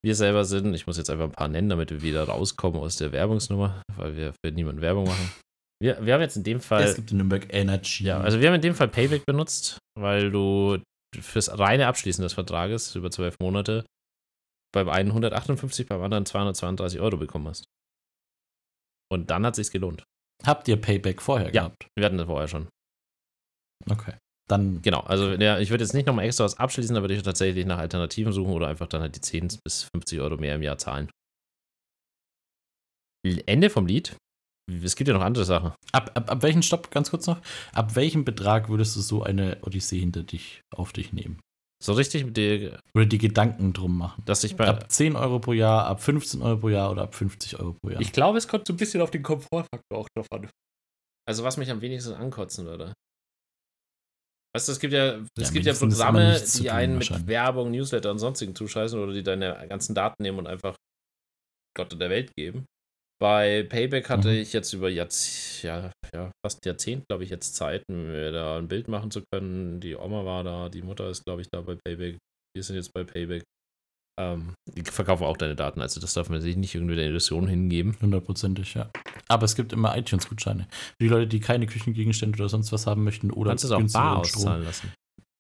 Wir 0.04 0.16
selber 0.16 0.44
sind, 0.44 0.74
ich 0.74 0.88
muss 0.88 0.96
jetzt 0.96 1.11
einfach 1.11 1.26
ein 1.26 1.33
paar 1.33 1.48
nennen, 1.48 1.68
damit 1.68 1.90
wir 1.90 2.02
wieder 2.02 2.24
rauskommen 2.24 2.81
aus 2.81 2.96
der 2.96 3.12
Werbungsnummer, 3.12 3.83
weil 3.96 4.16
wir 4.16 4.33
für 4.44 4.50
niemanden 4.50 4.81
Werbung 4.81 5.04
machen. 5.04 5.31
Wir, 5.80 6.04
wir 6.04 6.14
haben 6.14 6.20
jetzt 6.20 6.36
in 6.36 6.42
dem 6.44 6.60
Fall. 6.60 6.82
Es 6.82 6.96
gibt 6.96 7.10
in 7.12 7.18
Nürnberg 7.18 7.46
Energy. 7.54 8.04
Ja, 8.04 8.20
also 8.20 8.40
wir 8.40 8.48
haben 8.48 8.56
in 8.56 8.60
dem 8.62 8.74
Fall 8.74 8.88
Payback 8.88 9.24
benutzt, 9.26 9.78
weil 9.98 10.30
du 10.30 10.78
fürs 11.18 11.56
reine 11.58 11.86
Abschließen 11.86 12.22
des 12.22 12.32
Vertrages 12.34 12.94
über 12.96 13.10
zwölf 13.10 13.36
Monate 13.40 13.84
beim 14.74 14.88
einen 14.88 15.10
158, 15.10 15.86
beim 15.86 16.02
anderen 16.02 16.26
232 16.26 17.00
Euro 17.00 17.16
bekommen 17.16 17.48
hast. 17.48 17.64
Und 19.10 19.30
dann 19.30 19.46
hat 19.46 19.56
sich's 19.56 19.70
gelohnt. 19.70 20.02
Habt 20.44 20.68
ihr 20.68 20.76
Payback 20.80 21.22
vorher 21.22 21.46
Ja. 21.46 21.52
gehabt? 21.52 21.86
Wir 21.96 22.04
hatten 22.04 22.18
das 22.18 22.26
vorher 22.26 22.48
schon. 22.48 22.68
Okay. 23.88 24.14
Dann 24.50 24.82
Genau, 24.82 25.00
also 25.00 25.32
ja, 25.32 25.58
ich 25.58 25.70
würde 25.70 25.84
jetzt 25.84 25.94
nicht 25.94 26.06
nochmal 26.06 26.24
extra 26.26 26.44
was 26.44 26.58
abschließen, 26.58 26.94
da 26.94 27.00
würde 27.02 27.14
ich 27.14 27.22
tatsächlich 27.22 27.64
nach 27.66 27.78
Alternativen 27.78 28.32
suchen 28.32 28.52
oder 28.52 28.68
einfach 28.68 28.86
dann 28.86 29.00
halt 29.00 29.14
die 29.14 29.20
10 29.20 29.58
bis 29.64 29.88
50 29.94 30.20
Euro 30.20 30.36
mehr 30.36 30.54
im 30.56 30.62
Jahr 30.62 30.78
zahlen. 30.78 31.10
Ende 33.46 33.68
vom 33.70 33.86
Lied. 33.86 34.16
Es 34.70 34.96
gibt 34.96 35.09
ja 35.09 35.14
noch 35.14 35.22
andere 35.22 35.44
Sachen. 35.44 35.72
Ab, 35.92 36.11
ab, 36.14 36.31
ab 36.31 36.42
welchen, 36.42 36.62
Stopp, 36.62 36.90
ganz 36.90 37.11
kurz 37.11 37.26
noch, 37.26 37.40
ab 37.72 37.96
welchem 37.96 38.24
Betrag 38.24 38.68
würdest 38.68 38.94
du 38.96 39.00
so 39.00 39.22
eine 39.22 39.59
Odyssee 39.62 39.98
hinter 39.98 40.22
dich, 40.22 40.61
auf 40.74 40.92
dich 40.92 41.12
nehmen? 41.12 41.40
So 41.83 41.92
richtig, 41.92 42.24
mit 42.26 42.37
der- 42.37 42.81
Oder 42.94 43.07
die 43.07 43.18
Gedanken 43.18 43.72
drum 43.72 43.96
machen? 43.96 44.22
dass 44.26 44.44
ich 44.44 44.57
bei. 44.57 44.66
Ab 44.66 44.90
10 44.90 45.16
Euro 45.16 45.38
pro 45.38 45.52
Jahr, 45.52 45.87
ab 45.87 46.02
15 46.02 46.42
Euro 46.42 46.57
pro 46.59 46.68
Jahr 46.68 46.90
oder 46.90 47.02
ab 47.02 47.14
50 47.14 47.59
Euro 47.61 47.74
pro 47.81 47.90
Jahr? 47.90 48.00
Ich 48.00 48.12
glaube, 48.12 48.37
es 48.37 48.48
kommt 48.48 48.66
so 48.66 48.72
ein 48.72 48.76
bisschen 48.76 49.00
auf 49.00 49.11
den 49.11 49.22
Komfortfaktor 49.22 49.96
auch 49.98 50.09
drauf 50.16 50.26
an. 50.33 50.50
Also, 51.26 51.44
was 51.44 51.57
mich 51.57 51.70
am 51.70 51.81
wenigsten 51.81 52.14
ankotzen 52.14 52.66
würde. 52.66 52.92
Weißt 54.54 54.66
du, 54.66 54.72
es 54.72 54.81
gibt 54.81 54.92
ja, 54.94 55.18
es 55.18 55.28
Ja, 55.38 55.50
gibt 55.50 55.66
ja 55.66 55.74
Programme, 55.74 56.40
die 56.40 56.59
tun, 56.64 56.68
einen 56.70 56.98
mit. 56.98 57.26
Werbung, 57.26 57.70
Newsletter 57.70 58.11
und 58.11 58.18
sonstigen 58.18 58.54
zuscheißen 58.54 58.98
oder 58.98 59.12
die 59.12 59.22
deine 59.22 59.66
ganzen 59.68 59.94
Daten 59.94 60.22
nehmen 60.22 60.38
und 60.38 60.46
einfach 60.46 60.74
Gott 61.76 61.92
und 61.92 62.00
der 62.00 62.11
Welt 62.11 62.33
geben. 62.37 62.64
Bei 63.20 63.64
Payback 63.68 64.09
hatte 64.11 64.28
Mhm. 64.28 64.35
ich 64.37 64.52
jetzt 64.52 64.72
über 64.72 64.88
Jahrzeh 64.88 65.66
ja, 65.66 65.90
ja, 66.14 66.31
fast 66.44 66.64
Jahrzehnt, 66.64 67.04
glaube 67.09 67.24
ich, 67.24 67.31
jetzt 67.31 67.57
Zeit, 67.57 67.83
mir 67.90 68.31
da 68.31 68.59
ein 68.59 68.68
Bild 68.68 68.87
machen 68.88 69.11
zu 69.11 69.22
können. 69.33 69.81
Die 69.81 69.96
Oma 69.96 70.24
war 70.24 70.44
da, 70.44 70.68
die 70.68 70.83
Mutter 70.83 71.11
ist, 71.11 71.24
glaube 71.24 71.42
ich, 71.42 71.48
da 71.50 71.61
bei 71.61 71.76
Payback. 71.85 72.18
Wir 72.54 72.62
sind 72.62 72.76
jetzt 72.76 72.92
bei 72.92 73.02
Payback. 73.04 73.42
Ähm, 74.20 74.54
die 74.66 74.83
verkaufen 74.83 75.24
auch 75.24 75.37
deine 75.37 75.54
Daten, 75.57 75.81
also 75.81 76.00
das 76.00 76.14
darf 76.14 76.28
man 76.28 76.40
sich 76.40 76.57
nicht 76.57 76.74
irgendwie 76.74 76.96
der 76.96 77.07
Illusion 77.07 77.46
hingeben. 77.48 77.96
Hundertprozentig, 78.00 78.74
ja. 78.74 78.90
Aber 79.28 79.44
es 79.44 79.54
gibt 79.54 79.72
immer 79.72 79.96
iTunes-Gutscheine. 79.96 80.66
Für 80.70 80.96
die 81.00 81.09
Leute, 81.09 81.26
die 81.28 81.40
keine 81.40 81.66
Küchengegenstände 81.66 82.37
oder 82.38 82.48
sonst 82.48 82.72
was 82.72 82.87
haben 82.87 83.04
möchten 83.04 83.28
Du 83.28 83.35
oder 83.37 83.50
kannst 83.50 83.64
es 83.64 83.70
auch 83.70 83.83
bar 83.92 84.18
auszahlen 84.18 84.64
lassen. 84.64 84.92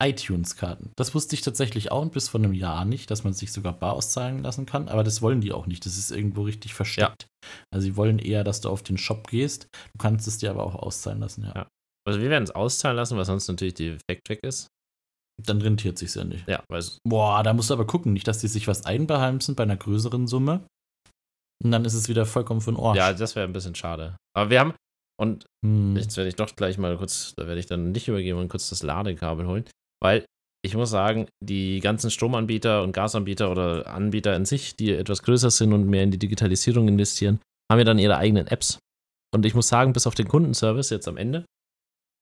iTunes-Karten. 0.02 0.92
Das 0.96 1.14
wusste 1.14 1.34
ich 1.34 1.42
tatsächlich 1.42 1.90
auch 1.90 2.06
bis 2.06 2.28
vor 2.28 2.40
einem 2.40 2.54
Jahr 2.54 2.84
nicht, 2.84 3.10
dass 3.10 3.24
man 3.24 3.32
sich 3.32 3.52
sogar 3.52 3.72
bar 3.72 3.94
auszahlen 3.94 4.42
lassen 4.42 4.64
kann. 4.64 4.88
Aber 4.88 5.02
das 5.02 5.22
wollen 5.22 5.40
die 5.40 5.52
auch 5.52 5.66
nicht. 5.66 5.84
Das 5.86 5.98
ist 5.98 6.10
irgendwo 6.10 6.42
richtig 6.42 6.74
versteckt. 6.74 7.26
Also 7.72 7.84
sie 7.84 7.96
wollen 7.96 8.18
eher, 8.18 8.44
dass 8.44 8.60
du 8.60 8.68
auf 8.68 8.82
den 8.82 8.98
Shop 8.98 9.28
gehst. 9.28 9.68
Du 9.92 9.98
kannst 9.98 10.28
es 10.28 10.38
dir 10.38 10.50
aber 10.50 10.64
auch 10.64 10.76
auszahlen 10.76 11.20
lassen, 11.20 11.44
ja. 11.44 11.52
Ja. 11.54 11.68
Also 12.06 12.20
wir 12.20 12.30
werden 12.30 12.44
es 12.44 12.52
auszahlen 12.52 12.96
lassen, 12.96 13.16
weil 13.16 13.24
sonst 13.24 13.48
natürlich 13.48 13.74
die 13.74 13.96
Fact-Check 14.08 14.42
ist. 14.42 14.68
Dann 15.44 15.60
rentiert 15.60 15.98
sich's 15.98 16.14
ja 16.14 16.24
nicht. 16.24 16.46
Ja, 16.48 16.62
weil 16.68 16.80
es 16.80 16.98
Boah, 17.06 17.42
da 17.42 17.52
musst 17.52 17.70
du 17.70 17.74
aber 17.74 17.86
gucken, 17.86 18.12
nicht, 18.12 18.26
dass 18.26 18.38
die 18.38 18.48
sich 18.48 18.66
was 18.66 18.84
einbeheimsen 18.84 19.54
bei 19.54 19.64
einer 19.64 19.76
größeren 19.76 20.26
Summe. 20.26 20.66
Und 21.62 21.70
dann 21.70 21.84
ist 21.84 21.94
es 21.94 22.08
wieder 22.08 22.24
vollkommen 22.24 22.60
den 22.60 22.76
Ohr. 22.76 22.94
Ja, 22.94 23.12
das 23.12 23.36
wäre 23.36 23.46
ein 23.46 23.52
bisschen 23.52 23.74
schade. 23.74 24.16
Aber 24.34 24.50
wir 24.50 24.60
haben, 24.60 24.74
und 25.20 25.46
hm. 25.64 25.96
jetzt 25.96 26.16
werde 26.16 26.28
ich 26.28 26.36
doch 26.36 26.54
gleich 26.54 26.78
mal 26.78 26.96
kurz, 26.96 27.34
da 27.36 27.46
werde 27.46 27.60
ich 27.60 27.66
dann 27.66 27.92
nicht 27.92 28.08
übergeben 28.08 28.38
und 28.38 28.48
kurz 28.48 28.68
das 28.70 28.82
Ladekabel 28.82 29.46
holen, 29.46 29.64
weil 30.02 30.24
ich 30.64 30.74
muss 30.74 30.90
sagen, 30.90 31.28
die 31.42 31.80
ganzen 31.80 32.10
Stromanbieter 32.10 32.82
und 32.82 32.92
Gasanbieter 32.92 33.50
oder 33.50 33.86
Anbieter 33.86 34.34
in 34.34 34.44
sich, 34.44 34.76
die 34.76 34.92
etwas 34.92 35.22
größer 35.22 35.50
sind 35.50 35.72
und 35.72 35.86
mehr 35.86 36.02
in 36.02 36.10
die 36.10 36.18
Digitalisierung 36.18 36.88
investieren, 36.88 37.40
haben 37.70 37.78
ja 37.78 37.84
dann 37.84 37.98
ihre 37.98 38.16
eigenen 38.16 38.48
Apps. 38.48 38.78
Und 39.34 39.46
ich 39.46 39.54
muss 39.54 39.68
sagen, 39.68 39.92
bis 39.92 40.06
auf 40.06 40.14
den 40.14 40.26
Kundenservice 40.26 40.90
jetzt 40.90 41.06
am 41.06 41.16
Ende, 41.16 41.44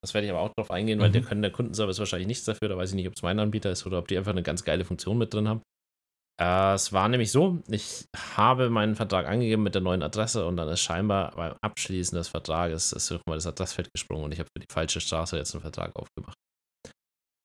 das 0.03 0.13
werde 0.13 0.27
ich 0.27 0.33
aber 0.33 0.41
auch 0.41 0.53
drauf 0.55 0.71
eingehen, 0.71 1.01
weil 1.01 1.09
Mhm. 1.09 1.13
der 1.15 1.23
können 1.23 1.43
der 1.43 1.51
Kundenservice 1.51 1.99
wahrscheinlich 1.99 2.27
nichts 2.29 2.45
dafür, 2.45 2.69
da 2.69 2.77
weiß 2.77 2.91
ich 2.91 2.97
nicht, 2.97 3.09
ob 3.09 3.15
es 3.17 3.23
mein 3.23 3.39
Anbieter 3.41 3.71
ist 3.71 3.87
oder 3.87 3.99
ob 3.99 4.09
die 4.09 4.19
einfach 4.19 4.33
eine 4.33 4.43
ganz 4.43 4.63
geile 4.65 4.85
Funktion 4.85 5.17
mit 5.19 5.33
drin 5.33 5.49
haben. 5.49 5.63
Äh, 6.41 6.75
es 6.75 6.93
war 6.93 7.09
nämlich 7.09 7.33
so, 7.33 7.63
ich 7.69 8.05
habe 8.37 8.69
meinen 8.69 8.95
Vertrag 8.95 9.27
angegeben 9.27 9.63
mit 9.63 9.75
der 9.75 9.83
neuen 9.83 10.03
Adresse 10.03 10.47
und 10.47 10.59
dann 10.59 10.69
ist 10.69 10.81
scheinbar 10.81 11.33
beim 11.35 11.55
Abschließen 11.63 12.17
des 12.17 12.29
Vertrages 12.29 12.93
ist 12.93 13.11
irgendwann 13.11 13.39
das 13.39 13.47
Adressfeld 13.47 13.89
gesprungen 13.95 14.25
und 14.25 14.33
ich 14.33 14.39
habe 14.39 14.49
für 14.55 14.61
die 14.61 14.73
falsche 14.73 15.01
Straße 15.01 15.39
jetzt 15.39 15.55
einen 15.55 15.63
Vertrag 15.63 15.97
aufgemacht. 15.97 16.37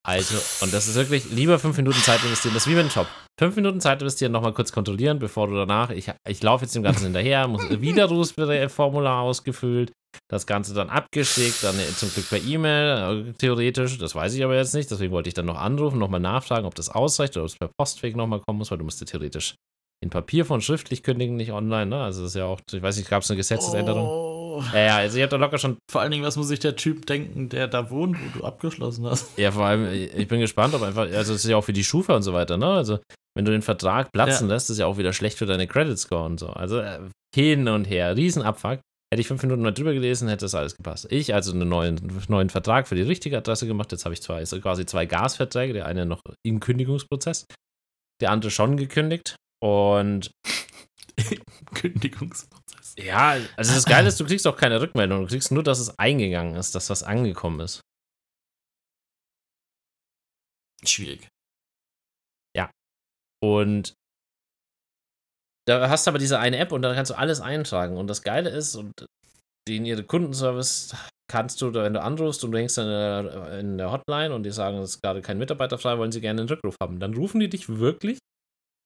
Also, 0.03 0.35
und 0.65 0.73
das 0.73 0.87
ist 0.87 0.95
wirklich 0.95 1.29
lieber 1.29 1.59
fünf 1.59 1.77
Minuten 1.77 1.99
Zeit 1.99 2.23
investieren. 2.23 2.55
Das 2.55 2.65
ist 2.65 2.71
wie 2.71 2.75
mit 2.75 2.85
dem 2.85 2.89
Job. 2.89 3.07
Fünf 3.39 3.55
Minuten 3.55 3.79
Zeit 3.79 4.01
investieren, 4.01 4.31
nochmal 4.31 4.53
kurz 4.53 4.71
kontrollieren, 4.71 5.19
bevor 5.19 5.47
du 5.47 5.55
danach. 5.55 5.91
Ich, 5.91 6.11
ich 6.27 6.41
laufe 6.41 6.65
jetzt 6.65 6.75
dem 6.75 6.83
Ganzen 6.83 7.03
hinterher, 7.05 7.47
muss 7.47 7.69
Widerrufsformular 7.69 9.21
ausgefüllt, 9.21 9.91
das 10.27 10.47
Ganze 10.47 10.73
dann 10.73 10.89
abgeschickt, 10.89 11.63
dann 11.63 11.75
zum 11.95 12.11
Glück 12.11 12.29
per 12.29 12.41
E-Mail, 12.41 13.29
äh, 13.29 13.33
theoretisch. 13.33 13.99
Das 13.99 14.15
weiß 14.15 14.33
ich 14.33 14.43
aber 14.43 14.55
jetzt 14.55 14.73
nicht. 14.73 14.89
Deswegen 14.89 15.11
wollte 15.11 15.29
ich 15.29 15.35
dann 15.35 15.45
noch 15.45 15.57
anrufen, 15.57 15.99
nochmal 15.99 16.19
nachfragen, 16.19 16.65
ob 16.65 16.73
das 16.75 16.89
ausreicht 16.89 17.37
oder 17.37 17.43
ob 17.43 17.49
es 17.49 17.57
per 17.57 17.69
Postweg 17.77 18.15
nochmal 18.15 18.41
kommen 18.41 18.57
muss, 18.57 18.71
weil 18.71 18.79
du 18.79 18.83
musst 18.83 18.99
ja 19.01 19.05
theoretisch 19.05 19.55
in 20.03 20.09
Papier 20.09 20.45
von 20.45 20.61
schriftlich 20.61 21.03
kündigen, 21.03 21.35
nicht 21.35 21.51
online. 21.51 21.85
Ne? 21.85 22.01
Also, 22.01 22.23
das 22.23 22.31
ist 22.31 22.35
ja 22.35 22.45
auch, 22.45 22.59
ich 22.71 22.81
weiß 22.81 22.97
nicht, 22.97 23.09
gab 23.09 23.21
es 23.21 23.29
eine 23.29 23.37
Gesetzesänderung? 23.37 24.07
Oh. 24.07 24.30
Ja, 24.73 24.79
ja, 24.79 24.95
also 24.97 25.17
ich 25.17 25.23
habe 25.23 25.29
da 25.31 25.37
locker 25.37 25.57
schon. 25.57 25.77
Vor 25.91 26.01
allen 26.01 26.11
Dingen, 26.11 26.23
was 26.23 26.37
muss 26.37 26.47
sich 26.47 26.59
der 26.59 26.75
Typ 26.75 27.05
denken, 27.05 27.49
der 27.49 27.67
da 27.67 27.89
wohnt, 27.89 28.17
wo 28.17 28.39
du 28.39 28.45
abgeschlossen 28.45 29.05
hast? 29.05 29.37
Ja, 29.37 29.51
vor 29.51 29.65
allem, 29.65 29.91
ich 29.91 30.27
bin 30.27 30.39
gespannt, 30.39 30.73
ob 30.73 30.81
einfach, 30.83 31.03
also 31.03 31.33
es 31.33 31.43
ist 31.43 31.49
ja 31.49 31.57
auch 31.57 31.63
für 31.65 31.73
die 31.73 31.83
Schufa 31.83 32.15
und 32.15 32.23
so 32.23 32.33
weiter, 32.33 32.57
ne? 32.57 32.67
Also, 32.67 32.99
wenn 33.35 33.45
du 33.45 33.51
den 33.51 33.61
Vertrag 33.61 34.11
platzen 34.11 34.47
Ja. 34.47 34.55
lässt, 34.55 34.69
ist 34.69 34.77
ja 34.77 34.85
auch 34.85 34.97
wieder 34.97 35.13
schlecht 35.13 35.37
für 35.37 35.45
deine 35.45 35.67
Credit 35.67 35.97
Score 35.97 36.25
und 36.25 36.39
so. 36.39 36.47
Also, 36.47 36.79
äh, 36.79 36.99
hin 37.35 37.67
und 37.67 37.85
her, 37.85 38.15
Riesenabfuck. 38.15 38.79
Hätte 39.13 39.19
ich 39.19 39.27
fünf 39.27 39.41
Minuten 39.43 39.61
mal 39.61 39.73
drüber 39.73 39.93
gelesen, 39.93 40.29
hätte 40.29 40.45
das 40.45 40.55
alles 40.55 40.77
gepasst. 40.77 41.05
Ich 41.09 41.33
also 41.33 41.51
einen 41.51 41.67
neuen, 41.67 41.99
neuen 42.29 42.49
Vertrag 42.49 42.87
für 42.87 42.95
die 42.95 43.01
richtige 43.01 43.37
Adresse 43.37 43.67
gemacht. 43.67 43.91
Jetzt 43.91 44.05
habe 44.05 44.13
ich 44.13 44.21
zwei, 44.21 44.35
also 44.35 44.57
quasi 44.61 44.85
zwei 44.85 45.05
Gasverträge. 45.05 45.73
Der 45.73 45.85
eine 45.85 46.05
noch 46.05 46.21
im 46.45 46.61
Kündigungsprozess, 46.61 47.45
der 48.21 48.31
andere 48.31 48.51
schon 48.51 48.77
gekündigt. 48.77 49.35
Und 49.61 50.31
Kündigungsprozess. 51.73 52.95
ja, 52.97 53.37
also 53.55 53.73
das 53.73 53.85
Geile 53.85 54.07
ist, 54.07 54.19
du 54.19 54.25
kriegst 54.25 54.47
auch 54.47 54.57
keine 54.57 54.81
Rückmeldung. 54.81 55.21
Du 55.21 55.27
kriegst 55.27 55.51
nur, 55.51 55.63
dass 55.63 55.79
es 55.79 55.97
eingegangen 55.99 56.55
ist, 56.55 56.75
dass 56.75 56.89
was 56.89 57.03
angekommen 57.03 57.59
ist. 57.61 57.81
Schwierig. 60.83 61.27
Und 63.43 63.95
da 65.67 65.89
hast 65.89 66.05
du 66.05 66.11
aber 66.11 66.19
diese 66.19 66.39
eine 66.39 66.57
App 66.57 66.71
und 66.71 66.81
da 66.81 66.93
kannst 66.93 67.11
du 67.11 67.17
alles 67.17 67.41
eintragen. 67.41 67.97
Und 67.97 68.07
das 68.07 68.23
Geile 68.23 68.49
ist, 68.49 68.75
und 68.75 69.05
in 69.67 69.85
ihre 69.85 70.03
Kundenservice 70.03 70.95
kannst 71.29 71.61
du, 71.61 71.73
wenn 71.73 71.93
du 71.93 72.01
anrufst 72.01 72.43
und 72.43 72.51
du 72.51 72.57
hängst 72.57 72.77
dann 72.77 72.87
in 72.87 72.91
der, 72.91 73.59
in 73.59 73.77
der 73.77 73.91
Hotline 73.91 74.33
und 74.33 74.43
die 74.43 74.51
sagen, 74.51 74.77
es 74.79 74.95
ist 74.95 75.01
gerade 75.01 75.21
kein 75.21 75.37
Mitarbeiter 75.37 75.77
frei, 75.77 75.97
wollen 75.97 76.11
sie 76.11 76.21
gerne 76.21 76.41
einen 76.41 76.49
Rückruf 76.49 76.75
haben. 76.81 76.99
Dann 76.99 77.13
rufen 77.13 77.39
die 77.39 77.49
dich 77.49 77.69
wirklich. 77.69 78.19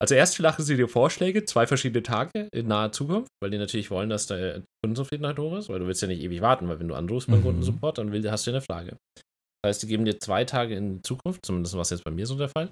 Also 0.02 0.14
erst 0.16 0.40
machen 0.42 0.64
sie 0.64 0.76
dir 0.76 0.88
Vorschläge, 0.90 1.46
zwei 1.46 1.68
verschiedene 1.68 2.04
Tage 2.04 2.50
in 2.54 2.68
naher 2.68 2.92
Zukunft, 2.92 3.30
weil 3.42 3.50
die 3.50 3.58
natürlich 3.58 3.92
wollen, 3.92 4.10
dass 4.10 4.28
der 4.28 4.62
Kundenzufriedenheit 4.84 5.40
hoch 5.40 5.58
ist, 5.58 5.70
weil 5.70 5.80
du 5.80 5.88
willst 5.88 6.02
ja 6.02 6.08
nicht 6.08 6.22
ewig 6.22 6.42
warten, 6.42 6.68
weil 6.68 6.80
wenn 6.80 6.88
du 6.90 6.96
anrufst 6.96 7.30
beim 7.30 7.40
Mhm. 7.40 7.44
Kundensupport, 7.44 7.98
dann 7.98 8.12
will, 8.12 8.30
hast 8.30 8.46
du 8.46 8.52
eine 8.52 8.62
Frage. 8.62 8.98
Das 9.64 9.70
heißt, 9.70 9.84
die 9.84 9.88
geben 9.88 10.06
dir 10.06 10.20
zwei 10.20 10.44
Tage 10.44 10.76
in 10.76 11.02
Zukunft, 11.04 11.46
zumindest 11.46 11.76
war 11.76 11.82
es 11.82 11.90
jetzt 11.92 12.04
bei 12.04 12.12
mir 12.12 12.26
so 12.28 12.38
der 12.38 12.50
Fall, 12.50 12.70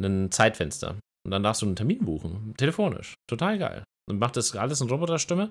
ein 0.00 0.30
Zeitfenster. 0.30 0.96
Und 1.26 1.30
dann 1.32 1.42
darfst 1.42 1.62
du 1.62 1.66
einen 1.66 1.76
Termin 1.76 2.04
buchen, 2.04 2.54
telefonisch. 2.56 3.14
Total 3.28 3.58
geil. 3.58 3.82
Und 4.08 4.18
macht 4.18 4.36
das 4.36 4.54
alles 4.54 4.80
in 4.80 4.88
Roboterstimme. 4.88 5.50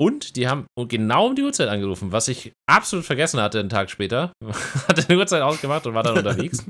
Und 0.00 0.34
die 0.36 0.48
haben 0.48 0.66
genau 0.88 1.26
um 1.28 1.36
die 1.36 1.42
Uhrzeit 1.42 1.68
angerufen, 1.68 2.10
was 2.10 2.26
ich 2.26 2.52
absolut 2.68 3.04
vergessen 3.04 3.40
hatte 3.40 3.60
einen 3.60 3.68
Tag 3.68 3.90
später. 3.90 4.32
hatte 4.88 5.04
eine 5.08 5.18
Uhrzeit 5.18 5.42
ausgemacht 5.42 5.86
und 5.86 5.94
war 5.94 6.02
dann 6.02 6.18
unterwegs. 6.18 6.64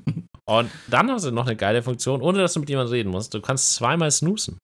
Und 0.49 0.71
dann 0.89 1.11
haben 1.11 1.19
sie 1.19 1.33
noch 1.33 1.47
eine 1.47 1.57
geile 1.57 1.83
Funktion, 1.83 2.21
ohne 2.21 2.39
dass 2.39 2.53
du 2.53 2.61
mit 2.61 2.69
jemandem 2.69 2.93
reden 2.93 3.11
musst. 3.11 3.33
Du 3.33 3.41
kannst 3.41 3.75
zweimal 3.75 4.11
snoosen. 4.11 4.59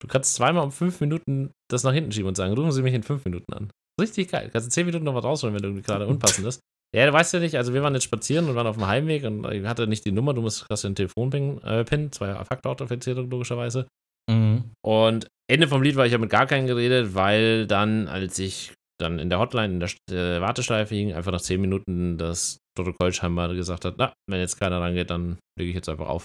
Du 0.00 0.08
kannst 0.08 0.34
zweimal 0.34 0.64
um 0.64 0.72
fünf 0.72 1.00
Minuten 1.00 1.52
das 1.68 1.84
nach 1.84 1.92
hinten 1.92 2.10
schieben 2.10 2.28
und 2.28 2.36
sagen, 2.36 2.54
rufen 2.54 2.72
Sie 2.72 2.82
mich 2.82 2.94
in 2.94 3.02
fünf 3.02 3.24
Minuten 3.24 3.52
an. 3.52 3.70
Richtig 4.00 4.30
geil. 4.30 4.46
Du 4.46 4.52
kannst 4.52 4.68
in 4.68 4.70
zehn 4.70 4.86
Minuten 4.86 5.04
noch 5.04 5.14
was 5.14 5.24
rausholen, 5.24 5.54
wenn 5.54 5.62
du 5.62 5.82
gerade 5.82 6.06
unpassend 6.08 6.46
ist. 6.46 6.60
Ja, 6.96 7.06
du 7.06 7.12
weißt 7.12 7.34
ja 7.34 7.40
nicht, 7.40 7.56
also 7.56 7.72
wir 7.72 7.82
waren 7.82 7.94
jetzt 7.94 8.04
spazieren 8.04 8.48
und 8.48 8.56
waren 8.56 8.66
auf 8.66 8.76
dem 8.76 8.86
Heimweg 8.86 9.22
und 9.24 9.48
ich 9.52 9.64
hatte 9.64 9.86
nicht 9.86 10.04
die 10.04 10.10
Nummer, 10.10 10.34
du 10.34 10.42
musst 10.42 10.66
hast 10.68 10.82
den 10.82 10.96
Telefonpin, 10.96 11.62
äh, 11.62 11.84
Pin, 11.84 12.10
zwei 12.10 12.34
Faktor-Authentifizierung 12.44 13.30
logischerweise. 13.30 13.86
Mhm. 14.28 14.72
Und 14.84 15.28
Ende 15.48 15.68
vom 15.68 15.82
Lied 15.82 15.94
war 15.94 16.06
ich 16.06 16.12
ja 16.12 16.18
mit 16.18 16.30
gar 16.30 16.46
keinen 16.46 16.66
geredet, 16.66 17.14
weil 17.14 17.68
dann, 17.68 18.08
als 18.08 18.38
ich 18.40 18.72
dann 19.00 19.20
in 19.20 19.30
der 19.30 19.38
Hotline, 19.38 19.74
in 19.74 19.80
der 19.80 19.90
äh, 20.10 20.40
Warteschleife 20.40 20.94
hing, 20.94 21.12
einfach 21.12 21.30
nach 21.30 21.40
10 21.40 21.60
Minuten 21.60 22.18
das 22.18 22.58
Protokoll 22.84 23.12
scheinbar 23.12 23.52
gesagt 23.54 23.84
hat, 23.84 23.94
na, 23.98 24.12
wenn 24.28 24.40
jetzt 24.40 24.58
keiner 24.58 24.80
rangeht, 24.80 25.10
dann 25.10 25.38
lege 25.58 25.70
ich 25.70 25.76
jetzt 25.76 25.88
einfach 25.88 26.08
auf. 26.08 26.24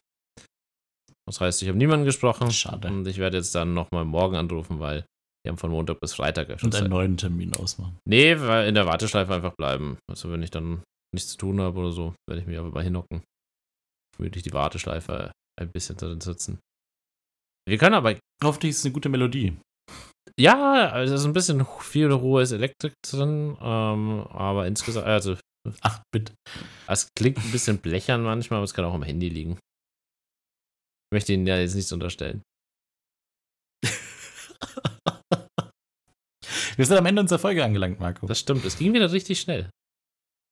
Das 1.27 1.41
heißt, 1.41 1.61
ich 1.63 1.67
habe 1.69 1.77
niemanden 1.77 2.05
gesprochen 2.05 2.51
Schade. 2.51 2.87
und 2.87 3.07
ich 3.07 3.17
werde 3.17 3.37
jetzt 3.37 3.55
dann 3.55 3.73
nochmal 3.73 4.05
morgen 4.05 4.35
anrufen, 4.35 4.79
weil 4.79 5.05
wir 5.43 5.51
haben 5.51 5.57
von 5.57 5.71
Montag 5.71 5.99
bis 5.99 6.13
Freitag 6.13 6.49
Und 6.49 6.63
einen 6.63 6.71
Zeit. 6.71 6.89
neuen 6.89 7.17
Termin 7.17 7.53
ausmachen. 7.55 7.97
Nee, 8.07 8.39
weil 8.39 8.67
in 8.67 8.75
der 8.75 8.85
Warteschleife 8.85 9.33
einfach 9.33 9.55
bleiben. 9.55 9.97
Also 10.09 10.31
wenn 10.31 10.43
ich 10.43 10.51
dann 10.51 10.83
nichts 11.13 11.31
zu 11.31 11.37
tun 11.37 11.61
habe 11.61 11.79
oder 11.79 11.91
so, 11.91 12.13
werde 12.27 12.41
ich 12.41 12.47
mich 12.47 12.57
einfach 12.57 12.73
mal 12.73 12.83
hinhocken. 12.83 13.23
Würde 14.17 14.37
ich 14.37 14.43
die 14.43 14.53
Warteschleife 14.53 15.31
ein 15.59 15.71
bisschen 15.71 15.97
drin 15.97 16.21
sitzen. 16.21 16.59
Wir 17.67 17.77
können 17.77 17.95
aber 17.95 18.15
Hoffentlich 18.43 18.71
ist 18.71 18.79
es 18.79 18.85
eine 18.85 18.93
gute 18.93 19.09
Melodie. 19.09 19.57
Ja, 20.37 20.89
also 20.89 21.13
es 21.13 21.21
ist 21.21 21.25
ein 21.25 21.33
bisschen 21.33 21.65
viel 21.79 22.11
hohes 22.11 22.51
Elektrik 22.51 22.93
drin, 23.01 23.57
ähm, 23.61 24.27
aber 24.29 24.67
insgesamt, 24.67 25.05
also 25.05 25.37
8-Bit. 25.73 26.33
es 26.87 27.09
klingt 27.17 27.37
ein 27.37 27.51
bisschen 27.51 27.79
blechern 27.79 28.23
manchmal, 28.23 28.57
aber 28.57 28.65
es 28.65 28.73
kann 28.73 28.85
auch 28.85 28.93
am 28.93 29.03
Handy 29.03 29.29
liegen. 29.29 29.53
Ich 31.11 31.15
möchte 31.15 31.33
Ihnen 31.33 31.47
ja 31.47 31.57
jetzt 31.57 31.75
nichts 31.75 31.91
unterstellen. 31.91 32.41
Wir 36.75 36.85
sind 36.85 36.97
am 36.97 37.05
Ende 37.05 37.21
unserer 37.21 37.39
Folge 37.39 37.63
angelangt, 37.63 37.99
Marco. 37.99 38.25
Das 38.27 38.39
stimmt, 38.39 38.65
es 38.65 38.77
ging 38.77 38.93
wieder 38.93 39.11
richtig 39.11 39.39
schnell. 39.39 39.69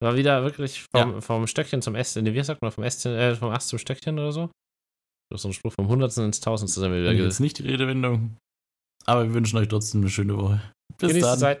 War 0.02 0.16
wieder 0.16 0.42
wirklich 0.42 0.84
vom, 0.94 1.22
vom 1.22 1.46
Stöckchen 1.46 1.82
zum 1.82 1.94
Ästchen, 1.94 2.26
wie 2.26 2.42
sagt 2.42 2.62
man, 2.62 2.72
vom, 2.72 2.84
Ästchen, 2.84 3.14
äh, 3.14 3.34
vom 3.34 3.50
Ast 3.50 3.68
zum 3.68 3.78
Stöckchen 3.78 4.18
oder 4.18 4.32
so? 4.32 4.50
Das 5.30 5.38
ist 5.38 5.42
so 5.42 5.48
ein 5.48 5.52
Spruch 5.52 5.72
vom 5.72 5.88
Hundertsten 5.88 6.24
ins 6.24 6.40
Tausendste 6.40 6.80
sind 6.80 6.92
wir 6.92 7.00
wieder 7.00 7.12
Jetzt 7.12 7.40
nicht 7.40 7.58
die 7.58 7.62
Redewendung. 7.62 8.36
Aber 9.06 9.24
wir 9.24 9.34
wünschen 9.34 9.58
euch 9.58 9.68
trotzdem 9.68 10.02
eine 10.02 10.10
schöne 10.10 10.36
Woche. 10.36 10.60
Bis 10.98 11.08
Genießt 11.08 11.26
dann. 11.26 11.38
Zeit. 11.38 11.60